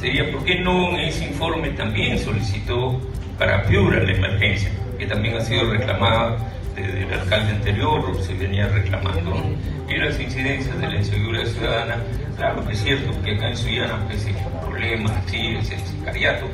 Sería, 0.00 0.30
¿por 0.30 0.44
qué 0.44 0.60
no 0.60 0.96
ese 0.98 1.26
informe 1.26 1.70
también 1.70 2.18
solicitó 2.18 3.00
para 3.38 3.64
Piura 3.64 4.02
la 4.02 4.12
emergencia, 4.12 4.70
que 4.98 5.06
también 5.06 5.36
ha 5.36 5.40
sido 5.40 5.70
reclamada 5.70 6.36
desde 6.74 7.04
el 7.04 7.12
alcalde 7.12 7.52
anterior, 7.52 8.22
se 8.22 8.34
venía 8.34 8.68
reclamando, 8.68 9.42
y 9.88 9.96
las 9.96 10.18
incidencias 10.18 10.78
de 10.80 10.88
la 10.88 10.96
inseguridad 10.96 11.46
ciudadana 11.46 11.96
Claro 12.36 12.66
que 12.66 12.72
es 12.72 12.82
cierto 12.82 13.10
que 13.22 13.36
acá 13.36 13.48
en 13.48 13.56
Suyana 13.56 14.04
pues, 14.06 14.26
hay 14.26 14.34
problemas, 14.60 15.12
sí, 15.30 15.54
es 15.56 15.70
el 15.70 15.80
sicariato, 15.80 16.46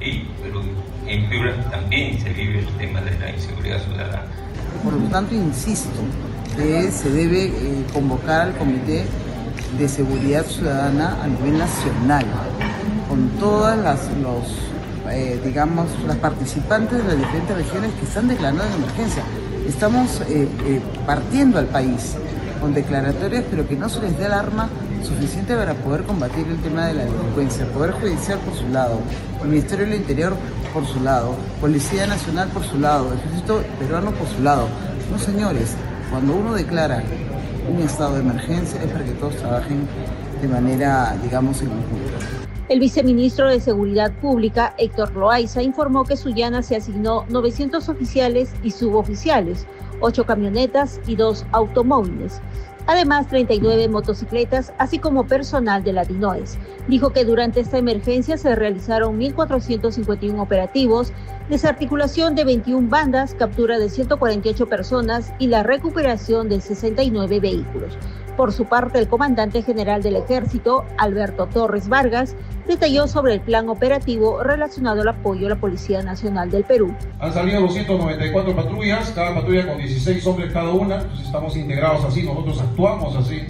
y, 0.00 0.28
pero 0.42 0.62
en 1.06 1.28
Piura 1.28 1.70
también 1.70 2.20
se 2.20 2.30
vive 2.30 2.60
el 2.60 2.68
tema 2.76 3.00
de 3.00 3.18
la 3.18 3.30
inseguridad 3.30 3.82
ciudadana. 3.82 4.22
Por 4.82 4.92
lo 4.92 5.08
tanto, 5.08 5.34
insisto 5.34 6.00
que 6.56 6.90
se 6.92 7.10
debe 7.10 7.46
eh, 7.46 7.84
convocar 7.92 8.42
al 8.42 8.56
comité 8.56 9.04
de 9.76 9.88
seguridad 9.88 10.44
ciudadana 10.44 11.20
a 11.20 11.26
nivel 11.26 11.58
nacional, 11.58 12.24
con 13.08 13.28
todas 13.40 13.76
las, 13.78 14.08
los, 14.18 14.56
eh, 15.10 15.40
digamos, 15.44 15.88
las 16.06 16.16
participantes 16.18 16.98
de 16.98 17.04
las 17.08 17.18
diferentes 17.18 17.56
regiones 17.56 17.90
que 17.98 18.04
están 18.04 18.28
declarando 18.28 18.62
en 18.64 18.72
emergencia. 18.74 19.24
Estamos 19.66 20.20
eh, 20.28 20.46
eh, 20.66 20.80
partiendo 21.06 21.58
al 21.58 21.66
país 21.66 22.16
con 22.60 22.74
declaratorias, 22.74 23.44
pero 23.50 23.66
que 23.66 23.76
no 23.76 23.88
se 23.88 24.00
les 24.00 24.18
dé 24.18 24.26
el 24.26 24.32
arma 24.32 24.68
suficiente 25.02 25.54
para 25.54 25.74
poder 25.74 26.02
combatir 26.04 26.46
el 26.48 26.58
tema 26.58 26.86
de 26.86 26.94
la 26.94 27.04
delincuencia. 27.04 27.66
Poder 27.72 27.92
Judicial 27.92 28.38
por 28.40 28.54
su 28.54 28.68
lado, 28.68 29.00
el 29.42 29.48
Ministerio 29.48 29.86
del 29.86 29.96
Interior 29.96 30.36
por 30.72 30.86
su 30.86 31.00
lado, 31.00 31.34
Policía 31.60 32.06
Nacional 32.06 32.48
por 32.48 32.64
su 32.64 32.78
lado, 32.78 33.12
Ejército 33.14 33.62
Peruano 33.78 34.10
por 34.12 34.28
su 34.28 34.42
lado. 34.42 34.68
No, 35.10 35.18
señores, 35.18 35.74
cuando 36.10 36.34
uno 36.34 36.54
declara 36.54 37.02
un 37.68 37.80
estado 37.82 38.14
de 38.14 38.20
emergencia 38.20 38.82
es 38.82 38.90
para 38.90 39.04
que 39.04 39.12
todos 39.12 39.36
trabajen 39.36 39.86
de 40.40 40.48
manera, 40.48 41.16
digamos, 41.22 41.60
en 41.62 41.68
conjunto. 41.68 42.13
El 42.70 42.80
viceministro 42.80 43.48
de 43.48 43.60
Seguridad 43.60 44.10
Pública, 44.22 44.74
Héctor 44.78 45.14
Loaiza, 45.14 45.62
informó 45.62 46.04
que 46.04 46.16
Sullana 46.16 46.62
se 46.62 46.76
asignó 46.76 47.26
900 47.28 47.90
oficiales 47.90 48.54
y 48.62 48.70
suboficiales, 48.70 49.66
8 50.00 50.24
camionetas 50.24 50.98
y 51.06 51.14
2 51.14 51.44
automóviles. 51.52 52.40
Además, 52.86 53.28
39 53.28 53.88
motocicletas, 53.88 54.72
así 54.78 54.98
como 54.98 55.26
personal 55.26 55.84
de 55.84 55.92
la 55.92 56.06
DINOES. 56.06 56.56
Dijo 56.88 57.10
que 57.10 57.26
durante 57.26 57.60
esta 57.60 57.76
emergencia 57.76 58.38
se 58.38 58.54
realizaron 58.54 59.20
1.451 59.20 60.40
operativos, 60.40 61.12
desarticulación 61.50 62.34
de 62.34 62.44
21 62.44 62.88
bandas, 62.88 63.34
captura 63.34 63.78
de 63.78 63.90
148 63.90 64.66
personas 64.68 65.34
y 65.38 65.48
la 65.48 65.62
recuperación 65.62 66.48
de 66.48 66.62
69 66.62 67.40
vehículos. 67.40 67.98
Por 68.36 68.52
su 68.52 68.64
parte, 68.64 68.98
el 68.98 69.06
comandante 69.06 69.62
general 69.62 70.02
del 70.02 70.16
ejército, 70.16 70.84
Alberto 70.98 71.46
Torres 71.46 71.88
Vargas, 71.88 72.34
detalló 72.66 73.06
sobre 73.06 73.34
el 73.34 73.40
plan 73.40 73.68
operativo 73.68 74.42
relacionado 74.42 75.02
al 75.02 75.08
apoyo 75.08 75.46
a 75.46 75.50
la 75.50 75.56
Policía 75.56 76.02
Nacional 76.02 76.50
del 76.50 76.64
Perú. 76.64 76.94
Han 77.20 77.32
salido 77.32 77.60
294 77.60 78.56
patrullas, 78.56 79.12
cada 79.12 79.34
patrulla 79.34 79.68
con 79.68 79.78
16 79.78 80.26
hombres 80.26 80.52
cada 80.52 80.70
una, 80.70 80.96
entonces 80.96 81.26
estamos 81.26 81.56
integrados 81.56 82.04
así, 82.04 82.22
nosotros 82.22 82.60
actuamos 82.60 83.16
así. 83.16 83.42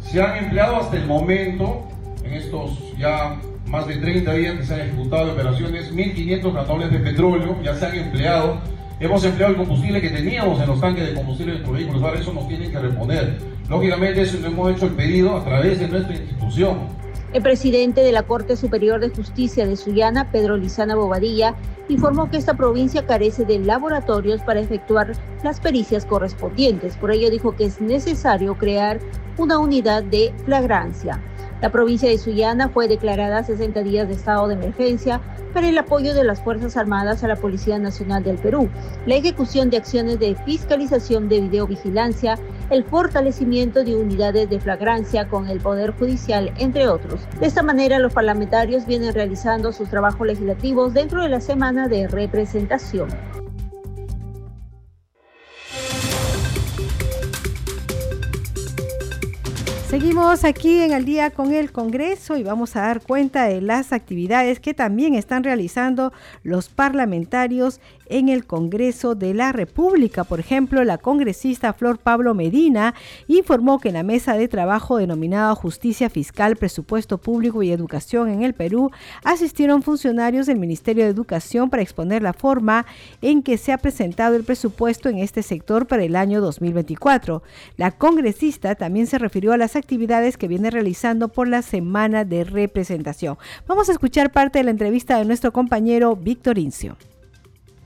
Se 0.00 0.22
han 0.22 0.44
empleado 0.44 0.76
hasta 0.76 0.96
el 0.96 1.06
momento, 1.06 1.82
en 2.24 2.32
estos 2.32 2.96
ya 2.96 3.38
más 3.66 3.86
de 3.86 3.96
30 3.96 4.32
días 4.34 4.56
que 4.56 4.64
se 4.64 4.74
han 4.74 4.80
ejecutado 4.80 5.32
operaciones, 5.32 5.92
1.500 5.92 6.54
ratones 6.54 6.90
de 6.90 6.98
petróleo 7.00 7.56
ya 7.62 7.74
se 7.74 7.86
han 7.86 7.94
empleado 7.96 8.60
Hemos 9.02 9.24
empleado 9.24 9.50
el 9.50 9.58
combustible 9.58 10.00
que 10.00 10.10
teníamos 10.10 10.60
en 10.60 10.68
los 10.68 10.80
tanques 10.80 11.04
de 11.04 11.12
combustible 11.12 11.54
de 11.54 11.58
nuestros 11.58 11.76
vehículos, 11.76 12.02
ahora 12.04 12.20
eso 12.20 12.32
nos 12.32 12.46
tienen 12.46 12.70
que 12.70 12.78
reponer. 12.78 13.36
Lógicamente 13.68 14.22
eso 14.22 14.38
lo 14.38 14.46
hemos 14.46 14.76
hecho 14.76 14.86
el 14.86 14.92
pedido 14.92 15.36
a 15.36 15.44
través 15.44 15.80
de 15.80 15.88
nuestra 15.88 16.14
institución. 16.14 16.78
El 17.32 17.42
presidente 17.42 18.02
de 18.02 18.12
la 18.12 18.22
Corte 18.22 18.54
Superior 18.54 19.00
de 19.00 19.08
Justicia 19.08 19.66
de 19.66 19.74
Sullana, 19.74 20.30
Pedro 20.30 20.56
Lizana 20.56 20.94
Bobadilla, 20.94 21.56
informó 21.88 22.30
que 22.30 22.36
esta 22.36 22.54
provincia 22.54 23.04
carece 23.04 23.44
de 23.44 23.58
laboratorios 23.58 24.40
para 24.42 24.60
efectuar 24.60 25.14
las 25.42 25.58
pericias 25.58 26.06
correspondientes. 26.06 26.96
Por 26.96 27.10
ello 27.10 27.28
dijo 27.28 27.56
que 27.56 27.64
es 27.64 27.80
necesario 27.80 28.54
crear 28.54 29.00
una 29.36 29.58
unidad 29.58 30.04
de 30.04 30.32
flagrancia. 30.44 31.20
La 31.62 31.70
provincia 31.70 32.08
de 32.08 32.18
Sullana 32.18 32.68
fue 32.70 32.88
declarada 32.88 33.44
60 33.44 33.84
días 33.84 34.08
de 34.08 34.14
estado 34.14 34.48
de 34.48 34.54
emergencia 34.54 35.20
para 35.54 35.68
el 35.68 35.78
apoyo 35.78 36.12
de 36.12 36.24
las 36.24 36.42
Fuerzas 36.42 36.76
Armadas 36.76 37.22
a 37.22 37.28
la 37.28 37.36
Policía 37.36 37.78
Nacional 37.78 38.24
del 38.24 38.36
Perú, 38.36 38.68
la 39.06 39.14
ejecución 39.14 39.70
de 39.70 39.76
acciones 39.76 40.18
de 40.18 40.34
fiscalización 40.44 41.28
de 41.28 41.42
videovigilancia, 41.42 42.36
el 42.70 42.82
fortalecimiento 42.82 43.84
de 43.84 43.94
unidades 43.94 44.50
de 44.50 44.58
flagrancia 44.58 45.28
con 45.28 45.48
el 45.48 45.60
Poder 45.60 45.92
Judicial, 45.92 46.52
entre 46.58 46.88
otros. 46.88 47.20
De 47.38 47.46
esta 47.46 47.62
manera, 47.62 48.00
los 48.00 48.12
parlamentarios 48.12 48.84
vienen 48.84 49.14
realizando 49.14 49.70
sus 49.70 49.88
trabajos 49.88 50.26
legislativos 50.26 50.94
dentro 50.94 51.22
de 51.22 51.28
la 51.28 51.40
semana 51.40 51.86
de 51.86 52.08
representación. 52.08 53.08
Seguimos 59.92 60.44
aquí 60.44 60.80
en 60.80 60.92
el 60.92 61.04
día 61.04 61.28
con 61.28 61.52
el 61.52 61.70
Congreso 61.70 62.38
y 62.38 62.42
vamos 62.42 62.76
a 62.76 62.80
dar 62.80 63.02
cuenta 63.02 63.44
de 63.44 63.60
las 63.60 63.92
actividades 63.92 64.58
que 64.58 64.72
también 64.72 65.14
están 65.14 65.44
realizando 65.44 66.14
los 66.42 66.70
parlamentarios 66.70 67.78
en 68.12 68.28
el 68.28 68.44
Congreso 68.44 69.14
de 69.14 69.34
la 69.34 69.52
República. 69.52 70.24
Por 70.24 70.38
ejemplo, 70.38 70.84
la 70.84 70.98
congresista 70.98 71.72
Flor 71.72 71.98
Pablo 71.98 72.34
Medina 72.34 72.94
informó 73.26 73.78
que 73.80 73.88
en 73.88 73.94
la 73.94 74.02
mesa 74.02 74.34
de 74.34 74.48
trabajo 74.48 74.98
denominada 74.98 75.54
Justicia 75.54 76.10
Fiscal, 76.10 76.56
Presupuesto 76.56 77.18
Público 77.18 77.62
y 77.62 77.72
Educación 77.72 78.28
en 78.28 78.42
el 78.42 78.52
Perú 78.52 78.90
asistieron 79.24 79.82
funcionarios 79.82 80.46
del 80.46 80.58
Ministerio 80.58 81.04
de 81.04 81.10
Educación 81.10 81.70
para 81.70 81.82
exponer 81.82 82.22
la 82.22 82.34
forma 82.34 82.84
en 83.22 83.42
que 83.42 83.56
se 83.56 83.72
ha 83.72 83.78
presentado 83.78 84.36
el 84.36 84.44
presupuesto 84.44 85.08
en 85.08 85.18
este 85.18 85.42
sector 85.42 85.86
para 85.86 86.04
el 86.04 86.16
año 86.16 86.40
2024. 86.40 87.42
La 87.76 87.92
congresista 87.92 88.74
también 88.74 89.06
se 89.06 89.18
refirió 89.18 89.52
a 89.52 89.56
las 89.56 89.74
actividades 89.76 90.36
que 90.36 90.48
viene 90.48 90.70
realizando 90.70 91.28
por 91.28 91.48
la 91.48 91.62
semana 91.62 92.24
de 92.24 92.44
representación. 92.44 93.38
Vamos 93.66 93.88
a 93.88 93.92
escuchar 93.92 94.32
parte 94.32 94.58
de 94.58 94.64
la 94.64 94.70
entrevista 94.70 95.18
de 95.18 95.24
nuestro 95.24 95.52
compañero 95.52 96.14
Víctor 96.16 96.58
Incio. 96.58 96.96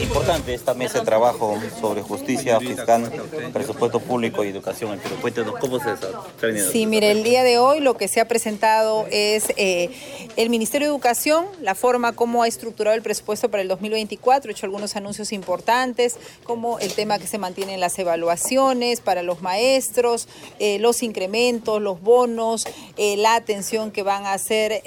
Importante 0.00 0.54
esta 0.54 0.74
mesa 0.74 0.98
de 0.98 1.04
trabajo 1.04 1.58
sobre 1.80 2.02
justicia 2.02 2.58
fiscal, 2.60 3.10
presupuesto 3.52 4.00
público 4.00 4.44
y 4.44 4.48
educación. 4.48 4.92
En 4.94 5.16
Cuéntenos 5.20 5.54
cómo 5.58 5.78
se 5.80 5.92
está 5.92 6.08
Sí, 6.70 6.86
mire, 6.86 7.10
el 7.10 7.22
día 7.22 7.42
de 7.42 7.58
hoy 7.58 7.80
lo 7.80 7.96
que 7.96 8.06
se 8.06 8.20
ha 8.20 8.28
presentado 8.28 9.06
es 9.10 9.52
eh, 9.56 9.90
el 10.36 10.50
Ministerio 10.50 10.88
de 10.88 10.92
Educación, 10.92 11.46
la 11.62 11.74
forma 11.74 12.12
como 12.12 12.42
ha 12.42 12.48
estructurado 12.48 12.94
el 12.96 13.02
presupuesto 13.02 13.50
para 13.50 13.62
el 13.62 13.68
2024, 13.68 14.50
ha 14.50 14.52
hecho 14.52 14.66
algunos 14.66 14.96
anuncios 14.96 15.32
importantes, 15.32 16.16
como 16.44 16.78
el 16.78 16.92
tema 16.92 17.18
que 17.18 17.26
se 17.26 17.38
mantienen 17.38 17.80
las 17.80 17.98
evaluaciones 17.98 19.00
para 19.00 19.22
los 19.22 19.42
maestros, 19.42 20.28
eh, 20.58 20.78
los 20.78 21.02
incrementos, 21.02 21.80
los 21.80 22.00
bonos, 22.02 22.66
eh, 22.96 23.16
la 23.16 23.34
atención 23.36 23.90
que 23.90 24.02
van 24.02 24.26
a 24.26 24.34
hacer 24.34 24.82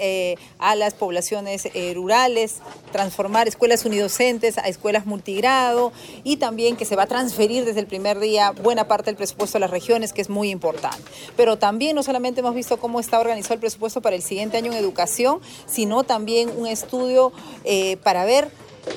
a 0.58 0.74
las 0.74 0.94
poblaciones 0.94 1.68
rurales, 1.94 2.56
transformar 2.92 3.48
escuelas 3.48 3.84
unidocentes 3.84 4.58
a 4.58 4.68
escuelas 4.68 4.83
multigrado 5.04 5.92
y 6.22 6.36
también 6.36 6.76
que 6.76 6.84
se 6.84 6.96
va 6.96 7.04
a 7.04 7.06
transferir 7.06 7.64
desde 7.64 7.80
el 7.80 7.86
primer 7.86 8.20
día 8.20 8.50
buena 8.50 8.86
parte 8.86 9.06
del 9.06 9.16
presupuesto 9.16 9.58
a 9.58 9.60
las 9.60 9.70
regiones, 9.70 10.12
que 10.12 10.20
es 10.20 10.28
muy 10.28 10.50
importante. 10.50 11.02
Pero 11.36 11.56
también 11.56 11.96
no 11.96 12.02
solamente 12.02 12.40
hemos 12.40 12.54
visto 12.54 12.76
cómo 12.76 13.00
está 13.00 13.18
organizado 13.18 13.54
el 13.54 13.60
presupuesto 13.60 14.00
para 14.00 14.16
el 14.16 14.22
siguiente 14.22 14.56
año 14.56 14.72
en 14.72 14.78
educación, 14.78 15.40
sino 15.66 16.04
también 16.04 16.50
un 16.56 16.66
estudio 16.66 17.32
eh, 17.64 17.96
para 18.04 18.24
ver 18.24 18.50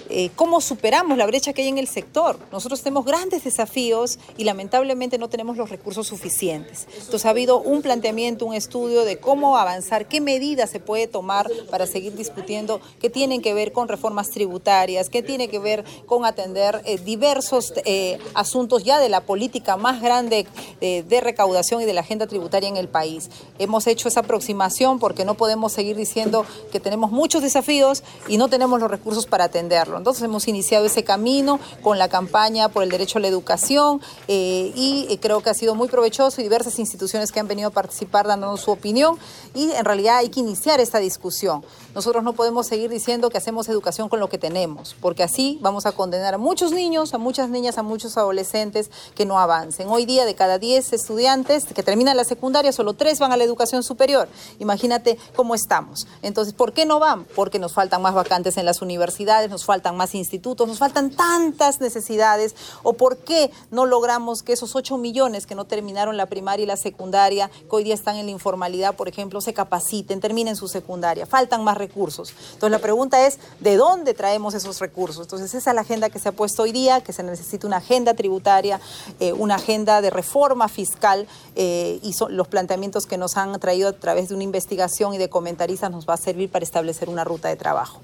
eh, 0.09 0.29
cómo 0.35 0.61
superamos 0.61 1.17
la 1.17 1.25
brecha 1.25 1.53
que 1.53 1.61
hay 1.61 1.67
en 1.67 1.77
el 1.77 1.87
sector. 1.87 2.39
Nosotros 2.51 2.81
tenemos 2.81 3.05
grandes 3.05 3.43
desafíos 3.43 4.19
y 4.37 4.43
lamentablemente 4.43 5.17
no 5.17 5.29
tenemos 5.29 5.57
los 5.57 5.69
recursos 5.69 6.07
suficientes. 6.07 6.87
Entonces 6.93 7.25
ha 7.25 7.29
habido 7.29 7.59
un 7.59 7.81
planteamiento, 7.81 8.45
un 8.45 8.53
estudio 8.53 9.03
de 9.03 9.17
cómo 9.19 9.57
avanzar, 9.57 10.07
qué 10.07 10.21
medidas 10.21 10.69
se 10.69 10.79
puede 10.79 11.07
tomar 11.07 11.49
para 11.69 11.87
seguir 11.87 12.15
discutiendo 12.15 12.81
que 12.99 13.09
tienen 13.09 13.41
que 13.41 13.53
ver 13.53 13.71
con 13.71 13.87
reformas 13.87 14.29
tributarias, 14.29 15.09
que 15.09 15.23
tiene 15.23 15.49
que 15.49 15.59
ver 15.59 15.83
con 16.05 16.25
atender 16.25 16.81
eh, 16.85 16.97
diversos 16.97 17.73
eh, 17.85 18.17
asuntos 18.33 18.83
ya 18.83 18.99
de 18.99 19.09
la 19.09 19.21
política 19.21 19.77
más 19.77 20.01
grande 20.01 20.47
de 20.79 21.21
recaudación 21.21 21.81
y 21.81 21.85
de 21.85 21.93
la 21.93 22.01
agenda 22.01 22.27
tributaria 22.27 22.69
en 22.69 22.77
el 22.77 22.87
país. 22.87 23.29
Hemos 23.59 23.87
hecho 23.87 24.07
esa 24.07 24.21
aproximación 24.21 24.99
porque 24.99 25.25
no 25.25 25.35
podemos 25.35 25.73
seguir 25.73 25.95
diciendo 25.95 26.45
que 26.71 26.79
tenemos 26.79 27.11
muchos 27.11 27.41
desafíos 27.41 28.03
y 28.27 28.37
no 28.37 28.47
tenemos 28.47 28.79
los 28.79 28.89
recursos 28.89 29.25
para 29.25 29.45
atender 29.45 29.76
entonces 29.85 30.23
hemos 30.23 30.47
iniciado 30.47 30.85
ese 30.85 31.03
camino 31.03 31.59
con 31.83 31.99
la 31.99 32.09
campaña 32.09 32.69
por 32.69 32.83
el 32.83 32.89
derecho 32.89 33.19
a 33.19 33.21
la 33.21 33.27
educación 33.27 34.01
eh, 34.27 34.71
y 34.75 35.05
eh, 35.09 35.19
creo 35.19 35.41
que 35.41 35.51
ha 35.51 35.53
sido 35.53 35.75
muy 35.75 35.87
provechoso 35.87 36.41
y 36.41 36.43
diversas 36.43 36.79
instituciones 36.79 37.31
que 37.31 37.39
han 37.39 37.47
venido 37.47 37.67
a 37.67 37.71
participar 37.71 38.27
dándonos 38.27 38.61
su 38.61 38.71
opinión 38.71 39.17
y 39.53 39.71
en 39.71 39.85
realidad 39.85 40.17
hay 40.17 40.29
que 40.29 40.39
iniciar 40.39 40.79
esta 40.79 40.99
discusión. 40.99 41.63
Nosotros 41.93 42.23
no 42.23 42.33
podemos 42.33 42.65
seguir 42.67 42.89
diciendo 42.89 43.29
que 43.29 43.37
hacemos 43.37 43.69
educación 43.69 44.09
con 44.09 44.19
lo 44.19 44.29
que 44.29 44.37
tenemos, 44.37 44.95
porque 44.99 45.23
así 45.23 45.59
vamos 45.61 45.85
a 45.85 45.91
condenar 45.91 46.33
a 46.33 46.37
muchos 46.37 46.71
niños, 46.71 47.13
a 47.13 47.17
muchas 47.17 47.49
niñas, 47.49 47.77
a 47.77 47.83
muchos 47.83 48.17
adolescentes 48.17 48.89
que 49.15 49.25
no 49.25 49.39
avancen. 49.39 49.87
Hoy 49.89 50.05
día 50.05 50.25
de 50.25 50.35
cada 50.35 50.57
10 50.57 50.93
estudiantes 50.93 51.65
que 51.65 51.83
terminan 51.83 52.17
la 52.17 52.23
secundaria, 52.23 52.71
solo 52.71 52.93
3 52.93 53.19
van 53.19 53.31
a 53.31 53.37
la 53.37 53.43
educación 53.43 53.83
superior. 53.83 54.27
Imagínate 54.59 55.17
cómo 55.35 55.55
estamos. 55.55 56.07
Entonces, 56.21 56.53
¿por 56.53 56.73
qué 56.73 56.85
no 56.85 56.99
van? 56.99 57.25
Porque 57.35 57.59
nos 57.59 57.73
faltan 57.73 58.01
más 58.01 58.13
vacantes 58.13 58.57
en 58.57 58.65
las 58.65 58.81
universidades, 58.81 59.49
faltan 59.67 59.95
más 59.95 60.15
institutos, 60.15 60.67
nos 60.67 60.79
faltan 60.79 61.11
tantas 61.11 61.79
necesidades, 61.79 62.55
o 62.81 62.93
por 62.93 63.17
qué 63.17 63.51
no 63.69 63.85
logramos 63.85 64.41
que 64.41 64.53
esos 64.53 64.75
8 64.75 64.97
millones 64.97 65.45
que 65.45 65.53
no 65.53 65.65
terminaron 65.65 66.17
la 66.17 66.25
primaria 66.25 66.63
y 66.63 66.65
la 66.65 66.77
secundaria, 66.77 67.49
que 67.49 67.75
hoy 67.75 67.83
día 67.83 67.93
están 67.93 68.15
en 68.15 68.25
la 68.25 68.31
informalidad, 68.31 68.95
por 68.95 69.07
ejemplo, 69.07 69.41
se 69.41 69.53
capaciten, 69.53 70.19
terminen 70.19 70.55
su 70.55 70.67
secundaria. 70.67 71.25
Faltan 71.25 71.63
más 71.63 71.77
recursos. 71.77 72.33
Entonces 72.53 72.71
la 72.71 72.79
pregunta 72.79 73.27
es, 73.27 73.37
¿de 73.59 73.75
dónde 73.75 74.13
traemos 74.13 74.53
esos 74.53 74.79
recursos? 74.79 75.25
Entonces 75.25 75.53
esa 75.53 75.71
es 75.71 75.75
la 75.75 75.81
agenda 75.81 76.09
que 76.09 76.19
se 76.19 76.29
ha 76.29 76.31
puesto 76.31 76.63
hoy 76.63 76.71
día, 76.71 77.01
que 77.01 77.13
se 77.13 77.21
necesita 77.23 77.67
una 77.67 77.77
agenda 77.77 78.13
tributaria, 78.13 78.79
eh, 79.19 79.33
una 79.33 79.55
agenda 79.55 80.01
de 80.01 80.09
reforma 80.09 80.69
fiscal 80.69 81.27
eh, 81.55 81.99
y 82.01 82.15
los 82.29 82.47
planteamientos 82.47 83.05
que 83.05 83.17
nos 83.17 83.35
han 83.35 83.59
traído 83.59 83.89
a 83.89 83.93
través 83.93 84.29
de 84.29 84.35
una 84.35 84.43
investigación 84.43 85.13
y 85.13 85.17
de 85.17 85.29
comentaristas 85.29 85.91
nos 85.91 86.07
va 86.07 86.13
a 86.13 86.17
servir 86.17 86.49
para 86.49 86.63
establecer 86.63 87.09
una 87.09 87.23
ruta 87.23 87.49
de 87.49 87.57
trabajo. 87.57 87.99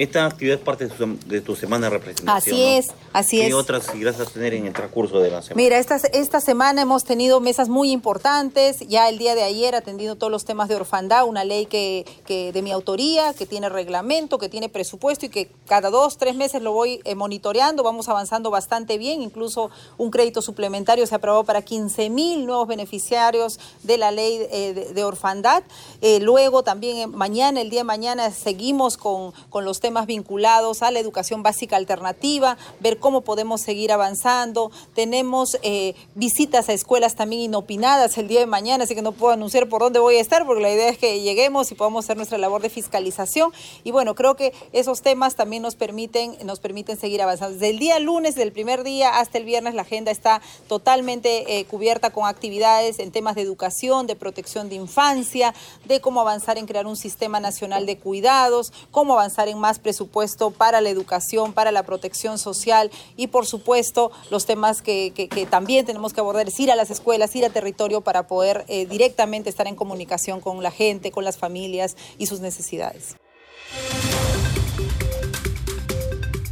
Esta 0.00 0.24
actividad 0.24 0.56
es 0.56 0.64
parte 0.64 0.88
de 1.26 1.42
tu, 1.42 1.54
semana 1.56 1.90
de 1.90 1.98
representación. 1.98 2.56
Así 2.56 2.64
es, 2.64 2.88
así 3.12 3.38
es. 3.42 3.48
¿Qué 3.48 3.52
otras 3.52 3.86
gracias 3.94 4.28
a 4.28 4.30
tener 4.30 4.54
en 4.54 4.66
el 4.66 4.72
transcurso 4.72 5.20
de 5.20 5.30
la 5.30 5.42
semana? 5.42 5.62
Mira, 5.62 5.76
esta, 5.76 5.96
esta 5.96 6.40
semana 6.40 6.80
hemos 6.80 7.04
tenido 7.04 7.38
mesas 7.40 7.68
muy 7.68 7.90
importantes. 7.90 8.78
Ya 8.88 9.10
el 9.10 9.18
día 9.18 9.34
de 9.34 9.42
ayer 9.42 9.74
atendido 9.74 10.16
todos 10.16 10.30
los 10.30 10.46
temas 10.46 10.70
de 10.70 10.76
orfandad, 10.76 11.26
una 11.26 11.44
ley 11.44 11.66
que, 11.66 12.06
que 12.24 12.50
de 12.50 12.62
mi 12.62 12.72
autoría, 12.72 13.34
que 13.34 13.44
tiene 13.44 13.68
reglamento, 13.68 14.38
que 14.38 14.48
tiene 14.48 14.70
presupuesto 14.70 15.26
y 15.26 15.28
que 15.28 15.50
cada 15.66 15.90
dos, 15.90 16.16
tres 16.16 16.34
meses 16.34 16.62
lo 16.62 16.72
voy 16.72 17.02
eh, 17.04 17.14
monitoreando. 17.14 17.82
Vamos 17.82 18.08
avanzando 18.08 18.48
bastante 18.50 18.96
bien. 18.96 19.20
Incluso 19.20 19.70
un 19.98 20.10
crédito 20.10 20.40
suplementario 20.40 21.06
se 21.06 21.14
aprobó 21.14 21.44
para 21.44 21.60
15 21.60 22.08
mil 22.08 22.46
nuevos 22.46 22.66
beneficiarios 22.66 23.60
de 23.82 23.98
la 23.98 24.12
ley 24.12 24.46
eh, 24.50 24.92
de, 24.94 25.04
orfandad. 25.04 25.62
Eh, 26.00 26.20
luego 26.20 26.62
también 26.62 27.14
mañana, 27.14 27.60
el 27.60 27.68
día 27.68 27.80
de 27.80 27.84
mañana, 27.84 28.30
seguimos 28.30 28.96
con, 28.96 29.34
con 29.50 29.66
los 29.66 29.78
temas 29.80 29.89
vinculados 30.06 30.82
a 30.82 30.90
la 30.90 30.98
educación 30.98 31.42
básica 31.42 31.76
alternativa, 31.76 32.56
ver 32.80 32.98
cómo 32.98 33.22
podemos 33.22 33.60
seguir 33.60 33.92
avanzando. 33.92 34.70
Tenemos 34.94 35.58
eh, 35.62 35.94
visitas 36.14 36.68
a 36.68 36.72
escuelas 36.72 37.14
también 37.14 37.42
inopinadas 37.42 38.16
el 38.18 38.28
día 38.28 38.40
de 38.40 38.46
mañana, 38.46 38.84
así 38.84 38.94
que 38.94 39.02
no 39.02 39.12
puedo 39.12 39.32
anunciar 39.32 39.68
por 39.68 39.80
dónde 39.80 39.98
voy 39.98 40.16
a 40.16 40.20
estar, 40.20 40.46
porque 40.46 40.62
la 40.62 40.70
idea 40.70 40.88
es 40.88 40.98
que 40.98 41.20
lleguemos 41.20 41.70
y 41.70 41.74
podamos 41.74 42.04
hacer 42.04 42.16
nuestra 42.16 42.38
labor 42.38 42.62
de 42.62 42.70
fiscalización. 42.70 43.52
Y 43.84 43.90
bueno, 43.90 44.14
creo 44.14 44.36
que 44.36 44.52
esos 44.72 45.02
temas 45.02 45.34
también 45.34 45.62
nos 45.62 45.74
permiten, 45.74 46.36
nos 46.44 46.60
permiten 46.60 46.96
seguir 46.96 47.22
avanzando. 47.22 47.54
Desde 47.54 47.70
el 47.70 47.78
día 47.78 47.98
lunes, 47.98 48.34
del 48.34 48.52
primer 48.52 48.84
día 48.84 49.18
hasta 49.18 49.38
el 49.38 49.44
viernes, 49.44 49.74
la 49.74 49.82
agenda 49.82 50.10
está 50.10 50.40
totalmente 50.68 51.58
eh, 51.58 51.64
cubierta 51.64 52.10
con 52.10 52.26
actividades 52.26 52.98
en 52.98 53.10
temas 53.10 53.34
de 53.34 53.42
educación, 53.42 54.06
de 54.06 54.16
protección 54.16 54.68
de 54.68 54.76
infancia, 54.76 55.54
de 55.86 56.00
cómo 56.00 56.20
avanzar 56.20 56.58
en 56.58 56.66
crear 56.66 56.86
un 56.86 56.96
sistema 56.96 57.40
nacional 57.40 57.86
de 57.86 57.98
cuidados, 57.98 58.72
cómo 58.90 59.14
avanzar 59.14 59.48
en 59.48 59.58
más 59.58 59.78
presupuesto 59.80 60.50
para 60.50 60.80
la 60.80 60.90
educación, 60.90 61.52
para 61.52 61.72
la 61.72 61.82
protección 61.82 62.38
social 62.38 62.90
y 63.16 63.28
por 63.28 63.46
supuesto 63.46 64.12
los 64.30 64.46
temas 64.46 64.82
que, 64.82 65.28
también 65.50 65.86
tenemos 65.86 66.12
que 66.12 66.20
abordar 66.20 66.48
es 66.48 66.60
ir 66.60 66.70
a 66.70 66.76
las 66.76 66.90
escuelas, 66.90 67.34
ir 67.36 67.44
a 67.44 67.50
territorio 67.50 68.00
para 68.00 68.26
poder 68.26 68.64
eh, 68.68 68.86
directamente 68.86 69.50
estar 69.50 69.66
en 69.66 69.76
comunicación 69.76 70.40
con 70.40 70.62
la 70.62 70.70
gente, 70.70 71.10
con 71.10 71.24
las 71.24 71.38
familias 71.38 71.96
y 72.18 72.26
sus 72.26 72.40
necesidades. 72.40 73.16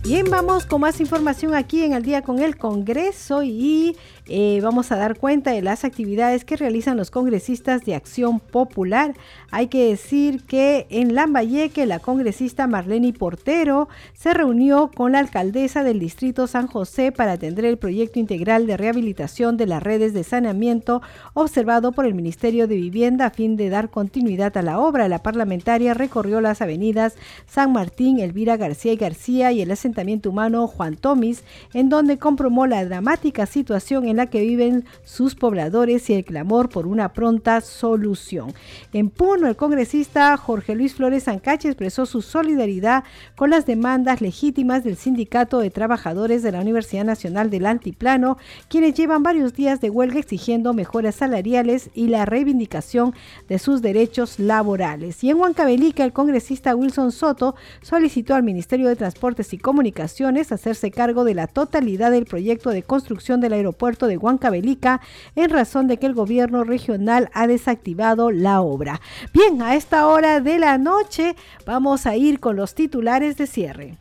Bien, 0.09 0.25
vamos 0.31 0.65
con 0.65 0.81
más 0.81 1.01
información 1.01 1.55
aquí 1.55 1.85
en 1.85 1.93
el 1.93 2.03
día 2.03 2.23
con 2.23 2.39
el 2.39 2.57
Congreso 2.57 3.43
y 3.43 3.95
eh, 4.29 4.61
vamos 4.63 4.93
a 4.93 4.97
dar 4.97 5.17
cuenta 5.19 5.53
de 5.53 5.63
las 5.63 5.85
actividades 5.85 6.45
que 6.45 6.57
realizan 6.57 6.97
los 6.97 7.11
congresistas 7.11 7.85
de 7.85 7.95
Acción 7.95 8.41
Popular. 8.41 9.15
Hay 9.51 9.69
que 9.69 9.89
decir 9.89 10.43
que 10.43 10.87
en 10.91 11.15
Lambayeque 11.15 11.87
la 11.87 11.99
congresista 11.99 12.67
Marlene 12.67 13.15
Portero 13.15 13.89
se 14.13 14.35
reunió 14.35 14.91
con 14.95 15.13
la 15.13 15.21
alcaldesa 15.21 15.83
del 15.83 15.99
distrito 15.99 16.47
San 16.47 16.67
José 16.67 17.11
para 17.11 17.33
atender 17.33 17.65
el 17.65 17.79
proyecto 17.79 18.19
integral 18.19 18.67
de 18.67 18.77
rehabilitación 18.77 19.57
de 19.57 19.67
las 19.67 19.83
redes 19.83 20.13
de 20.13 20.25
saneamiento 20.25 21.01
observado 21.33 21.93
por 21.93 22.05
el 22.05 22.15
Ministerio 22.15 22.69
de 22.69 22.77
Vivienda 22.77 23.27
a 23.27 23.31
fin 23.31 23.57
de 23.57 23.71
dar 23.71 23.89
continuidad 23.89 24.57
a 24.57 24.63
la 24.63 24.79
obra. 24.79 25.09
La 25.09 25.23
parlamentaria 25.23 25.95
recorrió 25.95 26.41
las 26.41 26.61
avenidas 26.61 27.15
San 27.47 27.73
Martín, 27.73 28.19
Elvira 28.21 28.57
García 28.57 28.93
y 28.93 28.97
García 28.97 29.53
y 29.53 29.63
el 29.63 29.71
asentamiento 29.71 30.31
humano 30.31 30.67
Juan 30.67 30.97
Tomis, 30.97 31.45
en 31.73 31.89
donde 31.89 32.19
comprobó 32.19 32.67
la 32.67 32.85
dramática 32.85 33.47
situación 33.47 34.07
en 34.07 34.18
la 34.19 34.27
que 34.27 34.43
viven 34.43 34.85
sus 35.05 35.35
pobladores 35.35 36.11
y 36.11 36.15
el 36.15 36.25
clamor 36.25 36.69
por 36.69 36.87
una 36.87 37.15
pronta 37.15 37.63
solución. 37.63 38.53
En 38.93 39.09
Puno, 39.09 39.49
el 39.49 39.57
congresista 39.57 40.37
Jorge 40.37 40.75
Luis 40.75 40.95
Flores 40.95 41.23
Sancache 41.23 41.69
expresó 41.69 42.05
su 42.05 42.21
solidaridad 42.21 43.05
con 43.37 43.51
las 43.51 43.65
demandas 43.65 44.21
legítimas 44.21 44.85
del 44.85 44.97
Sindicato 44.97 45.61
de 45.61 45.71
Trabajadores 45.71 46.43
de 46.43 46.53
la 46.53 46.61
Universidad 46.61 47.05
Nacional 47.05 47.49
del 47.49 47.65
Altiplano, 47.65 48.39
quienes 48.69 48.95
llevan 48.95 49.23
varios 49.23 49.55
días 49.55 49.81
de 49.81 49.89
huelga 49.89 50.19
exigiendo 50.19 50.75
mejoras 50.75 51.15
salariales 51.15 51.91
y 51.95 52.09
la 52.09 52.27
reivindicación 52.27 53.15
de 53.49 53.59
sus 53.59 53.83
derechos 53.83 54.41
laborales. 54.41 55.23
Y 55.23 55.31
en 55.31 55.39
Huancavelica, 55.39 56.05
el 56.05 56.13
congresista 56.13 56.75
Wilson 56.75 57.13
Soto 57.13 57.55
solicitó 57.83 58.35
al 58.35 58.43
Ministerio 58.43 58.89
de 58.89 58.97
Transportes 58.97 59.53
y 59.53 59.59
Comunicaciones 59.59 60.51
hacerse 60.51 60.91
cargo 60.91 61.23
de 61.23 61.35
la 61.35 61.47
totalidad 61.47 62.11
del 62.11 62.27
proyecto 62.27 62.71
de 62.71 62.83
construcción 62.83 63.41
del 63.41 63.53
aeropuerto 63.53 64.08
de 64.09 64.17
Huancavelica 64.17 65.01
en 65.37 65.51
razón 65.51 65.87
de 65.87 65.99
que 65.99 66.07
el 66.07 66.15
gobierno 66.15 66.65
regional 66.65 67.31
ha 67.35 67.47
desactivado 67.47 68.31
la 68.31 68.61
obra. 68.61 69.01
Bien, 69.33 69.63
a 69.63 69.77
esta 69.77 70.07
hora 70.09 70.41
de 70.41 70.59
la 70.59 70.79
noche 70.79 71.37
vamos 71.65 72.07
a 72.07 72.17
ir 72.17 72.41
con 72.41 72.57
los 72.57 72.75
titulares 72.75 73.37
de 73.37 73.47
cierre. 73.47 73.99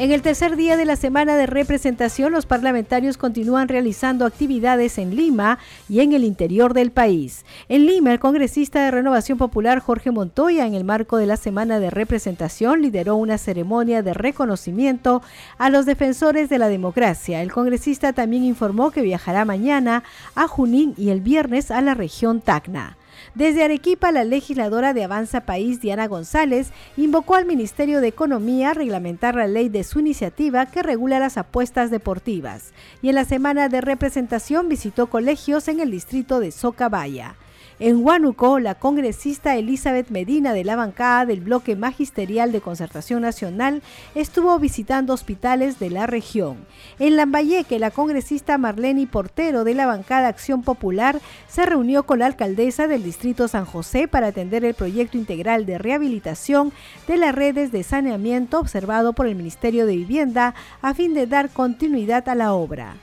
En 0.00 0.12
el 0.12 0.22
tercer 0.22 0.56
día 0.56 0.78
de 0.78 0.86
la 0.86 0.96
semana 0.96 1.36
de 1.36 1.44
representación, 1.44 2.32
los 2.32 2.46
parlamentarios 2.46 3.18
continúan 3.18 3.68
realizando 3.68 4.24
actividades 4.24 4.96
en 4.96 5.14
Lima 5.14 5.58
y 5.90 6.00
en 6.00 6.14
el 6.14 6.24
interior 6.24 6.72
del 6.72 6.90
país. 6.90 7.44
En 7.68 7.84
Lima, 7.84 8.10
el 8.10 8.18
congresista 8.18 8.82
de 8.82 8.92
Renovación 8.92 9.36
Popular 9.36 9.78
Jorge 9.80 10.10
Montoya, 10.10 10.66
en 10.66 10.72
el 10.72 10.84
marco 10.84 11.18
de 11.18 11.26
la 11.26 11.36
semana 11.36 11.80
de 11.80 11.90
representación, 11.90 12.80
lideró 12.80 13.16
una 13.16 13.36
ceremonia 13.36 14.02
de 14.02 14.14
reconocimiento 14.14 15.20
a 15.58 15.68
los 15.68 15.84
defensores 15.84 16.48
de 16.48 16.56
la 16.56 16.68
democracia. 16.68 17.42
El 17.42 17.52
congresista 17.52 18.14
también 18.14 18.44
informó 18.44 18.92
que 18.92 19.02
viajará 19.02 19.44
mañana 19.44 20.02
a 20.34 20.48
Junín 20.48 20.94
y 20.96 21.10
el 21.10 21.20
viernes 21.20 21.70
a 21.70 21.82
la 21.82 21.92
región 21.92 22.40
Tacna. 22.40 22.96
Desde 23.34 23.62
Arequipa, 23.62 24.10
la 24.10 24.24
legisladora 24.24 24.92
de 24.92 25.04
Avanza 25.04 25.42
País, 25.42 25.80
Diana 25.80 26.08
González, 26.08 26.72
invocó 26.96 27.36
al 27.36 27.46
Ministerio 27.46 28.00
de 28.00 28.08
Economía 28.08 28.70
a 28.70 28.74
reglamentar 28.74 29.36
la 29.36 29.46
ley 29.46 29.68
de 29.68 29.84
su 29.84 30.00
iniciativa 30.00 30.66
que 30.66 30.82
regula 30.82 31.20
las 31.20 31.38
apuestas 31.38 31.92
deportivas. 31.92 32.72
Y 33.02 33.08
en 33.08 33.14
la 33.14 33.24
semana 33.24 33.68
de 33.68 33.80
representación 33.80 34.68
visitó 34.68 35.06
colegios 35.06 35.68
en 35.68 35.78
el 35.78 35.92
distrito 35.92 36.40
de 36.40 36.50
Socabaya. 36.50 37.36
En 37.82 38.04
Huánuco, 38.04 38.58
la 38.58 38.74
congresista 38.74 39.56
Elizabeth 39.56 40.10
Medina 40.10 40.52
de 40.52 40.64
la 40.64 40.76
bancada 40.76 41.24
del 41.24 41.40
Bloque 41.40 41.76
Magisterial 41.76 42.52
de 42.52 42.60
Concertación 42.60 43.22
Nacional 43.22 43.82
estuvo 44.14 44.58
visitando 44.58 45.14
hospitales 45.14 45.78
de 45.78 45.88
la 45.88 46.06
región. 46.06 46.58
En 46.98 47.16
Lambayeque, 47.16 47.78
la 47.78 47.90
congresista 47.90 48.58
Marlene 48.58 49.06
Portero 49.06 49.64
de 49.64 49.72
la 49.72 49.86
bancada 49.86 50.28
Acción 50.28 50.60
Popular 50.60 51.22
se 51.48 51.64
reunió 51.64 52.02
con 52.02 52.18
la 52.18 52.26
alcaldesa 52.26 52.86
del 52.86 53.02
distrito 53.02 53.48
San 53.48 53.64
José 53.64 54.08
para 54.08 54.26
atender 54.26 54.62
el 54.62 54.74
proyecto 54.74 55.16
integral 55.16 55.64
de 55.64 55.78
rehabilitación 55.78 56.74
de 57.08 57.16
las 57.16 57.34
redes 57.34 57.72
de 57.72 57.82
saneamiento 57.82 58.58
observado 58.58 59.14
por 59.14 59.26
el 59.26 59.36
Ministerio 59.36 59.86
de 59.86 59.96
Vivienda 59.96 60.54
a 60.82 60.92
fin 60.92 61.14
de 61.14 61.26
dar 61.26 61.48
continuidad 61.48 62.28
a 62.28 62.34
la 62.34 62.52
obra. 62.52 62.96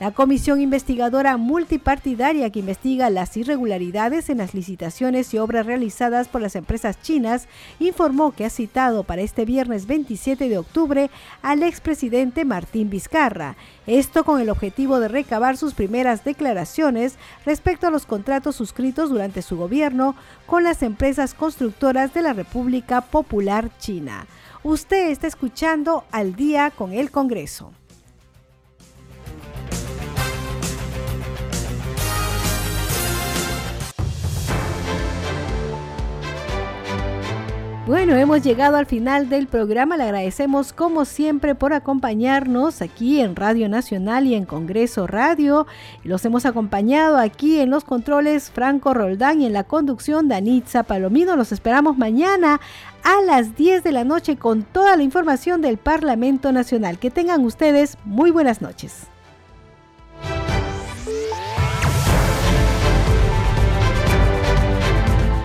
La 0.00 0.10
comisión 0.10 0.60
investigadora 0.60 1.36
multipartidaria 1.36 2.50
que 2.50 2.58
investiga 2.58 3.10
las 3.10 3.36
irregularidades 3.36 4.28
en 4.28 4.38
las 4.38 4.52
licitaciones 4.52 5.32
y 5.32 5.38
obras 5.38 5.66
realizadas 5.66 6.26
por 6.26 6.40
las 6.40 6.56
empresas 6.56 7.00
chinas 7.00 7.46
informó 7.78 8.32
que 8.32 8.44
ha 8.44 8.50
citado 8.50 9.04
para 9.04 9.22
este 9.22 9.44
viernes 9.44 9.86
27 9.86 10.48
de 10.48 10.58
octubre 10.58 11.10
al 11.42 11.62
expresidente 11.62 12.44
Martín 12.44 12.90
Vizcarra, 12.90 13.56
esto 13.86 14.24
con 14.24 14.40
el 14.40 14.50
objetivo 14.50 14.98
de 14.98 15.06
recabar 15.06 15.56
sus 15.56 15.74
primeras 15.74 16.24
declaraciones 16.24 17.14
respecto 17.46 17.86
a 17.86 17.92
los 17.92 18.04
contratos 18.04 18.56
suscritos 18.56 19.10
durante 19.10 19.42
su 19.42 19.56
gobierno 19.56 20.16
con 20.46 20.64
las 20.64 20.82
empresas 20.82 21.34
constructoras 21.34 22.12
de 22.12 22.22
la 22.22 22.32
República 22.32 23.00
Popular 23.00 23.70
China. 23.78 24.26
Usted 24.64 25.10
está 25.10 25.28
escuchando 25.28 26.04
al 26.10 26.34
día 26.34 26.72
con 26.72 26.92
el 26.92 27.12
Congreso. 27.12 27.72
Bueno, 37.86 38.16
hemos 38.16 38.40
llegado 38.40 38.78
al 38.78 38.86
final 38.86 39.28
del 39.28 39.46
programa. 39.46 39.98
Le 39.98 40.04
agradecemos 40.04 40.72
como 40.72 41.04
siempre 41.04 41.54
por 41.54 41.74
acompañarnos 41.74 42.80
aquí 42.80 43.20
en 43.20 43.36
Radio 43.36 43.68
Nacional 43.68 44.26
y 44.26 44.34
en 44.34 44.46
Congreso 44.46 45.06
Radio. 45.06 45.66
Los 46.02 46.24
hemos 46.24 46.46
acompañado 46.46 47.18
aquí 47.18 47.60
en 47.60 47.68
los 47.68 47.84
controles 47.84 48.50
Franco 48.50 48.94
Roldán 48.94 49.42
y 49.42 49.46
en 49.46 49.52
la 49.52 49.64
conducción 49.64 50.28
Danitza 50.28 50.84
Palomino. 50.84 51.36
Los 51.36 51.52
esperamos 51.52 51.98
mañana 51.98 52.58
a 53.02 53.20
las 53.20 53.54
10 53.54 53.84
de 53.84 53.92
la 53.92 54.04
noche 54.04 54.38
con 54.38 54.62
toda 54.62 54.96
la 54.96 55.02
información 55.02 55.60
del 55.60 55.76
Parlamento 55.76 56.52
Nacional. 56.52 56.98
Que 56.98 57.10
tengan 57.10 57.44
ustedes 57.44 57.98
muy 58.06 58.30
buenas 58.30 58.62
noches. 58.62 59.08